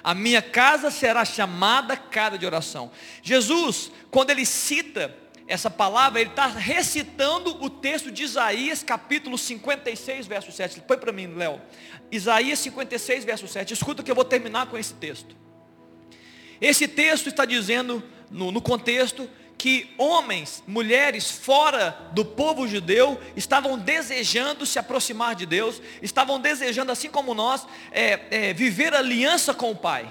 A 0.04 0.14
minha 0.14 0.42
casa 0.42 0.92
será 0.92 1.24
chamada 1.24 1.96
casa 1.96 2.38
de 2.38 2.46
oração. 2.46 2.92
Jesus, 3.22 3.90
quando 4.12 4.32
ele 4.32 4.46
cita 4.46 5.16
essa 5.48 5.70
palavra, 5.70 6.20
ele 6.20 6.30
está 6.30 6.48
recitando 6.48 7.64
o 7.64 7.70
texto 7.70 8.12
de 8.12 8.24
Isaías, 8.24 8.84
capítulo 8.84 9.38
56, 9.38 10.28
verso 10.28 10.52
7. 10.52 10.82
Põe 10.82 10.98
para 10.98 11.12
mim, 11.12 11.28
Léo. 11.28 11.62
Isaías 12.12 12.60
56, 12.60 13.24
verso 13.24 13.48
7. 13.48 13.74
Escuta 13.74 14.04
que 14.04 14.12
eu 14.12 14.16
vou 14.16 14.26
terminar 14.26 14.68
com 14.68 14.78
esse 14.78 14.94
texto. 14.94 15.36
Esse 16.60 16.88
texto 16.88 17.28
está 17.28 17.46
dizendo, 17.46 18.04
no, 18.30 18.52
no 18.52 18.62
contexto, 18.62 19.30
que 19.64 19.94
homens, 19.98 20.62
mulheres 20.68 21.32
fora 21.32 21.98
do 22.12 22.26
povo 22.26 22.68
judeu 22.68 23.18
estavam 23.34 23.80
desejando 23.80 24.66
se 24.66 24.78
aproximar 24.78 25.36
de 25.36 25.46
Deus, 25.46 25.82
estavam 26.02 26.38
desejando, 26.38 26.92
assim 26.92 27.08
como 27.08 27.34
nós, 27.34 27.66
é, 27.90 28.20
é, 28.30 28.54
viver 28.54 28.94
aliança 28.94 29.54
com 29.54 29.72
o 29.72 29.76
Pai. 29.76 30.06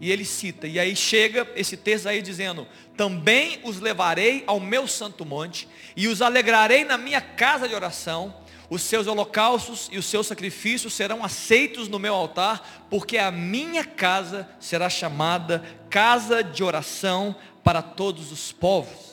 E 0.00 0.10
ele 0.10 0.24
cita, 0.24 0.66
e 0.66 0.80
aí 0.80 0.96
chega 0.96 1.46
esse 1.54 1.76
texto 1.76 2.08
aí 2.08 2.22
dizendo: 2.22 2.66
Também 2.96 3.60
os 3.62 3.78
levarei 3.78 4.42
ao 4.46 4.58
meu 4.58 4.88
santo 4.88 5.22
monte, 5.22 5.68
e 5.94 6.08
os 6.08 6.22
alegrarei 6.22 6.82
na 6.82 6.96
minha 6.96 7.20
casa 7.20 7.68
de 7.68 7.74
oração, 7.74 8.34
os 8.70 8.80
seus 8.80 9.06
holocaustos 9.06 9.90
e 9.92 9.98
os 9.98 10.06
seus 10.06 10.26
sacrifícios 10.26 10.94
serão 10.94 11.22
aceitos 11.22 11.88
no 11.88 11.98
meu 11.98 12.14
altar, 12.14 12.86
porque 12.88 13.18
a 13.18 13.30
minha 13.30 13.84
casa 13.84 14.48
será 14.58 14.88
chamada 14.88 15.62
casa 15.90 16.42
de 16.42 16.64
oração 16.64 17.36
para 17.62 17.82
todos 17.82 18.32
os 18.32 18.52
povos. 18.52 19.12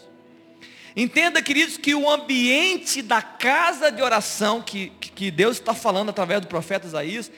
Entenda, 0.95 1.41
queridos, 1.41 1.77
que 1.77 1.93
o 1.93 2.09
ambiente 2.09 3.01
da 3.01 3.21
casa 3.21 3.91
de 3.91 4.01
oração 4.01 4.61
que, 4.61 4.89
que 4.89 5.31
Deus 5.31 5.57
está 5.57 5.73
falando 5.73 6.09
através 6.09 6.41
do 6.41 6.47
profeta 6.47 6.87
Isaías, 6.87 7.31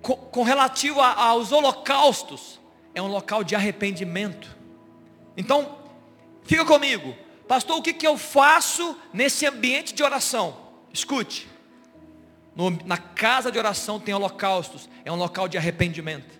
com, 0.00 0.16
com 0.16 0.42
relativo 0.42 1.00
a, 1.00 1.12
aos 1.14 1.52
holocaustos, 1.52 2.58
é 2.94 3.02
um 3.02 3.06
local 3.06 3.44
de 3.44 3.54
arrependimento. 3.54 4.56
Então, 5.36 5.78
fica 6.44 6.64
comigo, 6.64 7.14
pastor, 7.46 7.78
o 7.78 7.82
que, 7.82 7.92
que 7.92 8.06
eu 8.06 8.16
faço 8.16 8.96
nesse 9.12 9.46
ambiente 9.46 9.94
de 9.94 10.02
oração? 10.02 10.56
Escute, 10.92 11.46
no, 12.56 12.70
na 12.84 12.96
casa 12.96 13.52
de 13.52 13.58
oração 13.58 14.00
tem 14.00 14.14
holocaustos, 14.14 14.88
é 15.04 15.12
um 15.12 15.16
local 15.16 15.46
de 15.46 15.56
arrependimento, 15.56 16.37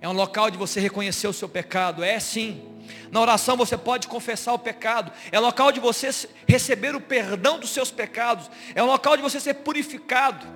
é 0.00 0.08
um 0.08 0.12
local 0.12 0.50
de 0.50 0.58
você 0.58 0.80
reconhecer 0.80 1.26
o 1.26 1.32
seu 1.32 1.48
pecado, 1.48 2.04
é 2.04 2.18
sim. 2.20 2.62
Na 3.10 3.20
oração 3.20 3.56
você 3.56 3.76
pode 3.76 4.08
confessar 4.08 4.52
o 4.52 4.58
pecado. 4.58 5.12
É 5.32 5.38
local 5.38 5.72
de 5.72 5.80
você 5.80 6.10
receber 6.46 6.94
o 6.94 7.00
perdão 7.00 7.58
dos 7.58 7.70
seus 7.70 7.90
pecados. 7.90 8.50
É 8.74 8.82
um 8.82 8.86
local 8.86 9.16
de 9.16 9.22
você 9.22 9.40
ser 9.40 9.54
purificado. 9.54 10.46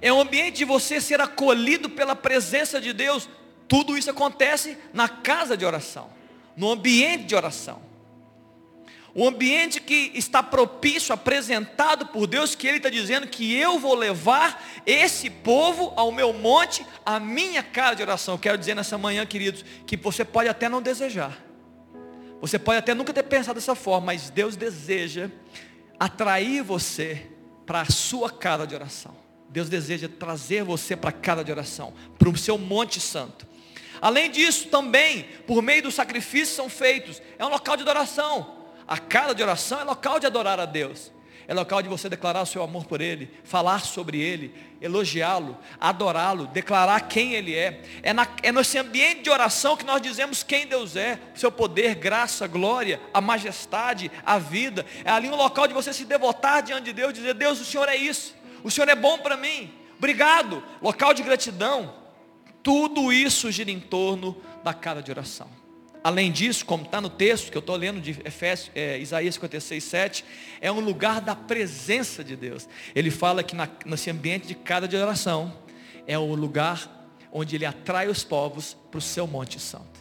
É 0.00 0.12
um 0.12 0.20
ambiente 0.20 0.58
de 0.58 0.64
você 0.64 1.00
ser 1.00 1.20
acolhido 1.20 1.90
pela 1.90 2.14
presença 2.14 2.80
de 2.80 2.92
Deus. 2.92 3.28
Tudo 3.66 3.98
isso 3.98 4.10
acontece 4.10 4.78
na 4.92 5.08
casa 5.08 5.56
de 5.56 5.64
oração, 5.64 6.08
no 6.56 6.70
ambiente 6.70 7.24
de 7.24 7.34
oração. 7.34 7.87
O 9.14 9.26
ambiente 9.26 9.80
que 9.80 10.12
está 10.14 10.42
propício, 10.42 11.12
apresentado 11.12 12.06
por 12.06 12.26
Deus, 12.26 12.54
que 12.54 12.66
Ele 12.66 12.76
está 12.76 12.90
dizendo 12.90 13.26
que 13.26 13.54
eu 13.54 13.78
vou 13.78 13.94
levar 13.94 14.62
esse 14.84 15.30
povo 15.30 15.92
ao 15.96 16.12
meu 16.12 16.32
monte, 16.32 16.86
a 17.04 17.18
minha 17.18 17.62
casa 17.62 17.96
de 17.96 18.02
oração. 18.02 18.34
Eu 18.34 18.38
quero 18.38 18.58
dizer 18.58 18.74
nessa 18.74 18.98
manhã, 18.98 19.24
queridos, 19.24 19.64
que 19.86 19.96
você 19.96 20.24
pode 20.24 20.48
até 20.48 20.68
não 20.68 20.82
desejar. 20.82 21.36
Você 22.40 22.58
pode 22.58 22.78
até 22.78 22.94
nunca 22.94 23.12
ter 23.12 23.24
pensado 23.24 23.58
dessa 23.58 23.74
forma, 23.74 24.06
mas 24.06 24.30
Deus 24.30 24.54
deseja 24.54 25.30
atrair 25.98 26.62
você 26.62 27.26
para 27.66 27.80
a 27.80 27.86
sua 27.86 28.30
casa 28.30 28.66
de 28.66 28.74
oração. 28.74 29.16
Deus 29.48 29.68
deseja 29.68 30.08
trazer 30.08 30.62
você 30.62 30.94
para 30.94 31.10
a 31.10 31.12
casa 31.12 31.42
de 31.42 31.50
oração, 31.50 31.92
para 32.18 32.28
o 32.28 32.36
seu 32.36 32.58
monte 32.58 33.00
santo. 33.00 33.46
Além 34.00 34.30
disso, 34.30 34.68
também, 34.68 35.24
por 35.46 35.62
meio 35.62 35.82
do 35.82 35.90
sacrifício 35.90 36.54
são 36.54 36.68
feitos. 36.68 37.20
É 37.38 37.44
um 37.44 37.48
local 37.48 37.76
de 37.76 37.82
adoração. 37.82 38.57
A 38.88 38.96
casa 38.96 39.34
de 39.34 39.42
oração 39.42 39.78
é 39.78 39.84
local 39.84 40.18
de 40.18 40.26
adorar 40.26 40.58
a 40.58 40.64
Deus. 40.64 41.12
É 41.46 41.54
local 41.54 41.80
de 41.80 41.88
você 41.88 42.10
declarar 42.10 42.42
o 42.42 42.46
seu 42.46 42.62
amor 42.62 42.84
por 42.84 43.00
Ele, 43.00 43.30
falar 43.42 43.80
sobre 43.80 44.20
Ele, 44.20 44.54
elogiá-lo, 44.82 45.56
adorá-lo, 45.80 46.46
declarar 46.46 47.00
quem 47.08 47.32
Ele 47.32 47.54
é. 47.54 47.82
É, 48.02 48.12
na, 48.12 48.26
é 48.42 48.52
nesse 48.52 48.76
ambiente 48.76 49.22
de 49.22 49.30
oração 49.30 49.74
que 49.74 49.84
nós 49.84 50.02
dizemos 50.02 50.42
quem 50.42 50.66
Deus 50.66 50.94
é, 50.94 51.18
seu 51.34 51.50
poder, 51.50 51.94
graça, 51.94 52.46
glória, 52.46 53.00
a 53.14 53.20
majestade, 53.20 54.10
a 54.26 54.38
vida. 54.38 54.84
É 55.04 55.10
ali 55.10 55.28
um 55.30 55.36
local 55.36 55.66
de 55.66 55.72
você 55.72 55.90
se 55.90 56.04
devotar 56.04 56.62
diante 56.62 56.84
de 56.84 56.92
Deus, 56.92 57.14
dizer, 57.14 57.32
Deus, 57.32 57.58
o 57.60 57.64
Senhor 57.64 57.88
é 57.88 57.96
isso, 57.96 58.34
o 58.62 58.70
Senhor 58.70 58.88
é 58.90 58.94
bom 58.94 59.18
para 59.18 59.36
mim, 59.36 59.72
obrigado. 59.96 60.62
Local 60.82 61.14
de 61.14 61.22
gratidão. 61.22 61.94
Tudo 62.62 63.10
isso 63.10 63.50
gira 63.50 63.70
em 63.70 63.80
torno 63.80 64.36
da 64.62 64.74
casa 64.74 65.02
de 65.02 65.10
oração. 65.10 65.48
Além 66.02 66.30
disso, 66.30 66.64
como 66.64 66.84
está 66.84 67.00
no 67.00 67.10
texto 67.10 67.50
que 67.50 67.56
eu 67.56 67.60
estou 67.60 67.76
lendo 67.76 68.00
de 68.00 68.12
Efésios, 68.24 68.70
é, 68.74 68.98
Isaías 68.98 69.34
56, 69.34 69.82
7, 69.84 70.24
é 70.60 70.70
um 70.70 70.80
lugar 70.80 71.20
da 71.20 71.34
presença 71.34 72.22
de 72.22 72.36
Deus. 72.36 72.68
Ele 72.94 73.10
fala 73.10 73.42
que 73.42 73.54
na, 73.54 73.68
nesse 73.84 74.10
ambiente 74.10 74.46
de 74.46 74.54
cada 74.54 74.86
de 74.86 74.96
oração 74.96 75.52
é 76.06 76.18
o 76.18 76.34
lugar 76.34 76.98
onde 77.32 77.56
ele 77.56 77.66
atrai 77.66 78.08
os 78.08 78.24
povos 78.24 78.76
para 78.90 78.98
o 78.98 79.02
seu 79.02 79.26
Monte 79.26 79.60
Santo. 79.60 79.98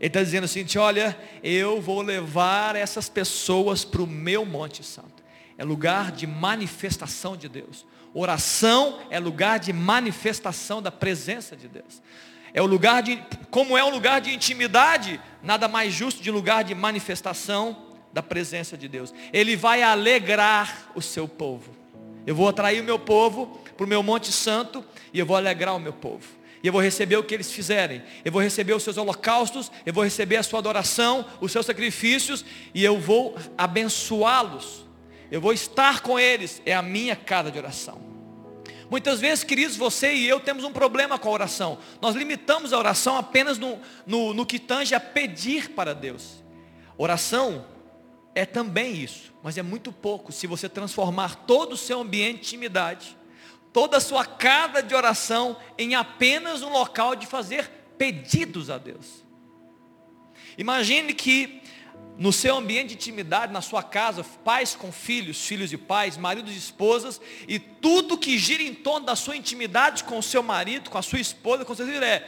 Ele 0.00 0.06
está 0.06 0.22
dizendo 0.22 0.44
assim, 0.44 0.64
olha, 0.76 1.18
eu 1.42 1.80
vou 1.80 2.02
levar 2.02 2.76
essas 2.76 3.08
pessoas 3.08 3.84
para 3.84 4.02
o 4.02 4.06
meu 4.06 4.44
Monte 4.44 4.84
Santo. 4.84 5.22
É 5.56 5.64
lugar 5.64 6.12
de 6.12 6.26
manifestação 6.26 7.36
de 7.36 7.48
Deus. 7.48 7.84
Oração 8.14 9.00
é 9.10 9.18
lugar 9.18 9.58
de 9.58 9.72
manifestação 9.72 10.80
da 10.80 10.90
presença 10.90 11.56
de 11.56 11.68
Deus. 11.68 12.00
É 12.52 12.62
o 12.62 12.66
lugar 12.66 13.02
de, 13.02 13.22
como 13.50 13.76
é 13.76 13.84
um 13.84 13.90
lugar 13.90 14.20
de 14.20 14.32
intimidade, 14.32 15.20
nada 15.42 15.68
mais 15.68 15.92
justo 15.92 16.22
de 16.22 16.30
lugar 16.30 16.64
de 16.64 16.74
manifestação 16.74 17.88
da 18.12 18.22
presença 18.22 18.76
de 18.76 18.88
Deus. 18.88 19.12
Ele 19.32 19.56
vai 19.56 19.82
alegrar 19.82 20.90
o 20.94 21.02
seu 21.02 21.28
povo. 21.28 21.76
Eu 22.26 22.34
vou 22.34 22.48
atrair 22.48 22.80
o 22.80 22.84
meu 22.84 22.98
povo 22.98 23.60
para 23.76 23.84
o 23.84 23.88
meu 23.88 24.02
Monte 24.02 24.32
Santo 24.32 24.84
e 25.12 25.18
eu 25.18 25.26
vou 25.26 25.36
alegrar 25.36 25.74
o 25.74 25.78
meu 25.78 25.92
povo. 25.92 26.26
E 26.62 26.66
eu 26.66 26.72
vou 26.72 26.82
receber 26.82 27.16
o 27.16 27.22
que 27.22 27.34
eles 27.34 27.52
fizerem. 27.52 28.02
Eu 28.24 28.32
vou 28.32 28.42
receber 28.42 28.74
os 28.74 28.82
seus 28.82 28.96
holocaustos, 28.96 29.70
eu 29.86 29.92
vou 29.92 30.02
receber 30.02 30.36
a 30.36 30.42
sua 30.42 30.58
adoração, 30.58 31.24
os 31.40 31.52
seus 31.52 31.64
sacrifícios 31.64 32.44
e 32.74 32.84
eu 32.84 32.98
vou 32.98 33.36
abençoá-los. 33.56 34.86
Eu 35.30 35.40
vou 35.40 35.52
estar 35.52 36.00
com 36.00 36.18
eles. 36.18 36.60
É 36.66 36.74
a 36.74 36.82
minha 36.82 37.14
casa 37.14 37.50
de 37.50 37.58
oração. 37.58 38.17
Muitas 38.90 39.20
vezes, 39.20 39.44
queridos, 39.44 39.76
você 39.76 40.14
e 40.14 40.26
eu 40.26 40.40
temos 40.40 40.64
um 40.64 40.72
problema 40.72 41.18
com 41.18 41.28
a 41.28 41.32
oração. 41.32 41.78
Nós 42.00 42.16
limitamos 42.16 42.72
a 42.72 42.78
oração 42.78 43.16
apenas 43.16 43.58
no, 43.58 43.78
no, 44.06 44.32
no 44.32 44.46
que 44.46 44.58
tange 44.58 44.94
a 44.94 45.00
pedir 45.00 45.70
para 45.70 45.94
Deus. 45.94 46.42
Oração 46.96 47.66
é 48.34 48.46
também 48.46 48.94
isso, 48.96 49.32
mas 49.42 49.58
é 49.58 49.62
muito 49.62 49.92
pouco 49.92 50.32
se 50.32 50.46
você 50.46 50.68
transformar 50.68 51.44
todo 51.46 51.74
o 51.74 51.76
seu 51.76 52.00
ambiente 52.00 52.34
de 52.34 52.40
intimidade, 52.40 53.16
toda 53.72 53.98
a 53.98 54.00
sua 54.00 54.24
casa 54.24 54.82
de 54.82 54.94
oração 54.94 55.56
em 55.76 55.94
apenas 55.94 56.62
um 56.62 56.70
local 56.70 57.14
de 57.14 57.26
fazer 57.26 57.70
pedidos 57.98 58.70
a 58.70 58.78
Deus. 58.78 59.24
Imagine 60.56 61.12
que 61.14 61.62
no 62.18 62.32
seu 62.32 62.56
ambiente 62.56 62.88
de 62.88 62.94
intimidade, 62.94 63.52
na 63.52 63.62
sua 63.62 63.80
casa, 63.80 64.24
pais 64.44 64.74
com 64.74 64.90
filhos, 64.90 65.46
filhos 65.46 65.72
e 65.72 65.78
pais, 65.78 66.16
maridos 66.16 66.52
e 66.52 66.58
esposas, 66.58 67.20
e 67.46 67.60
tudo 67.60 68.18
que 68.18 68.36
gira 68.36 68.60
em 68.60 68.74
torno 68.74 69.06
da 69.06 69.14
sua 69.14 69.36
intimidade 69.36 70.02
com 70.02 70.18
o 70.18 70.22
seu 70.22 70.42
marido, 70.42 70.90
com 70.90 70.98
a 70.98 71.02
sua 71.02 71.20
esposa, 71.20 71.64
com 71.64 71.72
o 71.72 71.76
seu 71.76 71.86
filho, 71.86 72.02
é 72.02 72.18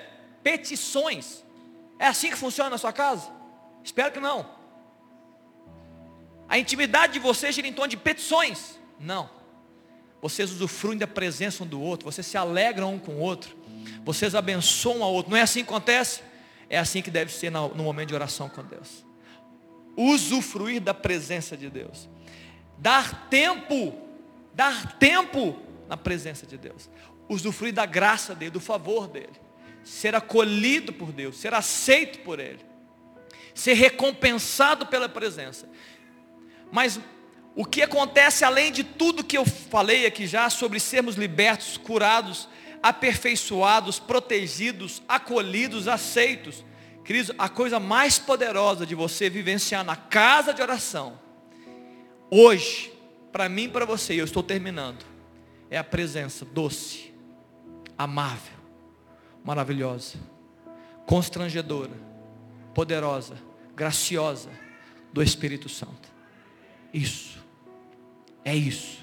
petições. 0.45 1.43
É 1.99 2.07
assim 2.07 2.31
que 2.31 2.37
funciona 2.37 2.71
na 2.71 2.79
sua 2.79 2.93
casa? 2.93 3.29
Espero 3.83 4.13
que 4.13 4.21
não. 4.21 4.49
A 6.49 6.57
intimidade 6.57 7.15
de 7.15 7.19
vocês 7.19 7.53
gira 7.53 7.67
em 7.67 7.73
torno 7.73 7.91
de 7.91 7.97
petições. 7.97 8.79
Não. 8.99 9.29
Vocês 10.23 10.53
usufruem 10.53 10.99
da 10.99 11.07
presença 11.07 11.65
um 11.65 11.67
do 11.67 11.81
outro, 11.81 12.05
vocês 12.05 12.27
se 12.27 12.37
alegram 12.37 12.95
um 12.95 12.99
com 12.99 13.15
o 13.15 13.19
outro, 13.19 13.57
vocês 14.05 14.37
abençoam 14.37 15.01
o 15.01 15.13
outro. 15.13 15.33
Não 15.33 15.39
é 15.39 15.43
assim 15.43 15.65
que 15.65 15.71
acontece? 15.71 16.23
É 16.69 16.79
assim 16.79 17.03
que 17.03 17.11
deve 17.11 17.33
ser 17.33 17.51
no 17.51 17.83
momento 17.83 18.11
de 18.11 18.15
oração 18.15 18.49
com 18.49 18.63
Deus 18.63 19.10
usufruir 19.97 20.81
da 20.81 20.95
presença 20.95 21.57
de 21.57 21.69
Deus. 21.69 22.09
Dar 22.79 23.29
tempo, 23.29 23.95
dar 24.55 24.99
tempo 24.99 25.59
na 25.89 25.97
presença 25.97 26.47
de 26.47 26.57
Deus. 26.57 26.89
Usufruir 27.29 27.73
da 27.73 27.87
graça 27.87 28.35
dele, 28.35 28.51
do 28.51 28.61
favor 28.61 29.07
dele. 29.07 29.33
Ser 29.85 30.15
acolhido 30.15 30.93
por 30.93 31.13
Deus, 31.13 31.39
ser 31.39 31.55
aceito 31.55 32.21
por 32.21 32.39
ele. 32.39 32.65
Ser 33.55 33.75
recompensado 33.75 34.87
pela 34.87 35.09
presença. 35.09 35.69
Mas 36.73 37.01
o 37.55 37.65
que 37.65 37.83
acontece 37.83 38.45
além 38.45 38.71
de 38.71 38.85
tudo 38.85 39.25
que 39.25 39.37
eu 39.37 39.45
falei 39.45 40.07
aqui 40.07 40.27
já 40.27 40.49
sobre 40.49 40.79
sermos 40.79 41.17
libertos, 41.17 41.77
curados, 41.77 42.49
aperfeiçoados, 42.83 43.99
protegidos, 43.99 45.03
acolhidos, 45.09 45.89
aceitos, 45.89 46.65
Queridos, 47.05 47.35
a 47.39 47.49
coisa 47.49 47.81
mais 47.81 48.19
poderosa 48.19 48.87
de 48.87 48.95
você 48.95 49.29
vivenciar 49.29 49.85
na 49.85 49.97
casa 49.97 50.53
de 50.53 50.63
oração, 50.63 51.19
hoje, 52.31 52.93
para 53.33 53.49
mim 53.49 53.65
e 53.65 53.69
para 53.69 53.85
você, 53.85 54.15
eu 54.15 54.25
estou 54.25 54.43
terminando, 54.43 55.05
é 55.71 55.79
a 55.79 55.85
presença 55.85 56.45
doce, 56.45 57.13
amável, 57.97 58.59
maravilhosa, 59.45 60.19
constrangedora, 61.07 61.97
poderosa, 62.75 63.37
graciosa 63.75 64.51
do 65.13 65.23
Espírito 65.23 65.69
Santo. 65.69 66.09
Isso, 66.93 67.39
é 68.45 68.55
isso. 68.55 69.01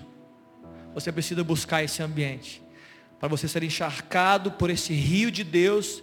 Você 0.93 1.11
precisa 1.11 1.43
buscar 1.43 1.83
esse 1.83 2.01
ambiente 2.01 2.61
para 3.19 3.27
você 3.27 3.47
ser 3.47 3.63
encharcado 3.63 4.51
por 4.51 4.69
esse 4.69 4.93
rio 4.93 5.31
de 5.31 5.43
Deus 5.43 6.01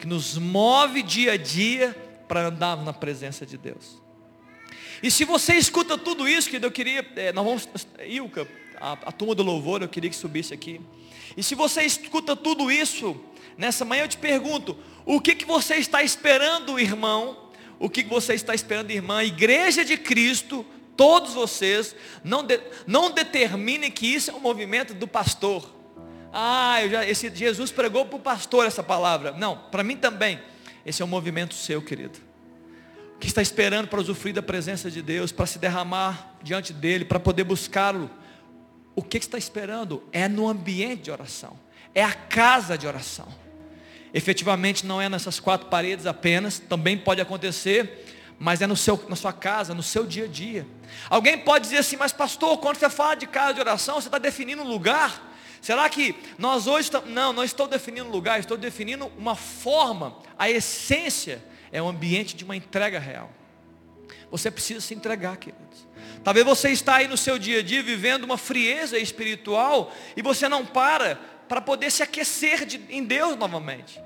que 0.00 0.06
nos 0.06 0.38
move 0.38 1.02
dia 1.02 1.32
a 1.32 1.36
dia 1.36 1.94
para 2.26 2.46
andar 2.48 2.76
na 2.78 2.92
presença 2.92 3.44
de 3.44 3.58
Deus. 3.58 4.00
E 5.02 5.10
se 5.10 5.24
você 5.24 5.54
escuta 5.54 5.98
tudo 5.98 6.26
isso, 6.26 6.48
que 6.48 6.56
eu 6.56 6.70
queria, 6.70 7.06
é, 7.16 7.32
nós 7.32 7.44
vamos, 7.44 7.68
Ilka, 8.06 8.48
a, 8.80 8.92
a 8.92 9.12
turma 9.12 9.34
do 9.34 9.42
louvor, 9.42 9.82
eu 9.82 9.88
queria 9.88 10.08
que 10.08 10.16
subisse 10.16 10.54
aqui. 10.54 10.80
E 11.36 11.42
se 11.42 11.54
você 11.54 11.82
escuta 11.82 12.34
tudo 12.34 12.70
isso, 12.70 13.18
nessa 13.56 13.84
manhã 13.84 14.04
eu 14.04 14.08
te 14.08 14.16
pergunto, 14.16 14.76
o 15.04 15.20
que, 15.20 15.34
que 15.34 15.44
você 15.44 15.76
está 15.76 16.02
esperando, 16.02 16.78
irmão? 16.78 17.50
O 17.78 17.88
que, 17.88 18.02
que 18.02 18.10
você 18.10 18.34
está 18.34 18.54
esperando, 18.54 18.90
irmã? 18.90 19.22
Igreja 19.22 19.84
de 19.84 19.96
Cristo, 19.96 20.64
todos 20.96 21.34
vocês, 21.34 21.94
não, 22.24 22.42
de, 22.42 22.60
não 22.86 23.10
determinem 23.10 23.90
que 23.90 24.06
isso 24.06 24.30
é 24.30 24.34
um 24.34 24.40
movimento 24.40 24.94
do 24.94 25.06
pastor. 25.06 25.79
Ah, 26.32 26.80
já, 26.88 27.04
esse 27.04 27.34
Jesus 27.34 27.72
pregou 27.72 28.06
para 28.06 28.16
o 28.16 28.20
pastor 28.20 28.66
essa 28.66 28.82
palavra. 28.82 29.32
Não, 29.32 29.56
para 29.56 29.82
mim 29.82 29.96
também. 29.96 30.40
Esse 30.84 31.02
é 31.02 31.04
um 31.04 31.08
movimento 31.08 31.54
seu, 31.54 31.82
querido. 31.82 32.18
Que 33.18 33.26
está 33.26 33.42
esperando 33.42 33.88
para 33.88 34.00
usufruir 34.00 34.34
da 34.34 34.42
presença 34.42 34.90
de 34.90 35.02
Deus, 35.02 35.32
para 35.32 35.46
se 35.46 35.58
derramar 35.58 36.36
diante 36.42 36.72
dele, 36.72 37.04
para 37.04 37.20
poder 37.20 37.44
buscá-lo. 37.44 38.10
O 38.94 39.02
que 39.02 39.18
está 39.18 39.36
esperando? 39.36 40.02
É 40.12 40.28
no 40.28 40.48
ambiente 40.48 41.02
de 41.02 41.10
oração. 41.10 41.58
É 41.94 42.02
a 42.02 42.12
casa 42.12 42.78
de 42.78 42.86
oração. 42.86 43.28
Efetivamente 44.12 44.86
não 44.86 45.00
é 45.00 45.08
nessas 45.08 45.38
quatro 45.38 45.68
paredes 45.68 46.06
apenas, 46.06 46.58
também 46.58 46.98
pode 46.98 47.20
acontecer, 47.20 48.04
mas 48.38 48.60
é 48.60 48.66
no 48.66 48.76
seu, 48.76 49.02
na 49.08 49.14
sua 49.14 49.32
casa, 49.32 49.74
no 49.74 49.82
seu 49.82 50.06
dia 50.06 50.24
a 50.24 50.28
dia. 50.28 50.66
Alguém 51.08 51.38
pode 51.38 51.64
dizer 51.64 51.78
assim, 51.78 51.96
mas 51.96 52.12
pastor, 52.12 52.58
quando 52.58 52.76
você 52.76 52.90
fala 52.90 53.14
de 53.14 53.26
casa 53.26 53.54
de 53.54 53.60
oração, 53.60 54.00
você 54.00 54.08
está 54.08 54.18
definindo 54.18 54.62
um 54.62 54.66
lugar. 54.66 55.29
Será 55.60 55.88
que 55.88 56.14
nós 56.38 56.66
hoje 56.66 56.84
estamos. 56.84 57.10
Não, 57.10 57.32
não 57.32 57.44
estou 57.44 57.68
definindo 57.68 58.08
lugar, 58.08 58.40
estou 58.40 58.56
definindo 58.56 59.10
uma 59.18 59.34
forma. 59.36 60.16
A 60.38 60.48
essência 60.50 61.42
é 61.70 61.80
o 61.82 61.88
ambiente 61.88 62.34
de 62.34 62.44
uma 62.44 62.56
entrega 62.56 62.98
real. 62.98 63.30
Você 64.30 64.50
precisa 64.50 64.80
se 64.80 64.94
entregar, 64.94 65.36
queridos. 65.36 65.86
Talvez 66.22 66.46
você 66.46 66.70
está 66.70 66.96
aí 66.96 67.08
no 67.08 67.16
seu 67.16 67.38
dia 67.38 67.60
a 67.60 67.62
dia 67.62 67.82
vivendo 67.82 68.24
uma 68.24 68.38
frieza 68.38 68.98
espiritual 68.98 69.92
e 70.16 70.22
você 70.22 70.48
não 70.48 70.64
para 70.64 71.16
para 71.48 71.60
poder 71.60 71.90
se 71.90 72.00
aquecer 72.00 72.64
de, 72.64 72.80
em 72.88 73.02
Deus 73.02 73.36
novamente. 73.36 74.00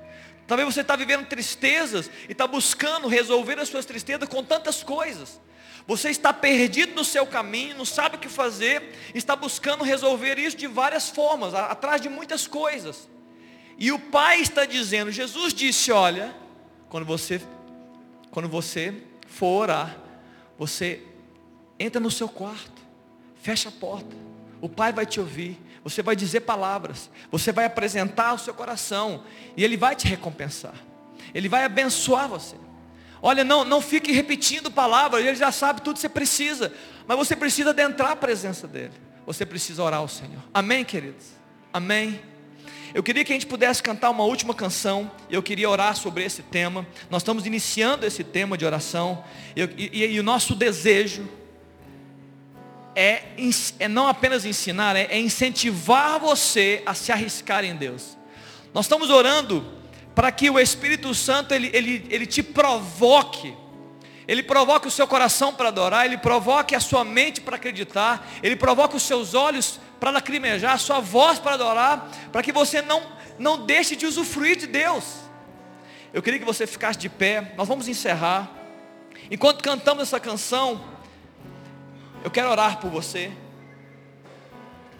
Talvez 0.47 0.73
você 0.73 0.81
está 0.81 0.95
vivendo 0.95 1.27
tristezas 1.27 2.09
e 2.27 2.31
está 2.31 2.47
buscando 2.47 3.07
resolver 3.07 3.59
as 3.59 3.69
suas 3.69 3.85
tristezas 3.85 4.27
com 4.27 4.43
tantas 4.43 4.83
coisas. 4.83 5.39
Você 5.87 6.09
está 6.09 6.33
perdido 6.33 6.95
no 6.95 7.05
seu 7.05 7.27
caminho, 7.27 7.77
não 7.77 7.85
sabe 7.85 8.15
o 8.15 8.19
que 8.19 8.27
fazer, 8.27 8.95
está 9.13 9.35
buscando 9.35 9.83
resolver 9.83 10.39
isso 10.39 10.57
de 10.57 10.65
várias 10.65 11.09
formas, 11.09 11.53
atrás 11.53 12.01
de 12.01 12.09
muitas 12.09 12.47
coisas. 12.47 13.07
E 13.77 13.91
o 13.91 13.99
Pai 13.99 14.39
está 14.39 14.65
dizendo, 14.65 15.11
Jesus 15.11 15.53
disse, 15.53 15.91
olha, 15.91 16.35
quando 16.89 17.05
você, 17.05 17.39
quando 18.31 18.49
você 18.49 18.95
for 19.27 19.63
orar, 19.63 19.97
você 20.57 21.03
entra 21.77 21.99
no 21.99 22.09
seu 22.09 22.29
quarto, 22.29 22.81
fecha 23.41 23.69
a 23.69 23.71
porta, 23.71 24.15
o 24.61 24.69
Pai 24.69 24.91
vai 24.91 25.05
te 25.05 25.19
ouvir, 25.19 25.59
você 25.83 26.01
vai 26.01 26.15
dizer 26.15 26.41
palavras, 26.41 27.11
você 27.29 27.51
vai 27.51 27.65
apresentar 27.65 28.33
o 28.33 28.39
seu 28.39 28.55
coração, 28.55 29.23
e 29.55 29.63
Ele 29.63 29.77
vai 29.77 29.95
te 29.95 30.07
recompensar, 30.07 30.73
Ele 31.31 31.47
vai 31.47 31.63
abençoar 31.63 32.27
você. 32.27 32.55
Olha, 33.21 33.43
não, 33.43 33.63
não 33.63 33.81
fique 33.81 34.11
repetindo 34.11 34.69
palavras, 34.69 35.25
ele 35.25 35.35
já 35.35 35.51
sabe 35.51 35.81
tudo 35.81 35.95
que 35.95 36.01
você 36.01 36.09
precisa. 36.09 36.71
Mas 37.07 37.17
você 37.17 37.35
precisa 37.35 37.69
adentrar 37.71 38.11
a 38.11 38.15
presença 38.15 38.67
dele. 38.67 38.93
Você 39.25 39.45
precisa 39.45 39.81
orar 39.81 39.99
ao 39.99 40.07
Senhor. 40.07 40.41
Amém, 40.53 40.83
queridos? 40.83 41.25
Amém. 41.73 42.19
Eu 42.93 43.03
queria 43.03 43.25
que 43.25 43.33
a 43.33 43.35
gente 43.35 43.47
pudesse 43.47 43.83
cantar 43.83 44.09
uma 44.09 44.23
última 44.23 44.53
canção. 44.53 45.11
Eu 45.29 45.43
queria 45.43 45.69
orar 45.69 45.95
sobre 45.95 46.23
esse 46.23 46.41
tema. 46.41 46.87
Nós 47.09 47.21
estamos 47.21 47.45
iniciando 47.45 48.05
esse 48.05 48.23
tema 48.23 48.57
de 48.57 48.65
oração. 48.65 49.23
Eu, 49.55 49.69
e, 49.75 50.05
e, 50.05 50.19
o 50.19 50.23
nosso 50.23 50.55
desejo 50.55 51.27
é, 52.95 53.23
é 53.79 53.87
não 53.89 54.07
apenas 54.07 54.45
ensinar, 54.45 54.95
é, 54.95 55.07
é 55.11 55.19
incentivar 55.19 56.19
você 56.19 56.81
a 56.85 56.93
se 56.93 57.11
arriscar 57.11 57.65
em 57.65 57.75
Deus. 57.75 58.17
Nós 58.73 58.85
estamos 58.85 59.09
orando 59.09 59.65
para 60.15 60.31
que 60.31 60.49
o 60.49 60.57
Espírito 60.57 61.13
Santo 61.13 61.53
ele, 61.53 61.69
ele, 61.73 62.07
ele 62.09 62.25
te 62.25 62.41
provoque. 62.41 63.53
Ele 64.27 64.41
provoque 64.41 64.87
o 64.87 64.91
seu 64.91 65.05
coração 65.05 65.53
para 65.53 65.67
adorar, 65.67 66.05
ele 66.05 66.17
provoque 66.17 66.73
a 66.73 66.79
sua 66.79 67.03
mente 67.03 67.41
para 67.41 67.57
acreditar, 67.57 68.27
ele 68.41 68.55
provoque 68.55 68.95
os 68.95 69.03
seus 69.03 69.35
olhos 69.35 69.79
para 69.99 70.09
lacrimejar, 70.09 70.73
a 70.73 70.77
sua 70.79 70.99
voz 70.99 71.37
para 71.37 71.53
adorar, 71.53 72.09
para 72.31 72.41
que 72.41 72.51
você 72.51 72.81
não, 72.81 73.03
não 73.37 73.65
deixe 73.65 73.95
de 73.95 74.07
usufruir 74.07 74.55
de 74.55 74.65
Deus. 74.65 75.03
Eu 76.11 76.23
queria 76.23 76.39
que 76.39 76.45
você 76.45 76.65
ficasse 76.65 76.97
de 76.97 77.09
pé, 77.09 77.53
nós 77.55 77.67
vamos 77.67 77.87
encerrar. 77.87 78.49
Enquanto 79.29 79.61
cantamos 79.61 80.03
essa 80.03 80.19
canção, 80.19 80.83
eu 82.23 82.31
quero 82.31 82.49
orar 82.49 82.79
por 82.79 82.89
você, 82.89 83.31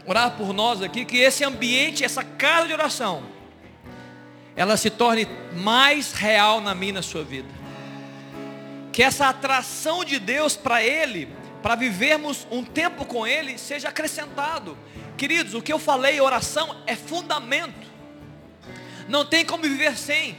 orar 0.05 0.38
por 0.38 0.53
nós 0.53 0.84
aqui, 0.84 1.03
que 1.03 1.18
esse 1.18 1.43
ambiente, 1.43 2.03
essa 2.03 2.24
casa 2.24 2.68
de 2.68 2.74
oração, 2.74 3.34
ela 4.55 4.77
se 4.77 4.89
torne 4.89 5.27
mais 5.53 6.13
real 6.13 6.61
na 6.61 6.73
minha 6.73 6.91
e 6.91 6.93
na 6.93 7.01
sua 7.01 7.23
vida. 7.23 7.49
Que 8.91 9.03
essa 9.03 9.27
atração 9.27 10.05
de 10.05 10.17
Deus 10.19 10.55
para 10.55 10.81
Ele, 10.81 11.27
para 11.61 11.75
vivermos 11.75 12.47
um 12.49 12.63
tempo 12.63 13.05
com 13.05 13.27
Ele, 13.27 13.57
seja 13.57 13.89
acrescentado. 13.89 14.77
Queridos, 15.17 15.53
o 15.53 15.61
que 15.61 15.73
eu 15.73 15.79
falei, 15.79 16.21
oração 16.21 16.77
é 16.87 16.95
fundamento. 16.95 17.87
Não 19.07 19.25
tem 19.25 19.45
como 19.45 19.63
viver 19.63 19.97
sem. 19.97 20.37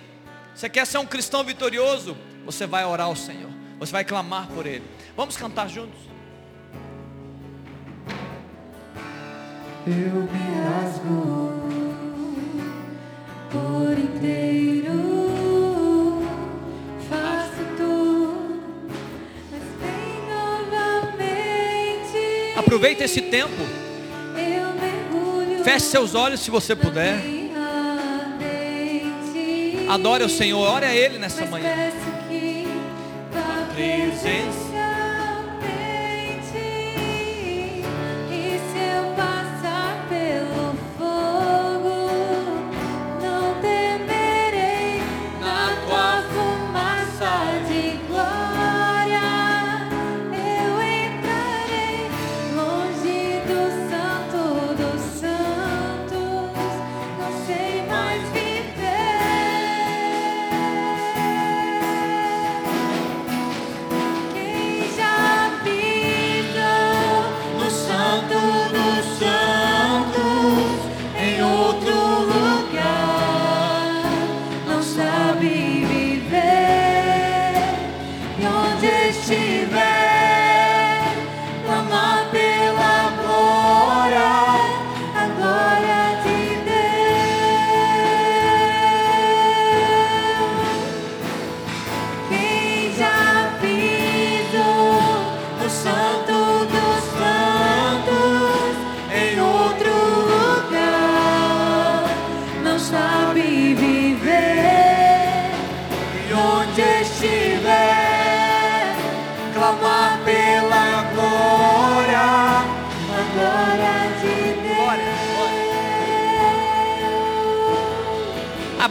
Você 0.54 0.68
quer 0.68 0.86
ser 0.86 0.98
um 0.98 1.06
cristão 1.06 1.44
vitorioso? 1.44 2.16
Você 2.46 2.66
vai 2.66 2.84
orar 2.84 3.06
ao 3.06 3.16
Senhor. 3.16 3.50
Você 3.78 3.92
vai 3.92 4.04
clamar 4.04 4.48
por 4.48 4.66
Ele. 4.66 4.84
Vamos 5.14 5.36
cantar 5.36 5.68
juntos? 5.68 5.98
Eu 9.86 9.92
me 9.92 10.38
rasgo 10.68 11.45
Aproveita 22.56 23.04
esse 23.04 23.22
tempo. 23.22 23.62
Feche 25.64 25.86
seus 25.86 26.14
olhos 26.14 26.40
se 26.40 26.50
você 26.50 26.76
puder. 26.76 27.16
Adore 29.88 30.24
o 30.24 30.28
Senhor. 30.28 30.68
Ore 30.68 30.84
a 30.84 30.94
Ele 30.94 31.18
nessa 31.18 31.46
manhã. 31.46 31.74
peço 31.74 32.28
que 32.28 32.66
estiver 79.28 79.85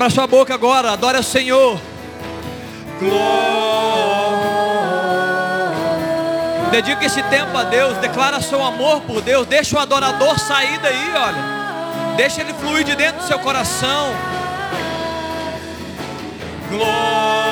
Abra 0.06 0.14
sua 0.14 0.28
boca 0.28 0.54
agora. 0.54 0.92
Adore 0.92 1.18
o 1.18 1.24
Senhor. 1.24 1.82
Dedica 6.70 7.06
esse 7.06 7.24
tempo 7.24 7.58
a 7.58 7.64
Deus. 7.64 7.98
Declara 7.98 8.40
seu 8.40 8.64
amor 8.64 9.02
por 9.02 9.20
Deus. 9.24 9.48
Deixa 9.48 9.76
o 9.76 9.80
adorador 9.80 10.38
sair 10.38 10.78
daí, 10.78 11.12
olha. 11.16 12.16
Deixa 12.18 12.42
ele 12.42 12.54
fluir 12.54 12.84
de 12.84 12.96
dentro 12.96 13.18
do 13.22 13.28
seu 13.28 13.40
coração. 13.40 14.14
Glória. 16.70 17.45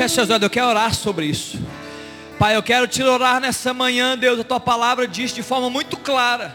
Feche 0.00 0.14
seus 0.14 0.30
olhos, 0.30 0.42
eu 0.44 0.48
quero 0.48 0.66
orar 0.66 0.94
sobre 0.94 1.26
isso. 1.26 1.58
Pai, 2.38 2.56
eu 2.56 2.62
quero 2.62 2.88
te 2.88 3.02
orar 3.02 3.38
nessa 3.38 3.74
manhã, 3.74 4.16
Deus. 4.16 4.40
A 4.40 4.44
tua 4.44 4.58
palavra 4.58 5.06
diz 5.06 5.30
de 5.30 5.42
forma 5.42 5.68
muito 5.68 5.94
clara 5.98 6.54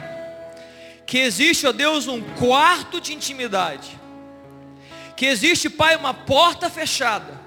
que 1.06 1.20
existe, 1.20 1.68
ó 1.68 1.72
Deus, 1.72 2.08
um 2.08 2.24
quarto 2.24 3.00
de 3.00 3.14
intimidade. 3.14 4.00
Que 5.16 5.28
existe, 5.28 5.70
Pai, 5.70 5.96
uma 5.96 6.12
porta 6.12 6.72
fechada. 6.72 7.40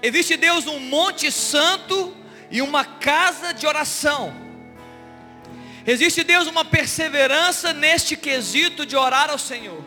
Existe, 0.00 0.34
Deus, 0.34 0.66
um 0.66 0.80
monte 0.80 1.30
santo 1.30 2.16
e 2.50 2.62
uma 2.62 2.86
casa 2.86 3.52
de 3.52 3.66
oração. 3.66 4.32
Existe, 5.86 6.24
Deus, 6.24 6.46
uma 6.46 6.64
perseverança 6.64 7.74
neste 7.74 8.16
quesito 8.16 8.86
de 8.86 8.96
orar 8.96 9.28
ao 9.28 9.36
Senhor. 9.36 9.84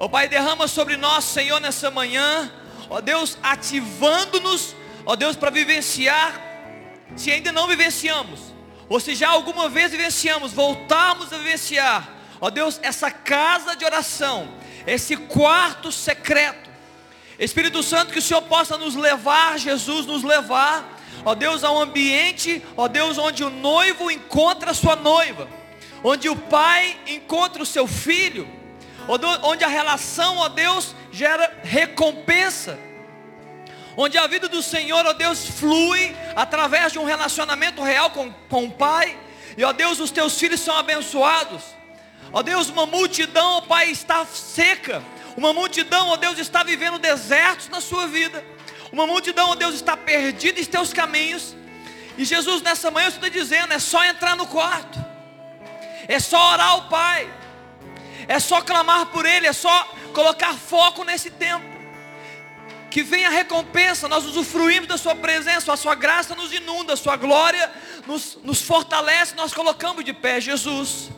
Ó 0.00 0.08
Pai, 0.08 0.26
derrama 0.26 0.66
sobre 0.66 0.96
nós, 0.96 1.22
Senhor, 1.22 1.60
nessa 1.60 1.88
manhã, 1.88 2.50
ó 2.94 3.00
Deus, 3.00 3.36
ativando-nos, 3.42 4.76
ó 5.04 5.16
Deus, 5.16 5.34
para 5.34 5.50
vivenciar, 5.50 6.40
se 7.16 7.28
ainda 7.28 7.50
não 7.50 7.66
vivenciamos, 7.66 8.38
ou 8.88 9.00
se 9.00 9.16
já 9.16 9.30
alguma 9.30 9.68
vez 9.68 9.90
vivenciamos, 9.90 10.52
voltarmos 10.52 11.32
a 11.32 11.38
vivenciar, 11.38 12.08
ó 12.40 12.50
Deus, 12.50 12.78
essa 12.84 13.10
casa 13.10 13.74
de 13.74 13.84
oração, 13.84 14.48
esse 14.86 15.16
quarto 15.16 15.90
secreto. 15.90 16.70
Espírito 17.36 17.82
Santo, 17.82 18.12
que 18.12 18.20
o 18.20 18.22
Senhor 18.22 18.42
possa 18.42 18.78
nos 18.78 18.94
levar, 18.94 19.58
Jesus, 19.58 20.06
nos 20.06 20.22
levar, 20.22 21.02
ó 21.24 21.34
Deus, 21.34 21.64
a 21.64 21.72
um 21.72 21.80
ambiente, 21.80 22.62
ó 22.76 22.86
Deus, 22.86 23.18
onde 23.18 23.42
o 23.42 23.50
noivo 23.50 24.08
encontra 24.08 24.70
a 24.70 24.74
sua 24.74 24.94
noiva, 24.94 25.48
onde 26.04 26.28
o 26.28 26.36
pai 26.36 26.96
encontra 27.08 27.60
o 27.60 27.66
seu 27.66 27.88
filho, 27.88 28.48
onde 29.42 29.64
a 29.64 29.68
relação, 29.68 30.38
ó 30.38 30.48
Deus, 30.48 30.94
gera 31.10 31.60
recompensa, 31.62 32.78
onde 33.96 34.18
a 34.18 34.26
vida 34.26 34.48
do 34.48 34.62
Senhor, 34.62 35.04
ó 35.06 35.12
Deus, 35.12 35.46
flui 35.48 36.14
através 36.34 36.92
de 36.92 36.98
um 36.98 37.04
relacionamento 37.04 37.82
real 37.82 38.10
com, 38.10 38.32
com 38.48 38.64
o 38.64 38.70
Pai, 38.70 39.18
e 39.56 39.64
ó 39.64 39.72
Deus, 39.72 40.00
os 40.00 40.10
teus 40.10 40.38
filhos 40.38 40.60
são 40.60 40.76
abençoados, 40.76 41.62
ó 42.32 42.42
Deus, 42.42 42.68
uma 42.68 42.86
multidão, 42.86 43.58
ó 43.58 43.60
Pai, 43.60 43.90
está 43.90 44.24
seca, 44.26 45.02
uma 45.36 45.52
multidão, 45.52 46.08
ó 46.08 46.16
Deus, 46.16 46.38
está 46.38 46.62
vivendo 46.62 46.98
desertos 46.98 47.68
na 47.68 47.80
sua 47.80 48.06
vida, 48.06 48.44
uma 48.90 49.06
multidão, 49.06 49.50
ó 49.50 49.54
Deus, 49.54 49.74
está 49.74 49.96
perdida 49.96 50.60
em 50.60 50.64
teus 50.64 50.92
caminhos, 50.92 51.54
e 52.16 52.24
Jesus, 52.24 52.62
nessa 52.62 52.90
manhã, 52.90 53.06
eu 53.06 53.10
estou 53.10 53.28
dizendo, 53.28 53.72
é 53.72 53.78
só 53.78 54.04
entrar 54.04 54.36
no 54.36 54.46
quarto, 54.46 55.04
é 56.08 56.18
só 56.18 56.52
orar 56.52 56.70
ao 56.70 56.88
Pai, 56.88 57.28
é 58.28 58.38
só 58.38 58.60
clamar 58.60 59.06
por 59.06 59.26
Ele, 59.26 59.46
é 59.46 59.52
só 59.52 59.88
colocar 60.12 60.54
foco 60.54 61.04
nesse 61.04 61.30
tempo. 61.30 61.74
Que 62.90 63.02
venha 63.02 63.28
a 63.28 63.32
recompensa, 63.32 64.08
nós 64.08 64.24
usufruímos 64.24 64.88
da 64.88 64.96
Sua 64.96 65.14
presença, 65.14 65.72
a 65.72 65.76
Sua 65.76 65.94
graça 65.94 66.34
nos 66.34 66.52
inunda, 66.52 66.92
a 66.92 66.96
Sua 66.96 67.16
glória 67.16 67.70
nos, 68.06 68.38
nos 68.42 68.62
fortalece, 68.62 69.34
nós 69.34 69.52
colocamos 69.52 70.04
de 70.04 70.12
pé, 70.12 70.40
Jesus. 70.40 71.10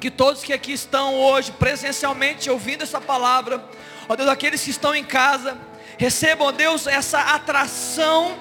Que 0.00 0.10
todos 0.10 0.42
que 0.42 0.52
aqui 0.52 0.72
estão 0.72 1.14
hoje, 1.14 1.50
presencialmente, 1.52 2.48
ouvindo 2.50 2.82
essa 2.82 3.00
palavra, 3.00 3.64
ó 4.08 4.14
Deus, 4.14 4.28
aqueles 4.28 4.62
que 4.62 4.70
estão 4.70 4.94
em 4.94 5.04
casa, 5.04 5.58
recebam, 5.98 6.46
ó 6.46 6.52
Deus, 6.52 6.86
essa 6.86 7.18
atração, 7.18 8.38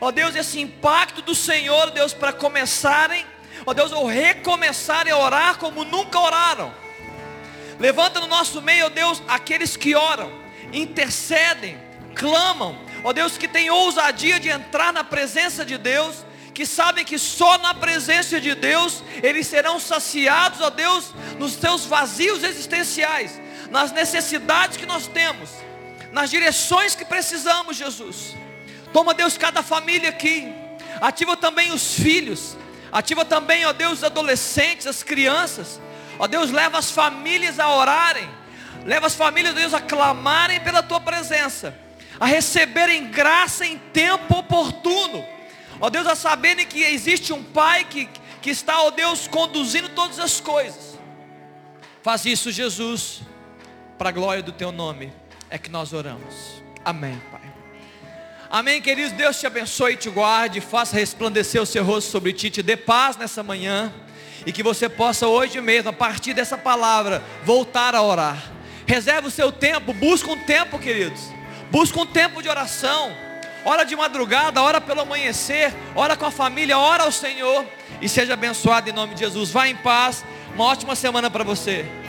ó 0.00 0.10
Deus, 0.10 0.34
esse 0.34 0.60
impacto 0.60 1.22
do 1.22 1.34
Senhor, 1.34 1.90
Deus, 1.90 2.12
para 2.12 2.32
começarem, 2.32 3.24
ó 3.64 3.72
Deus, 3.72 3.92
ou 3.92 4.06
recomeçarem 4.06 5.12
a 5.12 5.18
orar 5.18 5.58
como 5.58 5.84
nunca 5.84 6.18
oraram. 6.18 6.83
Levanta 7.78 8.20
no 8.20 8.26
nosso 8.26 8.62
meio, 8.62 8.86
ó 8.86 8.88
Deus, 8.88 9.22
aqueles 9.26 9.76
que 9.76 9.94
oram, 9.94 10.32
intercedem, 10.72 11.78
clamam, 12.14 12.78
ó 13.02 13.12
Deus, 13.12 13.36
que 13.36 13.48
tem 13.48 13.70
ousadia 13.70 14.38
de 14.38 14.48
entrar 14.48 14.92
na 14.92 15.02
presença 15.02 15.64
de 15.64 15.76
Deus, 15.76 16.24
que 16.54 16.64
sabem 16.64 17.04
que 17.04 17.18
só 17.18 17.58
na 17.58 17.74
presença 17.74 18.40
de 18.40 18.54
Deus 18.54 19.02
eles 19.22 19.46
serão 19.46 19.80
saciados, 19.80 20.60
ó 20.60 20.70
Deus, 20.70 21.12
nos 21.38 21.54
seus 21.54 21.84
vazios 21.84 22.44
existenciais, 22.44 23.40
nas 23.70 23.90
necessidades 23.90 24.76
que 24.76 24.86
nós 24.86 25.08
temos, 25.08 25.50
nas 26.12 26.30
direções 26.30 26.94
que 26.94 27.04
precisamos, 27.04 27.76
Jesus. 27.76 28.36
Toma, 28.92 29.12
Deus, 29.12 29.36
cada 29.36 29.64
família 29.64 30.10
aqui, 30.10 30.46
ativa 31.00 31.36
também 31.36 31.72
os 31.72 31.94
filhos, 31.94 32.56
ativa 32.92 33.24
também, 33.24 33.66
ó 33.66 33.72
Deus, 33.72 33.94
os 33.94 34.04
adolescentes, 34.04 34.86
as 34.86 35.02
crianças. 35.02 35.80
Ó 36.18 36.26
Deus, 36.26 36.50
leva 36.50 36.78
as 36.78 36.90
famílias 36.90 37.58
a 37.58 37.68
orarem. 37.68 38.28
Leva 38.84 39.06
as 39.06 39.14
famílias, 39.14 39.54
Deus, 39.54 39.74
a 39.74 39.80
clamarem 39.80 40.60
pela 40.60 40.82
tua 40.82 41.00
presença. 41.00 41.74
A 42.20 42.26
receberem 42.26 43.10
graça 43.10 43.66
em 43.66 43.78
tempo 43.78 44.38
oportuno. 44.38 45.24
Ó 45.80 45.90
Deus, 45.90 46.06
a 46.06 46.14
saberem 46.14 46.66
que 46.66 46.82
existe 46.82 47.32
um 47.32 47.42
Pai 47.42 47.84
que, 47.84 48.08
que 48.40 48.50
está, 48.50 48.82
ó 48.82 48.90
Deus, 48.90 49.26
conduzindo 49.26 49.88
todas 49.90 50.18
as 50.18 50.40
coisas. 50.40 50.98
Faz 52.02 52.24
isso, 52.26 52.52
Jesus. 52.52 53.22
para 53.98 54.10
a 54.10 54.12
glória 54.12 54.42
do 54.42 54.52
teu 54.52 54.70
nome, 54.70 55.12
é 55.48 55.56
que 55.56 55.70
nós 55.70 55.92
oramos. 55.92 56.62
Amém, 56.84 57.20
Pai. 57.30 57.40
Amém, 58.50 58.80
queridos. 58.80 59.12
Deus 59.12 59.40
te 59.40 59.46
abençoe 59.46 59.94
e 59.94 59.96
te 59.96 60.10
guarde, 60.10 60.60
faça 60.60 60.96
resplandecer 60.96 61.60
o 61.60 61.66
seu 61.66 61.82
rosto 61.82 62.10
sobre 62.10 62.32
ti, 62.32 62.50
te 62.50 62.62
dê 62.62 62.76
paz 62.76 63.16
nessa 63.16 63.42
manhã 63.42 63.92
e 64.46 64.52
que 64.52 64.62
você 64.62 64.88
possa 64.88 65.26
hoje 65.26 65.60
mesmo, 65.60 65.90
a 65.90 65.92
partir 65.92 66.34
dessa 66.34 66.56
palavra, 66.56 67.22
voltar 67.44 67.94
a 67.94 68.02
orar. 68.02 68.52
Reserve 68.86 69.28
o 69.28 69.30
seu 69.30 69.50
tempo, 69.50 69.92
busca 69.92 70.30
um 70.30 70.38
tempo, 70.38 70.78
queridos. 70.78 71.32
Busca 71.70 72.00
um 72.00 72.06
tempo 72.06 72.42
de 72.42 72.48
oração. 72.48 73.12
Ora 73.64 73.84
de 73.84 73.96
madrugada, 73.96 74.62
ora 74.62 74.80
pelo 74.80 75.00
amanhecer, 75.00 75.72
ora 75.94 76.16
com 76.16 76.26
a 76.26 76.30
família, 76.30 76.78
ora 76.78 77.04
ao 77.04 77.12
Senhor 77.12 77.64
e 78.00 78.08
seja 78.08 78.34
abençoado 78.34 78.90
em 78.90 78.92
nome 78.92 79.14
de 79.14 79.20
Jesus. 79.20 79.50
Vá 79.50 79.66
em 79.66 79.76
paz. 79.76 80.24
Uma 80.54 80.66
ótima 80.66 80.94
semana 80.94 81.30
para 81.30 81.42
você. 81.42 82.03